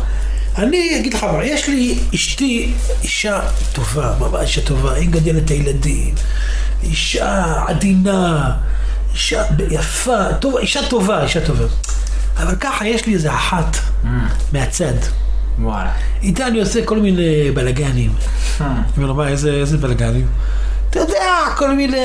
אני 0.57 0.99
אגיד 0.99 1.13
לך 1.13 1.23
מה, 1.23 1.45
יש 1.45 1.67
לי 1.67 1.97
אשתי 2.15 2.73
אישה 3.03 3.39
טובה, 3.73 4.15
ממש 4.19 4.41
אישה 4.41 4.61
טובה, 4.61 4.93
היא 4.93 5.09
מגדלת 5.09 5.43
את 5.45 5.49
הילדים, 5.49 6.15
אישה 6.83 7.53
עדינה, 7.67 8.51
אישה 9.15 9.43
יפה, 9.71 10.33
טובה, 10.39 10.59
אישה 10.59 10.87
טובה, 10.89 11.23
אישה 11.23 11.45
טובה. 11.45 11.65
אבל 12.37 12.55
ככה 12.59 12.87
יש 12.87 13.05
לי 13.05 13.13
איזה 13.13 13.33
אחת 13.33 13.77
מהצד. 14.53 14.93
וואלה. 15.59 15.91
איתה 16.23 16.47
אני 16.47 16.59
עושה 16.59 16.85
כל 16.85 16.99
מיני 16.99 17.51
בלאגנים. 17.53 18.11
אני 18.61 18.67
אומר 18.97 19.07
לו, 19.07 19.15
מה, 19.15 19.27
איזה, 19.27 19.51
איזה 19.51 19.77
בלאגנים? 19.77 20.27
אתה 20.89 20.99
יודע, 20.99 21.23
כל 21.57 21.75
מיני 21.75 21.97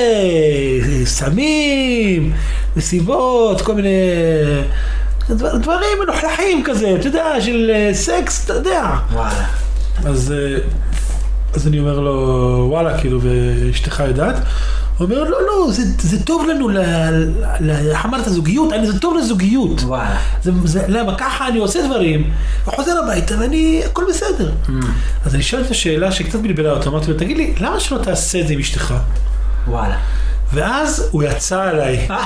סמים, 1.04 2.32
מסיבות, 2.76 3.60
כל 3.60 3.74
מיני 3.74 3.88
דבר- 5.28 5.56
דברים 5.56 5.98
מלוכלכים 6.04 6.64
כזה, 6.64 6.94
אתה 7.00 7.06
יודע, 7.08 7.24
של 7.40 7.70
אה, 7.74 7.94
סקס, 7.94 8.44
אתה 8.44 8.52
יודע. 8.52 8.90
וואלה. 9.12 9.44
אז, 10.04 10.32
אה, 10.32 10.58
אז 11.54 11.66
אני 11.66 11.78
אומר 11.80 12.00
לו, 12.00 12.12
וואלה, 12.70 13.00
כאילו, 13.00 13.20
ואשתך 13.22 14.02
יודעת? 14.08 14.36
הוא 15.00 15.10
אומר, 15.10 15.24
לא, 15.24 15.38
לא, 15.46 15.66
זה, 15.72 15.82
זה 15.98 16.24
טוב 16.24 16.46
לנו, 16.46 16.70
איך 17.90 18.04
אמרת, 18.06 18.24
זוגיות, 18.28 18.72
אני- 18.72 18.86
זה 18.92 18.98
טוב 19.00 19.16
לזוגיות. 19.16 19.80
זה, 20.42 20.50
זה, 20.64 20.84
למה 20.88 21.14
ככה 21.18 21.48
אני 21.48 21.58
עושה 21.58 21.86
דברים, 21.86 22.30
וחוזר 22.66 22.92
הביתה 23.04 23.34
ואני, 23.40 23.82
הכל 23.86 24.04
בסדר. 24.08 24.52
אז 25.24 25.34
אני 25.34 25.42
שואל 25.42 25.62
את 25.62 25.70
השאלה 25.70 26.12
שקצת 26.12 26.38
בלבלה 26.38 26.70
אותה, 26.72 26.88
אמרתי 26.88 27.10
לו, 27.12 27.18
תגיד 27.18 27.36
לי, 27.36 27.54
למה 27.60 27.80
שלא 27.80 27.98
תעשה 27.98 28.40
את 28.40 28.46
זה 28.46 28.52
עם 28.52 28.60
אשתך? 28.60 28.94
וואלה. 29.68 29.96
ואז 30.52 31.08
הוא 31.10 31.22
יצא 31.22 31.62
עליי. 31.62 32.06
הוא 32.08 32.16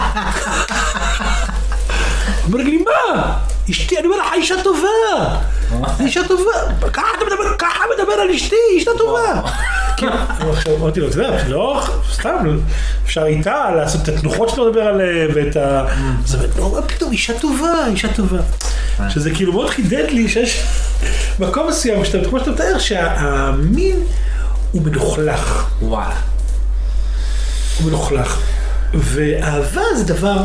אומר 2.52 2.64
לי, 2.64 2.84
מה? 2.84 3.36
אשתי, 3.70 3.98
אני 3.98 4.06
אומר 4.06 4.16
לך, 4.18 4.26
אישה 4.34 4.54
טובה. 4.64 5.38
אישה 6.00 6.20
טובה. 6.28 6.52
ככה 7.58 7.82
מדבר 7.98 8.12
על 8.12 8.30
אשתי, 8.30 8.56
אישה 8.74 8.90
טובה. 8.98 9.40
כן, 9.97 10.09
אמרתי 10.78 11.01
לו, 11.01 11.09
אתה 11.09 11.18
יודע, 11.18 11.49
לא, 11.49 11.86
סתם, 12.12 12.59
אפשר 13.05 13.24
איתה 13.24 13.70
לעשות 13.76 14.03
את 14.03 14.09
התנוחות 14.09 14.49
שאתה 14.49 14.61
מדבר 14.62 14.80
עליהן, 14.80 15.30
ואת 15.34 15.57
ה... 15.57 15.84
אז 16.24 16.34
הוא 16.34 16.42
אומר, 16.59 16.80
לא, 16.80 16.86
פתאום, 16.86 17.12
אישה 17.12 17.38
טובה, 17.38 17.86
אישה 17.86 18.12
טובה. 18.12 18.38
שזה 19.09 19.30
כאילו 19.30 19.53
מאוד 19.53 19.70
חידד 19.70 20.11
לי 20.11 20.28
שיש 20.28 20.64
מקום 21.38 21.68
מסוים, 21.68 22.03
כמו 22.28 22.38
שאתה 22.38 22.51
מתאר, 22.51 22.78
שהמין 22.78 23.97
הוא 24.72 24.82
מלוכלך. 24.82 25.66
וואלה. 25.82 26.16
הוא 27.78 27.88
מלוכלך. 27.88 28.40
ואהבה 28.95 29.82
זה 29.97 30.05
דבר 30.05 30.45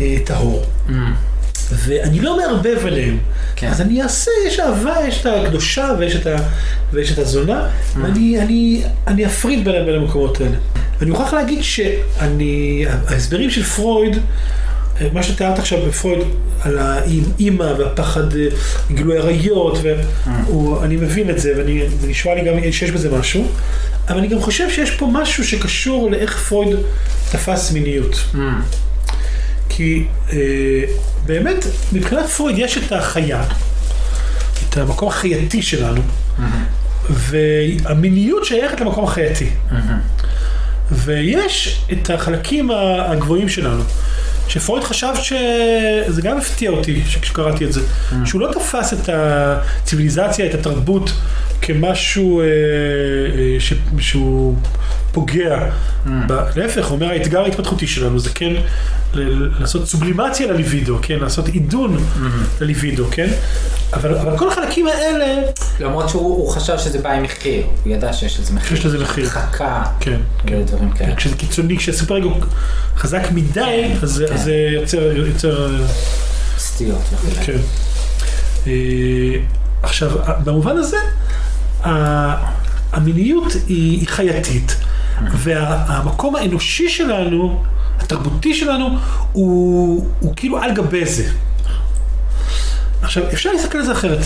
אה, 0.00 0.16
טהור. 0.24 0.64
ואני 1.72 2.20
לא 2.20 2.36
מערבב 2.36 2.86
עליהם. 2.86 3.18
כן. 3.56 3.68
אז 3.68 3.80
אני 3.80 4.02
אעשה, 4.02 4.30
יש 4.46 4.60
אהבה, 4.60 4.94
יש 5.08 5.20
את 5.20 5.26
הקדושה 5.26 5.90
ויש 5.98 6.16
את, 6.16 6.26
ה, 6.26 6.36
ויש 6.92 7.12
את 7.12 7.18
הזונה, 7.18 7.68
ואני 8.02 8.40
אני, 8.40 8.82
אני 9.06 9.26
אפריד 9.26 9.64
בין, 9.64 9.86
בין 9.86 9.94
המקומות 9.94 10.40
האלה. 10.40 10.56
ואני 11.00 11.10
מוכרח 11.10 11.32
להגיד 11.32 11.58
שאני, 11.62 12.84
ההסברים 13.08 13.50
של 13.50 13.62
פרויד, 13.62 14.16
אה, 15.00 15.06
מה 15.12 15.22
שתיארת 15.22 15.58
עכשיו 15.58 15.78
בפרויד 15.88 16.18
על 16.62 16.78
האימא 16.78 17.62
והפחד 17.78 18.36
אה, 18.36 18.46
גילוי 18.94 19.18
עריות, 19.18 19.78
ואני 19.82 20.96
מבין 20.96 21.30
את 21.30 21.38
זה, 21.38 21.52
ואני- 21.56 21.82
ונשמע 22.00 22.34
לי 22.34 22.40
גם 22.44 22.72
שיש 22.72 22.90
בזה 22.90 23.10
משהו, 23.18 23.46
אבל 24.08 24.18
אני 24.18 24.28
גם 24.28 24.40
חושב 24.40 24.70
שיש 24.70 24.90
פה 24.90 25.08
משהו 25.12 25.44
שקשור 25.44 26.10
לאיך 26.10 26.36
פרויד 26.48 26.76
תפס 27.32 27.72
מיניות. 27.72 28.24
כי 29.68 30.04
אה, 30.32 30.36
באמת, 31.26 31.64
מבחינת 31.92 32.26
פרויד 32.26 32.58
יש 32.58 32.78
את 32.78 32.92
החיה, 32.92 33.42
את 34.68 34.76
המקום 34.76 35.08
החייתי 35.08 35.62
שלנו, 35.62 36.00
והמיניות 37.10 38.44
שייכת 38.44 38.80
למקום 38.80 39.04
החייתי. 39.04 39.50
ויש 40.90 41.80
את 41.92 42.10
החלקים 42.10 42.70
הגבוהים 43.06 43.48
שלנו, 43.48 43.82
שפרויד 44.48 44.84
חשב 44.84 45.12
שזה 45.22 46.22
גם 46.22 46.38
הפתיע 46.38 46.70
אותי 46.70 47.02
כשקראתי 47.04 47.64
את 47.64 47.72
זה, 47.72 47.80
שהוא 48.24 48.40
לא 48.40 48.50
תפס 48.52 48.92
את 48.92 49.08
הציוויליזציה, 49.12 50.46
את 50.46 50.54
התרבות, 50.54 51.10
כמשהו 51.62 52.40
אה, 52.40 52.44
אה, 52.46 52.50
ש, 53.60 53.72
שהוא 53.98 54.56
פוגע. 55.12 55.58
ב- 56.26 56.32
להפך, 56.56 56.86
הוא 56.86 56.94
אומר 56.96 57.08
האתגר 57.10 57.40
ההתפתחותי 57.42 57.86
שלנו 57.86 58.18
זה 58.18 58.30
כן 58.34 58.52
ל- 59.14 59.48
לעשות 59.60 59.88
סובלימציה 59.88 60.46
לליבידו, 60.52 60.98
כן, 61.02 61.18
לעשות 61.20 61.48
עידון 61.48 61.96
לליבידו, 62.60 63.04
כן, 63.10 63.28
אבל, 63.92 64.14
אבל 64.18 64.38
כל 64.38 64.48
החלקים 64.48 64.86
האלה, 64.86 65.42
למרות 65.80 66.08
שהוא 66.08 66.22
הוא 66.36 66.50
חשב 66.50 66.78
שזה 66.78 66.98
בא 66.98 67.12
עם 67.12 67.22
מחיר, 67.22 67.62
הוא 67.84 67.92
ידע 67.92 68.12
שיש 68.12 68.40
לזה 68.40 68.54
מחיר. 68.54 68.78
יש 68.78 68.86
לזה 68.86 68.98
מחיר. 68.98 69.26
חכה, 69.28 69.82
כן, 70.00 70.16
כן. 70.46 70.56
ודברים 70.60 70.90
כאלה. 70.90 71.14
כשזה 71.16 71.36
קיצוני, 71.36 71.76
כשהסופר 71.78 72.18
אגו 72.18 72.34
חזק 72.96 73.28
מדי, 73.34 73.90
אז 74.02 74.10
זה- 74.10 74.26
כן. 74.28 74.34
אז 74.34 74.37
זה 74.38 74.54
יוצר, 74.54 75.16
יוצר, 75.16 75.84
סטיות 76.58 77.02
וכו'. 77.12 77.42
כן. 77.44 77.58
אה, 78.66 78.72
עכשיו, 79.82 80.10
במובן 80.44 80.76
הזה, 80.76 80.96
המיניות 82.92 83.52
היא 83.66 84.08
חייתית, 84.08 84.76
והמקום 85.32 86.36
האנושי 86.36 86.88
שלנו, 86.88 87.62
התרבותי 87.98 88.54
שלנו, 88.54 88.98
הוא, 89.32 90.08
הוא 90.20 90.32
כאילו 90.36 90.58
על 90.58 90.74
גבי 90.74 91.06
זה. 91.06 91.30
עכשיו, 93.02 93.22
אפשר 93.32 93.52
להסתכל 93.52 93.78
על 93.78 93.84
זה 93.84 93.92
אחרת. 93.92 94.24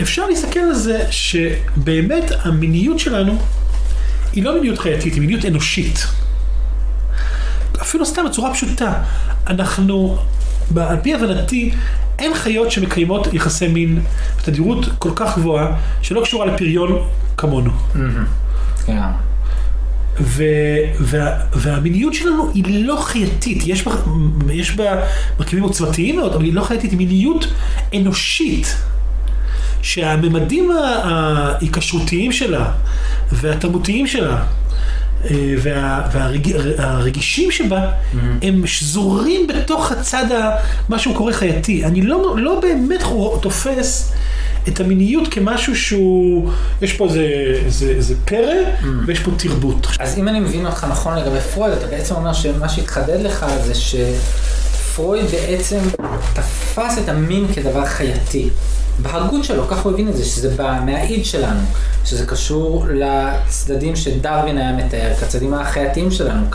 אפשר 0.00 0.26
להסתכל 0.26 0.60
על 0.60 0.74
זה 0.74 1.06
שבאמת 1.10 2.32
המיניות 2.42 2.98
שלנו 2.98 3.38
היא 4.32 4.44
לא 4.44 4.54
מיניות 4.54 4.78
חייתית, 4.78 5.14
היא 5.14 5.20
מיניות 5.20 5.44
אנושית. 5.44 6.06
אפילו 7.84 8.06
סתם 8.06 8.24
בצורה 8.28 8.52
פשוטה, 8.52 8.92
אנחנו, 9.46 10.18
על 10.76 10.96
פי 11.02 11.14
הבנתי, 11.14 11.70
אין 12.18 12.34
חיות 12.34 12.70
שמקיימות 12.70 13.34
יחסי 13.34 13.68
מין 13.68 14.00
בתדירות 14.38 14.86
כל 14.98 15.10
כך 15.14 15.38
גבוהה, 15.38 15.76
שלא 16.02 16.20
קשורה 16.20 16.46
לפריון 16.46 16.98
כמונו. 17.36 17.70
כן. 18.86 19.00
ו, 20.20 20.44
וה, 21.00 21.40
והמיניות 21.52 22.14
שלנו 22.14 22.50
היא 22.54 22.86
לא 22.86 22.96
חייתית, 23.00 23.62
יש 23.66 23.84
בה, 23.84 23.92
יש 24.52 24.76
בה 24.76 24.84
מרכיבים 25.38 25.64
עוצמתיים 25.64 26.16
מאוד, 26.16 26.34
אבל 26.34 26.44
היא 26.44 26.54
לא 26.54 26.62
חייתית, 26.62 26.90
היא 26.90 26.98
מיניות 26.98 27.46
אנושית. 27.96 28.76
שהממדים 29.82 30.70
ההיקשרותיים 31.04 32.32
שלה 32.32 32.70
והתרבותיים 33.32 34.06
שלה 34.06 34.44
והרגישים 36.76 37.50
שבה 37.50 37.90
הם 38.42 38.66
שזורים 38.66 39.46
בתוך 39.46 39.92
הצד, 39.92 40.32
ה, 40.32 40.50
מה 40.88 40.98
שהוא 40.98 41.16
קורא 41.16 41.32
חייתי. 41.32 41.84
אני 41.84 42.02
לא, 42.02 42.36
לא 42.38 42.60
באמת 42.60 43.00
תופס 43.40 44.12
את 44.68 44.80
המיניות 44.80 45.28
כמשהו 45.28 45.76
שהוא, 45.76 46.50
יש 46.82 46.92
פה 46.92 47.04
איזה, 47.06 47.26
איזה, 47.64 47.90
איזה 47.90 48.14
פרא 48.24 48.54
ויש 49.06 49.20
פה 49.20 49.30
תרבות. 49.36 49.86
אז 50.00 50.18
אם 50.18 50.28
אני 50.28 50.40
מבין 50.40 50.66
אותך 50.66 50.86
נכון 50.90 51.16
לגבי 51.16 51.40
פרויד, 51.40 51.72
אתה 51.72 51.86
בעצם 51.86 52.14
אומר 52.14 52.32
שמה 52.32 52.68
שהתחדד 52.68 53.20
לך 53.20 53.46
זה 53.64 53.74
שפרויד 54.94 55.26
בעצם 55.26 55.78
תפס 56.32 56.98
את 56.98 57.08
המין 57.08 57.46
כדבר 57.54 57.84
חייתי. 57.84 58.48
בהגות 59.02 59.44
שלו, 59.44 59.68
ככה 59.68 59.82
הוא 59.82 59.92
הבין 59.92 60.08
את 60.08 60.16
זה, 60.16 60.24
שזה 60.24 60.56
בא 60.56 60.80
מהאיד 60.84 61.24
שלנו, 61.24 61.60
שזה 62.04 62.26
קשור 62.26 62.86
לצדדים 62.90 63.96
שדרווין 63.96 64.58
היה 64.58 64.72
מתאר, 64.72 65.14
כצדדים 65.20 65.54
החייתיים 65.54 66.10
שלנו, 66.10 66.46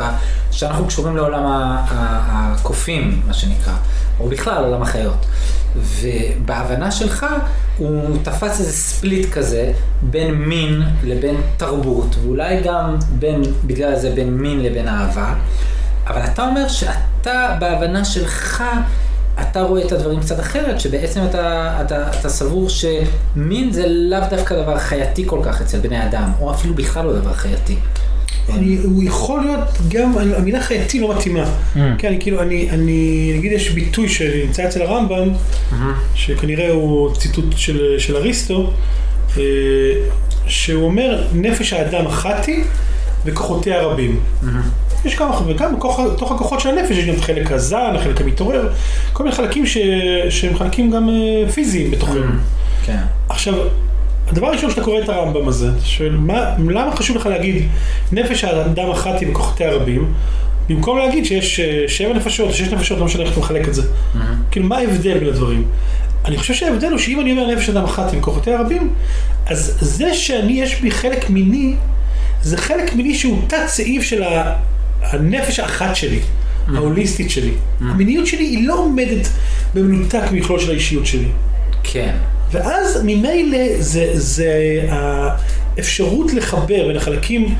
שאנחנו 0.51 0.87
קשורים 0.87 1.15
לעולם 1.15 1.43
הקופים, 1.47 3.21
מה 3.27 3.33
שנקרא, 3.33 3.73
או 4.19 4.29
בכלל 4.29 4.63
עולם 4.63 4.81
החיות. 4.81 5.25
ובהבנה 5.75 6.91
שלך, 6.91 7.25
הוא 7.77 8.17
תפס 8.23 8.59
איזה 8.59 8.71
ספליט 8.71 9.31
כזה 9.31 9.71
בין 10.01 10.31
מין 10.35 10.81
לבין 11.03 11.35
תרבות, 11.57 12.15
ואולי 12.23 12.61
גם 12.61 12.95
בין, 13.19 13.41
בגלל 13.65 13.95
זה 13.95 14.09
בין 14.09 14.37
מין 14.37 14.63
לבין 14.63 14.87
אהבה. 14.87 15.33
אבל 16.07 16.21
אתה 16.23 16.47
אומר 16.47 16.67
שאתה, 17.19 17.55
בהבנה 17.59 18.05
שלך, 18.05 18.63
אתה 19.41 19.61
רואה 19.61 19.85
את 19.85 19.91
הדברים 19.91 20.19
קצת 20.19 20.39
אחרת, 20.39 20.79
שבעצם 20.79 21.21
אתה, 21.29 21.77
אתה, 21.81 22.19
אתה 22.19 22.29
סבור 22.29 22.69
שמין 22.69 23.71
זה 23.71 23.83
לאו 23.87 24.19
דווקא 24.29 24.55
דבר 24.55 24.77
חייתי 24.77 25.23
כל 25.25 25.39
כך 25.43 25.61
אצל 25.61 25.79
בני 25.79 26.05
אדם, 26.05 26.31
או 26.39 26.51
אפילו 26.51 26.73
בכלל 26.73 27.05
לא 27.05 27.13
דבר 27.19 27.33
חייתי. 27.33 27.75
אני, 28.53 28.77
הוא 28.83 29.03
יכול 29.03 29.41
להיות 29.41 29.67
גם, 29.89 30.17
המילה 30.17 30.61
חייתי 30.61 30.99
לא 30.99 31.15
מתאימה. 31.17 31.45
כן, 31.73 32.07
אני 32.07 32.19
כאילו, 32.19 32.41
אני, 32.41 32.69
אני, 32.69 33.33
נגיד 33.37 33.51
יש 33.51 33.69
ביטוי 33.69 34.09
שנמצא 34.09 34.67
אצל 34.67 34.81
הרמב"ם, 34.81 35.29
שכנראה 36.15 36.71
הוא 36.71 37.15
ציטוט 37.15 37.45
של, 37.55 37.95
של 37.97 38.15
אריסטו, 38.15 38.71
אה, 39.37 39.43
שהוא 40.45 40.83
אומר, 40.83 41.27
נפש 41.33 41.73
האדם 41.73 42.07
אחת 42.07 42.45
היא 42.45 42.63
וכוחותיה 43.25 43.81
רבים. 43.81 44.19
יש 45.05 45.15
כמה, 45.15 45.39
וגם 45.47 45.75
בתוך 45.75 46.31
הכוחות 46.31 46.59
של 46.59 46.69
הנפש 46.69 46.91
יש 46.91 47.05
גם 47.05 47.13
את 47.13 47.19
החלק 47.19 47.51
הזן, 47.51 47.91
החלק 47.95 48.21
המתעורר, 48.21 48.69
כל 49.13 49.23
מיני 49.23 49.35
חלקים 49.35 49.65
ש, 49.65 49.77
שהם 50.29 50.57
חלקים 50.57 50.91
גם 50.91 51.09
אה, 51.09 51.51
פיזיים 51.51 51.91
בתוכנו. 51.91 52.21
כן. 52.85 52.99
עכשיו, 53.29 53.53
הדבר 54.27 54.47
הראשון 54.47 54.69
שאתה 54.69 54.81
קורא 54.81 54.99
את 54.99 55.09
הרמב"ם 55.09 55.47
הזה, 55.47 55.69
אתה 55.69 55.85
שואל, 55.85 56.15
מה, 56.15 56.55
למה 56.69 56.95
חשוב 56.95 57.17
לך 57.17 57.25
להגיד 57.25 57.63
נפש 58.11 58.43
האדם 58.43 58.91
אחת 58.91 59.19
היא 59.19 59.31
וכוחותיה 59.31 59.71
רבים, 59.71 60.13
במקום 60.69 60.97
להגיד 60.97 61.25
שיש 61.25 61.59
אה, 61.59 61.83
שבע 61.87 62.13
נפשות, 62.13 62.53
שש 62.53 62.67
נפשות, 62.67 62.99
לא 62.99 63.05
משנה 63.05 63.23
איך 63.23 63.31
אתה 63.31 63.39
מחלק 63.39 63.67
את 63.67 63.73
זה. 63.73 63.81
כאילו, 64.51 64.65
מה 64.65 64.77
ההבדל 64.77 65.19
בין 65.19 65.27
הדברים? 65.27 65.65
אני 66.25 66.37
חושב 66.37 66.53
שההבדל 66.53 66.89
הוא 66.89 66.97
שאם 66.97 67.19
אני 67.19 67.31
אומר 67.31 67.47
נפש 67.47 67.69
אדם 67.69 67.83
אחת 67.83 68.11
היא 68.11 68.19
וכוחותיה 68.19 68.59
רבים, 68.59 68.93
אז 69.45 69.77
זה 69.81 70.13
שאני, 70.13 70.61
יש 70.61 70.81
בי 70.81 70.91
חלק 70.91 71.29
מיני, 71.29 71.75
זה 72.41 72.57
חלק 72.57 72.95
מיני 72.95 73.15
שהוא 73.15 73.41
תת 73.47 73.67
סעיף 73.67 74.03
של 74.03 74.23
הנפש 75.01 75.59
האחת 75.59 75.95
שלי, 75.95 76.19
ההוליסטית 76.75 77.29
שלי. 77.29 77.51
המיניות 77.81 78.27
שלי 78.27 78.43
היא 78.43 78.67
לא 78.67 78.79
עומדת 78.79 79.27
במנותק 79.73 80.23
ממכלול 80.31 80.59
של 80.59 80.71
האישיות 80.71 81.05
שלי. 81.05 81.27
כן. 81.83 82.15
ואז 82.51 83.01
ממילא 83.05 83.57
זה, 83.79 84.11
זה 84.13 84.85
האפשרות 84.89 86.33
לחבר 86.33 86.87
בין 86.87 86.95
החלקים 86.95 87.55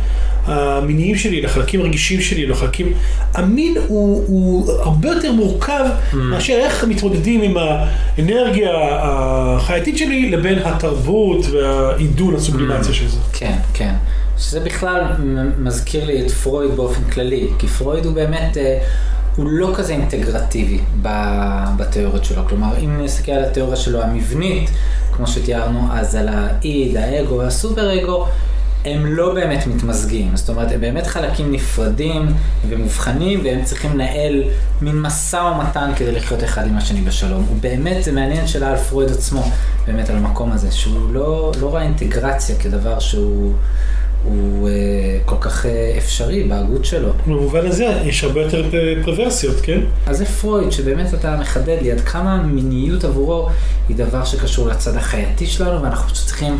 המיניים 0.45 1.15
שלי 1.15 1.41
לחלקים 1.41 1.79
הרגישים 1.81 2.21
שלי, 2.21 2.45
לחלקים... 2.45 2.93
המין 3.33 3.77
הוא, 3.87 4.23
הוא 4.27 4.71
הרבה 4.71 5.09
יותר 5.09 5.31
מורכב 5.31 5.85
מאשר 6.13 6.53
איך 6.53 6.83
מתמודדים 6.83 7.41
עם 7.41 7.57
האנרגיה 7.57 8.71
החייתית 9.01 9.97
שלי 9.97 10.29
לבין 10.29 10.59
התרבות 10.59 11.45
והעידון, 11.51 12.35
הסובלימציה 12.35 12.93
של 12.93 13.07
זה. 13.07 13.17
כן, 13.33 13.57
כן. 13.73 13.93
שזה 14.39 14.59
בכלל 14.59 15.01
מזכיר 15.57 16.05
לי 16.05 16.25
את 16.25 16.31
פרויד 16.31 16.71
באופן 16.75 17.03
כללי, 17.03 17.47
כי 17.59 17.67
פרויד 17.67 18.05
הוא 18.05 18.13
באמת, 18.13 18.57
אה, 18.57 18.79
הוא 19.35 19.47
לא 19.49 19.71
כזה 19.75 19.93
אינטגרטיבי 19.93 20.79
בתיאוריות 21.77 22.25
שלו. 22.25 22.47
כלומר, 22.47 22.77
אם 22.77 23.03
נסתכל 23.03 23.31
על 23.31 23.43
התיאוריה 23.43 23.75
שלו 23.75 24.01
המבנית, 24.01 24.69
כמו 25.11 25.27
שתיארנו 25.27 25.87
אז 25.91 26.15
על 26.15 26.27
האיד, 26.31 26.97
האגו 26.97 27.37
והסופר 27.37 27.99
אגו, 27.99 28.27
הם 28.85 29.05
לא 29.05 29.33
באמת 29.33 29.67
מתמזגים. 29.67 30.35
זאת 30.35 30.49
אומרת, 30.49 30.71
הם 30.71 30.81
באמת 30.81 31.07
חלקים 31.07 31.51
נפרדים 31.51 32.25
ומובחנים, 32.69 33.41
והם 33.43 33.63
צריכים 33.63 33.93
לנהל 33.93 34.43
מין 34.81 35.01
משא 35.01 35.35
ומתן 35.35 35.91
כדי 35.95 36.11
לחיות 36.11 36.43
אחד 36.43 36.67
עם 36.67 36.77
השני 36.77 37.01
בשלום. 37.01 37.45
ובאמת, 37.51 38.03
זה 38.03 38.11
מעניין 38.11 38.47
שאלה 38.47 38.69
על 38.69 38.77
פרויד 38.77 39.09
עצמו, 39.09 39.51
באמת 39.87 40.09
על 40.09 40.15
המקום 40.15 40.51
הזה, 40.51 40.71
שהוא 40.71 41.13
לא, 41.13 41.51
לא 41.61 41.75
ראה 41.75 41.81
אינטגרציה 41.81 42.55
כדבר 42.55 42.99
שהוא... 42.99 43.53
הוא 44.23 44.69
אה, 44.69 44.73
כל 45.25 45.35
כך 45.41 45.65
אה, 45.65 45.93
אפשרי 45.97 46.43
בהגות 46.43 46.85
שלו. 46.85 47.09
במובן 47.27 47.65
הזה 47.65 47.85
יש 48.05 48.23
הרבה 48.23 48.41
יותר 48.41 48.69
פ- 48.69 49.03
פרוורסיות, 49.03 49.61
כן? 49.61 49.79
אז 50.05 50.17
זה 50.17 50.25
פרויד, 50.25 50.71
שבאמת 50.71 51.13
אתה 51.13 51.37
מחדד 51.37 51.77
לי 51.81 51.91
עד 51.91 52.01
כמה 52.01 52.43
מיניות 52.43 53.03
עבורו 53.03 53.49
היא 53.89 53.97
דבר 53.97 54.25
שקשור 54.25 54.67
לצד 54.67 54.95
החייתי 54.95 55.47
שלנו, 55.47 55.83
ואנחנו 55.83 56.13
פשוט 56.13 56.27
צריכים 56.27 56.57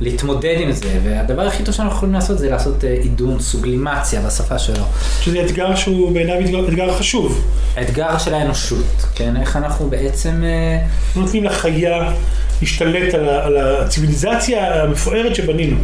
להתמודד 0.00 0.56
עם 0.60 0.72
זה, 0.72 0.98
והדבר 1.04 1.42
הכי 1.42 1.62
טוב 1.62 1.74
שאנחנו 1.74 1.96
יכולים 1.96 2.14
לעשות 2.14 2.38
זה 2.38 2.50
לעשות 2.50 2.84
אה, 2.84 2.92
עידון, 3.02 3.40
סובלימציה 3.40 4.20
בשפה 4.20 4.58
שלו. 4.58 4.84
שזה 5.20 5.44
אתגר 5.44 5.74
שהוא 5.74 6.12
בעיניו 6.12 6.40
אתגר, 6.40 6.68
אתגר 6.68 6.98
חשוב. 6.98 7.44
האתגר 7.76 8.18
של 8.18 8.34
האנושות, 8.34 9.06
כן? 9.14 9.36
איך 9.36 9.56
אנחנו 9.56 9.90
בעצם... 9.90 10.44
אה, 10.44 10.86
נותנים 11.16 11.44
לחיה 11.44 12.12
להשתלט 12.60 13.14
על, 13.14 13.28
על 13.28 13.56
הציוויליזציה 13.56 14.82
המפוארת 14.82 15.34
שבנינו, 15.34 15.76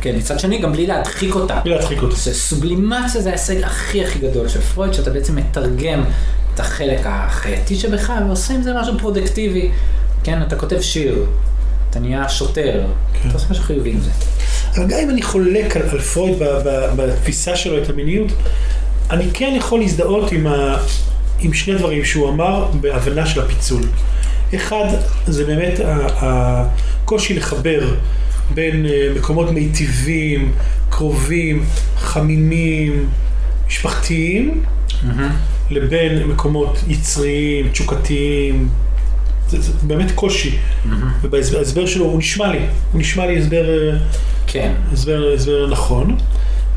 כן, 0.00 0.16
מצד 0.16 0.40
שני, 0.40 0.58
גם 0.58 0.72
בלי 0.72 0.86
להדחיק 0.86 1.34
אותה. 1.34 1.60
בלי 1.64 1.74
להדחיק 1.74 2.02
אותה. 2.02 2.16
זה 2.16 2.34
סובלימציה 2.34 3.20
זה 3.20 3.28
ההישג 3.28 3.62
הכי 3.62 4.04
הכי 4.04 4.18
גדול 4.18 4.48
של 4.48 4.60
פרויד, 4.60 4.92
שאתה 4.92 5.10
בעצם 5.10 5.36
מתרגם 5.36 6.04
את 6.54 6.60
החלק 6.60 7.00
החייתי 7.04 7.76
שבך 7.76 8.12
ועושה 8.26 8.54
עם 8.54 8.62
זה 8.62 8.74
משהו 8.74 8.98
פרודקטיבי. 8.98 9.70
כן, 10.24 10.42
אתה 10.42 10.56
כותב 10.56 10.80
שיר, 10.80 11.26
אתה 11.90 12.00
נהיה 12.00 12.28
שוטר, 12.28 12.84
כן. 13.12 13.28
אתה 13.28 13.34
עושה 13.38 13.46
משהו 13.50 13.64
חיובי 13.64 13.90
עם 13.90 14.00
זה. 14.00 14.10
אבל 14.76 14.86
גם 14.86 14.98
אם 14.98 15.10
אני 15.10 15.22
חולק 15.22 15.76
על, 15.76 15.82
על 15.82 16.00
פרויד 16.00 16.34
בתפיסה 16.96 17.56
שלו 17.56 17.82
את 17.82 17.90
המיניות, 17.90 18.32
אני 19.10 19.24
כן 19.34 19.54
יכול 19.56 19.80
להזדהות 19.80 20.32
עם, 20.32 20.46
ה, 20.46 20.76
עם 21.40 21.52
שני 21.52 21.74
דברים 21.74 22.04
שהוא 22.04 22.28
אמר 22.28 22.68
בהבנה 22.80 23.26
של 23.26 23.40
הפיצול. 23.40 23.82
אחד, 24.54 24.84
זה 25.26 25.44
באמת 25.44 25.80
הקושי 26.16 27.34
לחבר 27.34 27.94
בין 28.54 28.86
אה, 28.86 29.08
מקומות 29.16 29.50
מיטיבים, 29.50 30.52
קרובים, 30.88 31.64
חמימים, 31.96 33.08
משפחתיים, 33.66 34.62
לבין 35.70 36.22
מקומות 36.28 36.78
יצריים, 36.88 37.68
תשוקתיים. 37.68 38.68
זה, 39.48 39.60
זה 39.60 39.72
באמת 39.82 40.10
קושי. 40.14 40.58
ובהסבר 41.22 41.86
שלו 41.86 42.04
הוא 42.04 42.18
נשמע 42.18 42.52
לי, 42.52 42.58
הוא 42.92 43.00
נשמע 43.00 43.26
לי 43.26 43.38
הסבר... 43.38 43.68
אה, 43.68 43.98
כן, 44.46 44.72
הסבר, 44.92 45.32
הסבר 45.34 45.66
נכון. 45.70 46.16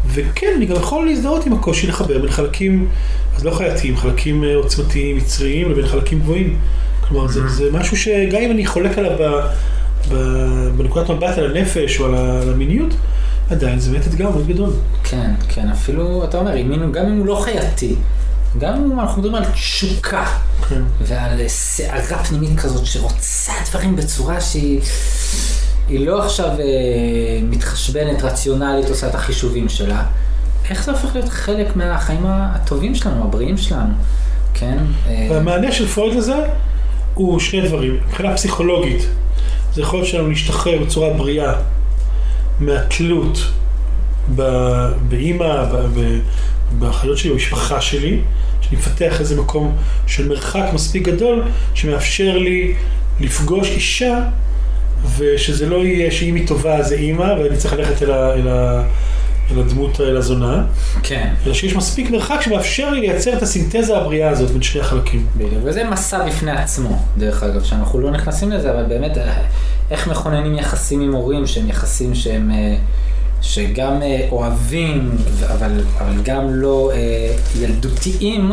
וכן, 0.07 0.47
אני 0.57 0.65
גם 0.65 0.75
יכול 0.75 1.05
להזדהות 1.05 1.45
עם 1.45 1.53
הקושי 1.53 1.87
לחבר 1.87 2.19
בין 2.19 2.31
חלקים, 2.31 2.87
אז 3.35 3.45
לא 3.45 3.51
חייתיים, 3.51 3.97
חלקים 3.97 4.43
אה, 4.43 4.55
עוצמתיים, 4.55 5.17
יצריים, 5.17 5.71
לבין 5.71 5.87
חלקים 5.87 6.19
גבוהים. 6.19 6.59
כלומר, 7.07 7.27
זה, 7.27 7.47
זה 7.47 7.71
משהו 7.71 7.97
שגם 7.97 8.41
אם 8.41 8.51
אני 8.51 8.65
חולק 8.65 8.97
עליו 8.97 9.41
בנקודת 10.77 11.09
מבט 11.09 11.37
על 11.37 11.57
הנפש 11.57 11.99
או 11.99 12.05
על 12.05 12.53
המיניות, 12.53 12.93
עדיין 13.49 13.79
זה 13.79 13.91
באמת 13.91 14.07
אתגר 14.07 14.29
מאוד 14.29 14.47
גדול. 14.47 14.69
כן, 15.03 15.31
כן, 15.49 15.69
אפילו, 15.69 16.23
אתה 16.23 16.37
אומר, 16.37 16.57
אם, 16.57 16.91
גם 16.91 17.05
אם 17.05 17.17
הוא 17.17 17.25
לא 17.25 17.41
חייתי, 17.43 17.95
גם 18.57 18.73
אם 18.73 18.99
אנחנו 18.99 19.21
מדברים 19.21 19.43
על 19.43 19.51
תשוקה 19.51 20.25
כן. 20.69 20.81
ועל 21.01 21.47
סערה 21.47 22.23
פנימית 22.23 22.59
כזאת 22.59 22.85
שרוצה 22.85 23.53
דברים 23.69 23.95
בצורה 23.95 24.41
שהיא 24.41 24.81
היא 25.89 26.07
לא 26.07 26.23
עכשיו 26.23 26.49
אה, 26.49 26.55
מתחשבנת, 27.43 28.23
רציונלית, 28.23 28.89
עושה 28.89 29.07
את 29.07 29.15
החישובים 29.15 29.69
שלה, 29.69 30.03
איך 30.69 30.83
זה 30.83 30.91
הופך 30.91 31.15
להיות 31.15 31.29
חלק 31.29 31.75
מהחיים 31.75 32.25
הטובים 32.25 32.95
שלנו, 32.95 33.23
הבריאים 33.23 33.57
שלנו, 33.57 33.93
כן? 34.53 34.77
אה, 35.07 35.27
והמענה 35.31 35.71
של 35.71 35.87
פרויד 35.87 36.17
לזה 36.17 36.35
הוא 37.13 37.39
שני 37.39 37.67
דברים. 37.67 37.99
מבחינה 38.07 38.35
פסיכולוגית, 38.35 39.07
זה 39.79 39.83
יכול 39.83 39.99
להיות 39.99 40.09
שלנו 40.09 40.29
להשתחרר 40.29 40.79
בצורה 40.83 41.09
בריאה 41.13 41.53
מהתלות 42.59 43.37
באימא, 45.09 45.65
באחיות 46.79 47.17
שלי, 47.17 47.31
במשפחה 47.31 47.81
שלי, 47.81 48.19
שאני 48.61 48.77
מפתח 48.77 49.19
איזה 49.19 49.41
מקום 49.41 49.75
של 50.07 50.27
מרחק 50.27 50.63
מספיק 50.73 51.03
גדול, 51.03 51.43
שמאפשר 51.73 52.37
לי 52.37 52.73
לפגוש 53.19 53.67
אישה, 53.69 54.19
ושזה 55.17 55.69
לא 55.69 55.75
יהיה 55.85 56.11
שאם 56.11 56.35
היא 56.35 56.47
טובה 56.47 56.75
אז 56.77 56.87
זה 56.87 56.95
אימא, 56.95 57.23
ואני 57.43 57.57
צריך 57.57 57.73
ללכת 57.73 58.03
אל, 58.03 58.11
ה- 58.11 58.33
אל, 58.33 58.47
ה- 58.47 58.83
אל 59.51 59.59
הדמות, 59.59 60.01
אל 60.01 60.17
הזונה, 60.17 60.63
כן. 61.03 61.33
אלא 61.45 61.53
שיש 61.53 61.75
מספיק 61.75 62.09
מרחק 62.11 62.41
שמאפשר 62.41 62.89
לי 62.89 62.99
לייצר 62.99 63.33
את 63.33 63.41
הסינתזה 63.41 63.97
הבריאה 63.97 64.29
הזאת 64.29 64.51
בין 64.51 64.61
שני 64.61 64.81
החלקים. 64.81 65.25
בדיוק, 65.37 65.61
וזה 65.63 65.83
מסע 65.83 66.25
בפני 66.25 66.51
עצמו, 66.51 66.99
דרך 67.17 67.43
אגב, 67.43 67.63
שאנחנו 67.63 67.99
לא 67.99 68.11
נכנסים 68.11 68.51
לזה, 68.51 68.71
אבל 68.71 68.83
באמת, 68.83 69.17
אה, 69.17 69.41
איך 69.91 70.07
מכוננים 70.07 70.55
יחסים 70.55 71.01
עם 71.01 71.15
הורים 71.15 71.47
שהם 71.47 71.69
יחסים 71.69 72.15
שהם, 72.15 72.51
אה, 72.51 72.75
שגם 73.41 74.01
אה, 74.01 74.27
אוהבים, 74.31 75.11
אבל, 75.53 75.71
אבל 75.99 76.21
גם 76.23 76.53
לא 76.53 76.91
אה, 76.93 77.35
ילדותיים, 77.59 78.51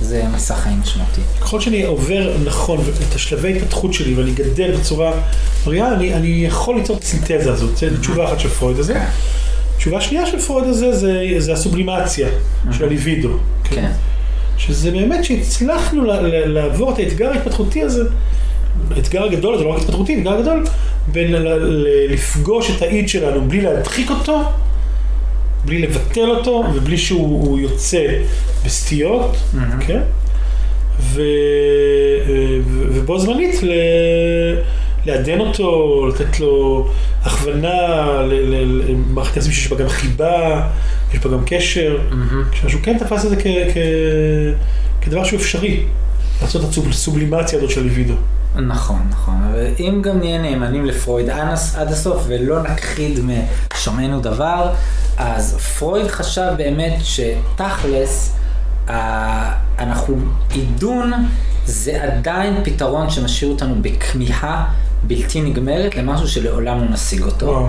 זה 0.00 0.24
מסע 0.34 0.54
חיים 0.54 0.80
משמעותי. 0.80 1.20
ככל 1.40 1.60
שאני 1.60 1.84
עובר 1.84 2.36
נכון 2.44 2.80
את 3.08 3.14
השלבי 3.14 3.56
התפתחות 3.56 3.92
שלי 3.94 4.14
ואני 4.14 4.30
גדל 4.30 4.76
בצורה 4.76 5.12
בריאה, 5.64 5.94
אני, 5.94 6.14
אני 6.14 6.44
יכול 6.46 6.76
ליצור 6.76 6.96
את 6.96 7.02
הסינתזה 7.02 7.52
הזאת. 7.52 7.76
זו 7.76 7.86
תשובה 8.00 8.28
אחת 8.28 8.40
של 8.40 8.48
פרויד 8.48 8.78
הזה. 8.78 9.00
כן. 9.80 9.84
תשובה 9.84 10.00
שנייה 10.00 10.26
של 10.26 10.38
פרויד 10.38 10.66
הזה 10.68 10.92
זה, 10.92 11.34
זה 11.38 11.52
הסובלימציה 11.52 12.28
של 12.72 12.84
הליבידו. 12.84 13.28
כן. 13.64 13.90
שזה 14.58 14.90
באמת 14.90 15.24
שהצלחנו 15.24 16.02
לעבור 16.46 16.92
את 16.92 16.98
האתגר 16.98 17.30
ההתפתחותי 17.30 17.82
הזה, 17.82 18.02
האתגר 18.96 19.24
הגדול 19.24 19.54
הזה, 19.54 19.64
לא 19.64 19.70
רק 19.70 19.80
התפתחותי, 19.80 20.14
האתגר 20.16 20.32
הגדול, 20.32 20.64
בין 21.12 21.32
ל- 21.32 21.48
ל- 21.58 22.12
לפגוש 22.12 22.70
את 22.76 22.82
האיד 22.82 23.08
שלנו 23.08 23.48
בלי 23.48 23.60
להדחיק 23.60 24.10
אותו, 24.10 24.42
בלי 25.64 25.78
לבטל 25.78 26.30
אותו, 26.30 26.64
ובלי 26.74 26.98
שהוא 26.98 27.46
הוא 27.48 27.58
יוצא 27.58 28.06
בסטיות, 28.64 29.36
מהמם. 29.54 29.80
כן? 29.86 30.00
ו, 31.00 31.22
ו- 32.28 32.86
ובו 32.92 33.18
זמנית 33.18 33.62
ל, 33.62 33.72
לעדן 35.06 35.40
אותו, 35.40 36.06
לתת 36.06 36.40
לו 36.40 36.86
הכוונה 37.22 37.68
למערכת 38.88 39.36
יחסים 39.36 39.52
שיש 39.52 39.68
בה 39.72 39.76
גם 39.76 39.88
חיבה, 39.88 40.68
יש 41.14 41.18
בה 41.20 41.30
גם 41.30 41.42
קשר. 41.46 41.98
כשהוא 42.52 42.80
כן 42.82 42.98
תפס 42.98 43.24
את 43.24 43.30
זה 43.30 43.36
כדבר 45.02 45.24
שהוא 45.24 45.38
אפשרי, 45.40 45.82
לעשות 46.42 46.62
את 46.78 46.86
הסובלימציה 46.90 47.58
הזאת 47.58 47.70
של 47.70 47.82
ליבידו. 47.82 48.14
נכון, 48.56 48.98
נכון, 49.10 49.34
אבל 49.50 49.66
אם 49.78 50.02
גם 50.02 50.18
נהיה 50.18 50.38
נאמנים 50.38 50.86
לפרויד 50.86 51.30
עד 51.30 51.48
הס- 51.52 51.76
עד 51.76 51.92
הסוף 51.92 52.22
ולא 52.26 52.62
נכחיד 52.62 53.20
משומענו 53.74 54.20
דבר, 54.20 54.72
אז 55.18 55.56
פרויד 55.78 56.06
חשב 56.08 56.50
באמת 56.56 56.92
שתכלס, 57.02 58.36
ה- 58.88 59.52
אנחנו, 59.78 60.16
עידון 60.52 61.12
זה 61.64 62.02
עדיין 62.02 62.54
פתרון 62.64 63.10
שמשאיר 63.10 63.50
אותנו 63.50 63.74
בכמיהה 63.82 64.64
בלתי 65.02 65.40
נגמרת 65.42 65.96
למשהו 65.96 66.28
שלעולם 66.28 66.78
לא 66.78 66.88
נשיג 66.90 67.22
אותו. 67.22 67.46
וואו. 67.46 67.66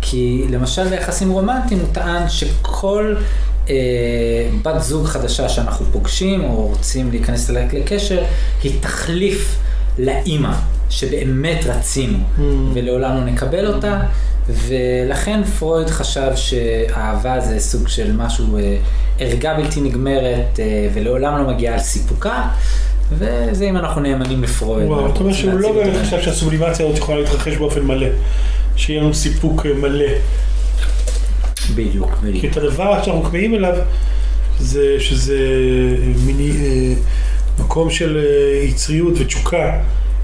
כי 0.00 0.44
למשל 0.50 0.88
ביחסים 0.88 1.30
רומנטיים 1.30 1.80
הוא 1.80 1.88
טען 1.92 2.28
שכל 2.28 3.14
אה, 3.70 3.74
בת 4.62 4.82
זוג 4.82 5.06
חדשה 5.06 5.48
שאנחנו 5.48 5.86
פוגשים 5.92 6.44
או 6.44 6.66
רוצים 6.66 7.10
להיכנס 7.10 7.50
אליה 7.50 7.66
לקשר, 7.72 8.22
היא 8.62 8.72
תחליף 8.80 9.58
לאימא 9.98 10.52
שבאמת 10.90 11.64
רצינו 11.66 12.18
Mm. 12.18 12.40
ולעולם 12.74 13.16
לא 13.16 13.24
נקבל 13.24 13.66
אותה. 13.74 14.00
ולכן 14.48 15.44
פרויד 15.44 15.90
חשב 15.90 16.30
שאהבה 16.36 17.40
זה 17.40 17.60
סוג 17.60 17.88
של 17.88 18.12
משהו, 18.12 18.58
אה, 18.58 18.76
ערגה 19.18 19.54
בלתי 19.54 19.80
נגמרת 19.80 20.58
אה, 20.60 20.88
ולעולם 20.94 21.38
לא 21.38 21.54
מגיעה 21.54 21.74
על 21.74 21.80
סיפוקה. 21.80 22.48
וזה 23.12 23.64
אם 23.64 23.76
אנחנו 23.76 24.00
נאמנים 24.00 24.42
לפרויד. 24.42 24.86
וואו, 24.88 25.06
אתה 25.06 25.20
אומר 25.20 25.32
שהוא 25.32 25.52
לא 25.52 25.72
באמת. 25.72 25.96
חשב 26.02 26.20
שהסובלימציה 26.20 26.86
הזאת 26.86 26.98
יכולה 26.98 27.20
להתרחש 27.20 27.56
באופן 27.56 27.82
מלא. 27.82 28.06
שיהיה 28.76 29.02
לנו 29.02 29.14
סיפוק 29.14 29.66
אה, 29.66 29.74
מלא. 29.74 30.06
בדיוק, 31.74 32.10
כי 32.20 32.26
בדיוק. 32.26 32.44
את 32.44 32.56
הדבר 32.56 33.02
שאנחנו 33.02 33.22
כמהים 33.22 33.54
אליו, 33.54 33.74
זה 34.60 34.96
שזה 34.98 35.34
אה, 35.34 36.12
מיני 36.26 36.50
אה, 36.50 36.94
מקום 37.58 37.90
של 37.90 38.16
אה, 38.16 38.64
יצריות 38.64 39.14
ותשוקה. 39.18 39.78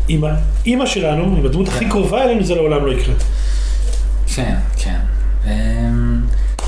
עם 0.08 0.24
האימא 0.24 0.86
שלנו, 0.86 1.36
עם 1.38 1.46
הדמות 1.46 1.68
הכי 1.68 1.88
קרובה 1.88 2.22
אלינו, 2.24 2.44
זה 2.44 2.54
לעולם 2.54 2.86
לא 2.86 2.92
יקרה. 2.92 3.14
כן, 4.34 4.54
כן. 4.76 4.98
אמ, 5.46 6.20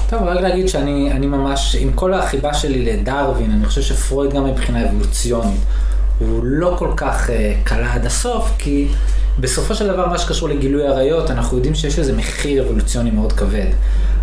טוב, 0.08 0.22
רק 0.22 0.40
להגיד 0.40 0.68
שאני 0.68 1.12
אני 1.12 1.26
ממש, 1.26 1.76
עם 1.80 1.92
כל 1.94 2.14
החיבה 2.14 2.54
שלי 2.54 2.84
לדרווין, 2.84 3.50
אני 3.50 3.64
חושב 3.64 3.82
שפרויד 3.82 4.32
גם 4.32 4.44
מבחינה 4.44 4.90
אבולוציונית, 4.90 5.60
הוא 6.28 6.40
לא 6.44 6.74
כל 6.78 6.90
כך 6.96 7.28
uh, 7.28 7.32
קלה 7.64 7.94
עד 7.94 8.06
הסוף, 8.06 8.50
כי 8.58 8.88
בסופו 9.40 9.74
של 9.74 9.88
דבר 9.88 10.08
מה 10.08 10.18
שקשור 10.18 10.48
לגילוי 10.48 10.86
עריות, 10.86 11.30
אנחנו 11.30 11.56
יודעים 11.56 11.74
שיש 11.74 11.98
לזה 11.98 12.16
מחיר 12.16 12.62
אבולוציוני 12.62 13.10
מאוד 13.10 13.32
כבד. 13.32 13.66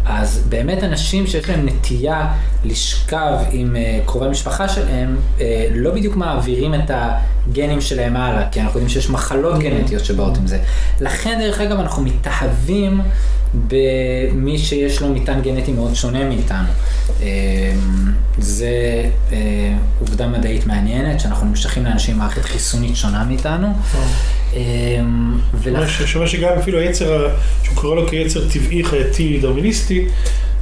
אז 0.06 0.43
באמת 0.50 0.84
אנשים 0.84 1.28
שיש 1.28 1.50
להם 1.50 1.66
נטייה 1.66 2.34
לשכב 2.66 3.38
עם 3.52 3.76
uh, 3.76 4.08
קרובי 4.08 4.28
משפחה 4.28 4.70
שלהם, 4.70 5.18
uh, 5.38 5.41
לא 5.72 5.91
בדיוק 5.91 6.16
מעבירים 6.16 6.74
את 6.74 6.91
הגנים 6.93 7.82
שלהם 7.82 8.16
הלאה, 8.16 8.50
כי 8.52 8.62
אנחנו 8.62 8.80
יודעים 8.80 8.89
שיש 8.89 9.10
מחלות 9.10 9.60
גנטיות 9.60 10.06
שבאות 10.06 10.38
עם 10.38 10.47
זה. 10.47 10.60
לכן, 11.02 11.39
דרך 11.39 11.62
אגב, 11.62 11.80
אנחנו 11.80 12.04
מתאהבים 12.04 13.02
במי 13.54 14.58
שיש 14.58 15.02
לו 15.02 15.14
מטען 15.14 15.41
גנטי 15.41 15.72
מאוד 15.72 15.93
שונה 15.93 16.24
מאיתנו. 16.24 16.68
אה, 17.22 17.28
זה 18.38 19.06
אה, 19.32 19.74
עובדה 20.00 20.28
מדעית 20.28 20.68
מעניינת, 20.68 21.20
שאנחנו 21.20 21.47
נמשכים 21.47 21.86
לאנשים 21.86 22.14
עם 22.14 22.20
מערכת 22.20 22.45
חיסונית 22.45 22.95
שונה 22.95 23.24
מאיתנו. 23.24 23.68
ולכן... 25.54 26.06
שומע 26.06 26.28
שגם 26.28 26.50
אפילו 26.58 26.80
היצר, 26.80 27.28
שהוא 27.64 27.76
קורא 27.76 27.95
לו 27.95 28.08
כיצר 28.08 28.50
טבעי, 28.50 28.84
חייתי, 28.84 29.39
דרוויניסטי, 29.41 30.06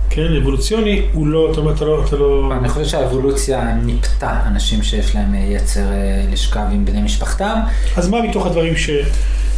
כן, 0.10 0.36
אבולוציוני, 0.42 1.02
הוא 1.14 1.28
לא, 1.28 1.52
אתה 1.52 1.60
אומר, 1.60 1.74
אתה 1.74 1.86
לא, 1.86 2.04
אתה 2.06 2.16
לא... 2.16 2.52
אני 2.60 2.70
חושב 2.70 2.86
שהאבולוציה 2.86 3.74
ניפתה 3.74 4.42
אנשים 4.46 4.84
שיש 4.84 5.16
להם 5.16 5.36
אה, 5.36 5.40
יצר 5.40 5.92
אה, 5.92 6.26
לשכב 6.32 6.66
עם 6.72 6.86
בני 6.86 7.02
משפחתם. 7.02 7.56
אז 7.98 8.10
מה 8.10 8.22
מתוך 8.22 8.46
הדברים 8.46 8.78
ש, 8.78 8.90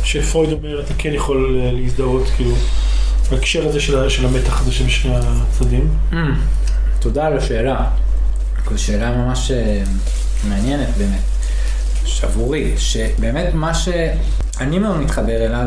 שפרויד 0.03 0.51
אומר, 0.51 0.81
אתה 0.81 0.93
כן 0.97 1.13
יכול 1.13 1.61
להזדהות, 1.73 2.27
כאילו, 2.35 2.51
בהקשר 3.31 3.67
הזה 3.67 3.79
של, 3.79 4.09
של 4.09 4.25
המתח 4.25 4.61
הזה 4.61 4.71
של 4.71 4.89
שני 4.89 5.15
הצדדים? 5.15 5.89
Mm, 6.11 6.15
תודה 6.99 7.25
על 7.25 7.37
השאלה. 7.37 7.89
זו 8.71 8.83
שאלה 8.83 9.17
ממש 9.17 9.51
אה, 9.51 9.83
מעניינת 10.49 10.97
באמת. 10.97 11.21
עבורי, 12.23 12.73
שבאמת 12.77 13.53
מה 13.53 13.73
שאני 13.73 14.79
מאוד 14.79 14.97
מתחבר 14.97 15.45
אליו, 15.45 15.65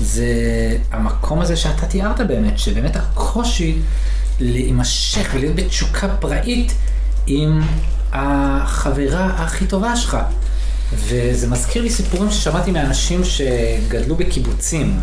זה 0.00 0.26
המקום 0.92 1.40
הזה 1.40 1.56
שאתה 1.56 1.86
תיארת 1.86 2.20
באמת, 2.20 2.58
שבאמת 2.58 2.96
הקושי 2.96 3.78
להימשך 4.40 5.30
ולהיות 5.34 5.54
בתשוקה 5.54 6.08
פראית 6.08 6.72
עם 7.26 7.60
החברה 8.12 9.26
הכי 9.26 9.66
טובה 9.66 9.96
שלך. 9.96 10.16
וזה 10.94 11.48
מזכיר 11.48 11.82
לי 11.82 11.90
סיפורים 11.90 12.30
ששמעתי 12.30 12.70
מאנשים 12.70 13.20
שגדלו 13.24 14.16
בקיבוצים. 14.16 15.00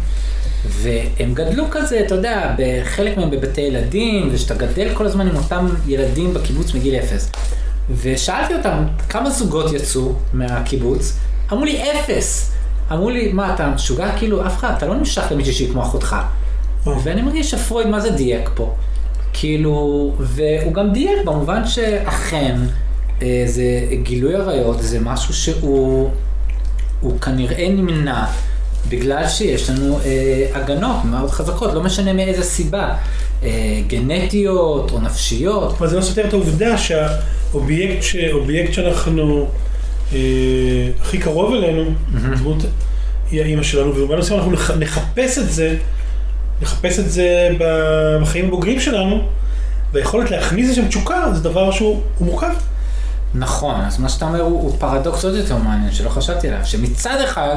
והם 0.69 1.33
גדלו 1.33 1.65
כזה, 1.71 1.99
אתה 2.05 2.15
יודע, 2.15 2.55
בחלק 2.57 3.17
מהם 3.17 3.31
בבתי 3.31 3.61
ילדים, 3.61 4.29
ושאתה 4.31 4.53
גדל 4.53 4.93
כל 4.93 5.05
הזמן 5.05 5.27
עם 5.27 5.35
אותם 5.35 5.67
ילדים 5.87 6.33
בקיבוץ 6.33 6.73
מגיל 6.73 6.95
אפס. 6.95 7.31
ושאלתי 8.01 8.53
אותם, 8.53 8.83
כמה 9.09 9.29
זוגות 9.29 9.73
יצאו 9.73 10.13
מהקיבוץ? 10.33 11.17
אמרו 11.51 11.65
לי, 11.65 11.91
אפס. 11.91 12.51
אמרו 12.91 13.09
לי, 13.09 13.31
מה, 13.33 13.55
אתה 13.55 13.67
משוגע? 13.67 14.17
כאילו, 14.17 14.47
אף 14.47 14.57
אחד, 14.57 14.73
אתה 14.77 14.85
לא 14.85 14.95
נמשך 14.95 15.23
למישהי 15.31 15.53
שהיא 15.53 15.71
כמו 15.71 15.81
אחותך. 15.81 16.15
ואני 17.03 17.21
מרגיש 17.21 17.51
שפרויד, 17.51 17.87
מה 17.87 17.99
זה 17.99 18.09
דייק 18.09 18.49
פה? 18.55 18.75
כאילו, 19.33 20.13
והוא 20.19 20.73
גם 20.73 20.93
דייק 20.93 21.25
במובן 21.25 21.67
שאכן, 21.67 22.55
אה, 23.21 23.43
זה 23.45 23.63
גילוי 24.03 24.35
עריות, 24.35 24.77
זה 24.81 24.99
משהו 24.99 25.33
שהוא 25.33 26.09
הוא 27.01 27.19
כנראה 27.19 27.69
נמנע 27.69 28.25
בגלל 28.89 29.27
שיש 29.27 29.69
לנו 29.69 29.99
אה, 30.05 30.47
הגנות 30.53 31.05
מאוד 31.05 31.31
חזקות, 31.31 31.73
לא 31.73 31.83
משנה 31.83 32.13
מאיזה 32.13 32.43
סיבה, 32.43 32.93
אה, 33.43 33.49
גנטיות 33.87 34.91
או 34.91 34.99
נפשיות. 34.99 35.75
אבל 35.77 35.87
זה 35.87 35.95
לא 35.95 36.01
סותר 36.01 36.27
את 36.27 36.33
העובדה 36.33 36.77
שהאובייקט 36.77 38.03
ש... 38.03 38.15
שאנחנו 38.71 39.47
אה, 40.13 40.17
הכי 41.01 41.17
קרוב 41.17 41.53
אלינו, 41.53 41.83
דמות 42.37 42.57
היא 43.31 43.41
האימא 43.41 43.63
שלנו, 43.63 43.89
ובמובן 43.89 44.17
מסוים 44.17 44.39
אנחנו 44.39 44.51
נח- 44.51 44.71
נחפש 44.71 45.37
את 45.37 45.51
זה, 45.51 45.75
נחפש 46.61 46.99
את 46.99 47.11
זה 47.11 47.49
בחיים 47.59 48.45
הבוגרים 48.45 48.79
שלנו, 48.79 49.21
והיכולת 49.93 50.31
להכניס 50.31 50.69
לשם 50.69 50.87
תשוקה 50.87 51.25
זה 51.33 51.43
דבר 51.43 51.71
שהוא 51.71 52.01
הוא 52.17 52.27
מורכב. 52.27 52.53
נכון, 53.35 53.81
אז 53.81 53.99
מה 53.99 54.09
שאתה 54.09 54.25
אומר 54.25 54.41
הוא, 54.41 54.61
הוא 54.61 54.75
פרדוקס 54.79 55.25
עוד 55.25 55.35
יותר 55.35 55.57
מעניין 55.57 55.91
שלא 55.91 56.09
חשבתי 56.09 56.47
עליו, 56.47 56.59
שמצד 56.65 57.17
אחד 57.23 57.55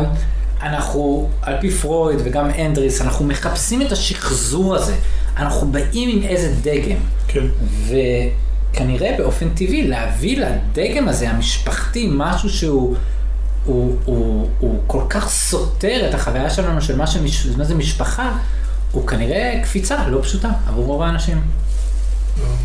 אנחנו, 0.62 1.28
על 1.42 1.54
פי 1.60 1.70
פרויד 1.70 2.18
וגם 2.24 2.50
אנדריס, 2.50 3.00
אנחנו 3.00 3.24
מחפשים 3.24 3.82
את 3.82 3.92
השחזור 3.92 4.74
הזה, 4.74 4.94
אנחנו 5.36 5.72
באים 5.72 6.08
עם 6.18 6.22
איזה 6.22 6.54
דגם, 6.62 6.98
כן. 7.28 7.46
וכנראה 7.86 9.14
באופן 9.18 9.48
טבעי 9.48 9.88
להביא 9.88 10.44
לדגם 10.46 11.08
הזה 11.08 11.30
המשפחתי 11.30 12.08
משהו 12.12 12.50
שהוא 12.50 12.96
הוא, 13.64 13.96
הוא, 14.04 14.48
הוא 14.58 14.80
כל 14.86 15.02
כך 15.08 15.28
סותר 15.28 16.08
את 16.08 16.14
החוויה 16.14 16.50
שלנו 16.50 16.82
של 16.82 16.96
מה, 16.96 17.06
שמש, 17.06 17.46
מה 17.46 17.64
זה 17.64 17.74
משפחה, 17.74 18.32
הוא 18.92 19.06
כנראה 19.06 19.60
קפיצה 19.62 20.08
לא 20.08 20.22
פשוטה 20.22 20.50
עבור 20.68 20.86
רוב 20.86 21.02
האנשים. 21.02 21.40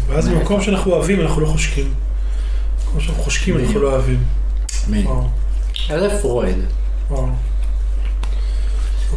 ואז? 0.07 0.27
במקום 0.27 0.61
שאנחנו 0.61 0.91
אוהבים, 0.93 1.21
אנחנו 1.21 1.41
לא 1.41 1.47
חושקים. 1.47 1.93
כמו 2.91 3.01
שאנחנו 3.01 3.23
חושקים, 3.23 3.57
אנחנו. 3.57 3.79
לא 3.79 3.91
אוהבים. 3.91 4.23
זה 5.99 6.21
פרויד. 6.21 6.57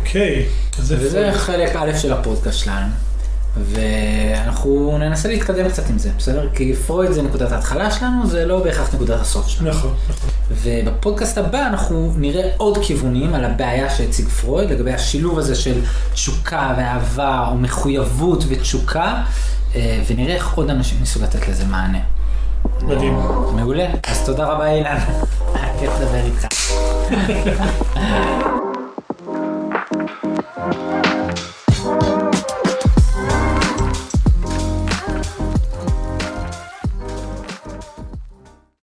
אוקיי, 0.01 0.47
אז 0.79 0.87
זה 0.87 0.97
וזה. 1.01 1.31
חלק 1.35 1.77
א' 1.77 1.99
של 1.99 2.13
הפודקאסט 2.13 2.59
שלנו. 2.59 2.87
ואנחנו 3.57 4.99
ננסה 4.99 5.29
להתקדם 5.29 5.69
קצת 5.69 5.91
עם 5.91 5.99
זה, 5.99 6.11
בסדר? 6.19 6.49
כי 6.55 6.75
פרויד 6.75 7.13
זה 7.13 7.23
נקודת 7.23 7.53
ההתחלה 7.53 7.91
שלנו, 7.91 8.27
זה 8.27 8.47
לא 8.47 8.63
בהכרח 8.63 8.95
נקודת 8.95 9.21
הסוף 9.21 9.49
שלנו. 9.49 9.71
נכון, 9.71 9.95
נכון. 10.09 10.31
ובפודקאסט 10.51 11.39
הבא 11.39 11.67
אנחנו 11.67 12.13
נראה 12.17 12.51
עוד 12.57 12.79
כיוונים 12.83 13.35
על 13.35 13.45
הבעיה 13.45 13.91
שהציג 13.91 14.29
פרויד, 14.29 14.71
לגבי 14.71 14.93
השילוב 14.93 15.39
הזה 15.39 15.55
של 15.55 15.81
תשוקה 16.13 16.75
ואהבה, 16.79 17.49
או 17.51 17.55
מחויבות 17.57 18.45
ותשוקה, 18.49 19.23
אה, 19.75 20.03
ונראה 20.07 20.35
איך 20.35 20.55
עוד 20.55 20.71
אנשים 20.71 20.99
ניסו 21.01 21.23
לתת 21.23 21.49
לזה 21.49 21.65
מענה. 21.65 22.01
מדהים. 22.83 23.15
מעולה, 23.55 23.87
אז 24.07 24.27
תודה 24.27 24.47
רבה 24.47 24.75
אילן, 24.75 24.99
היה 25.55 25.79
כיף 25.79 25.91
לדבר 26.01 26.25
איתך. 26.25 26.47
Thank 30.61 31.07
you. 31.07 31.08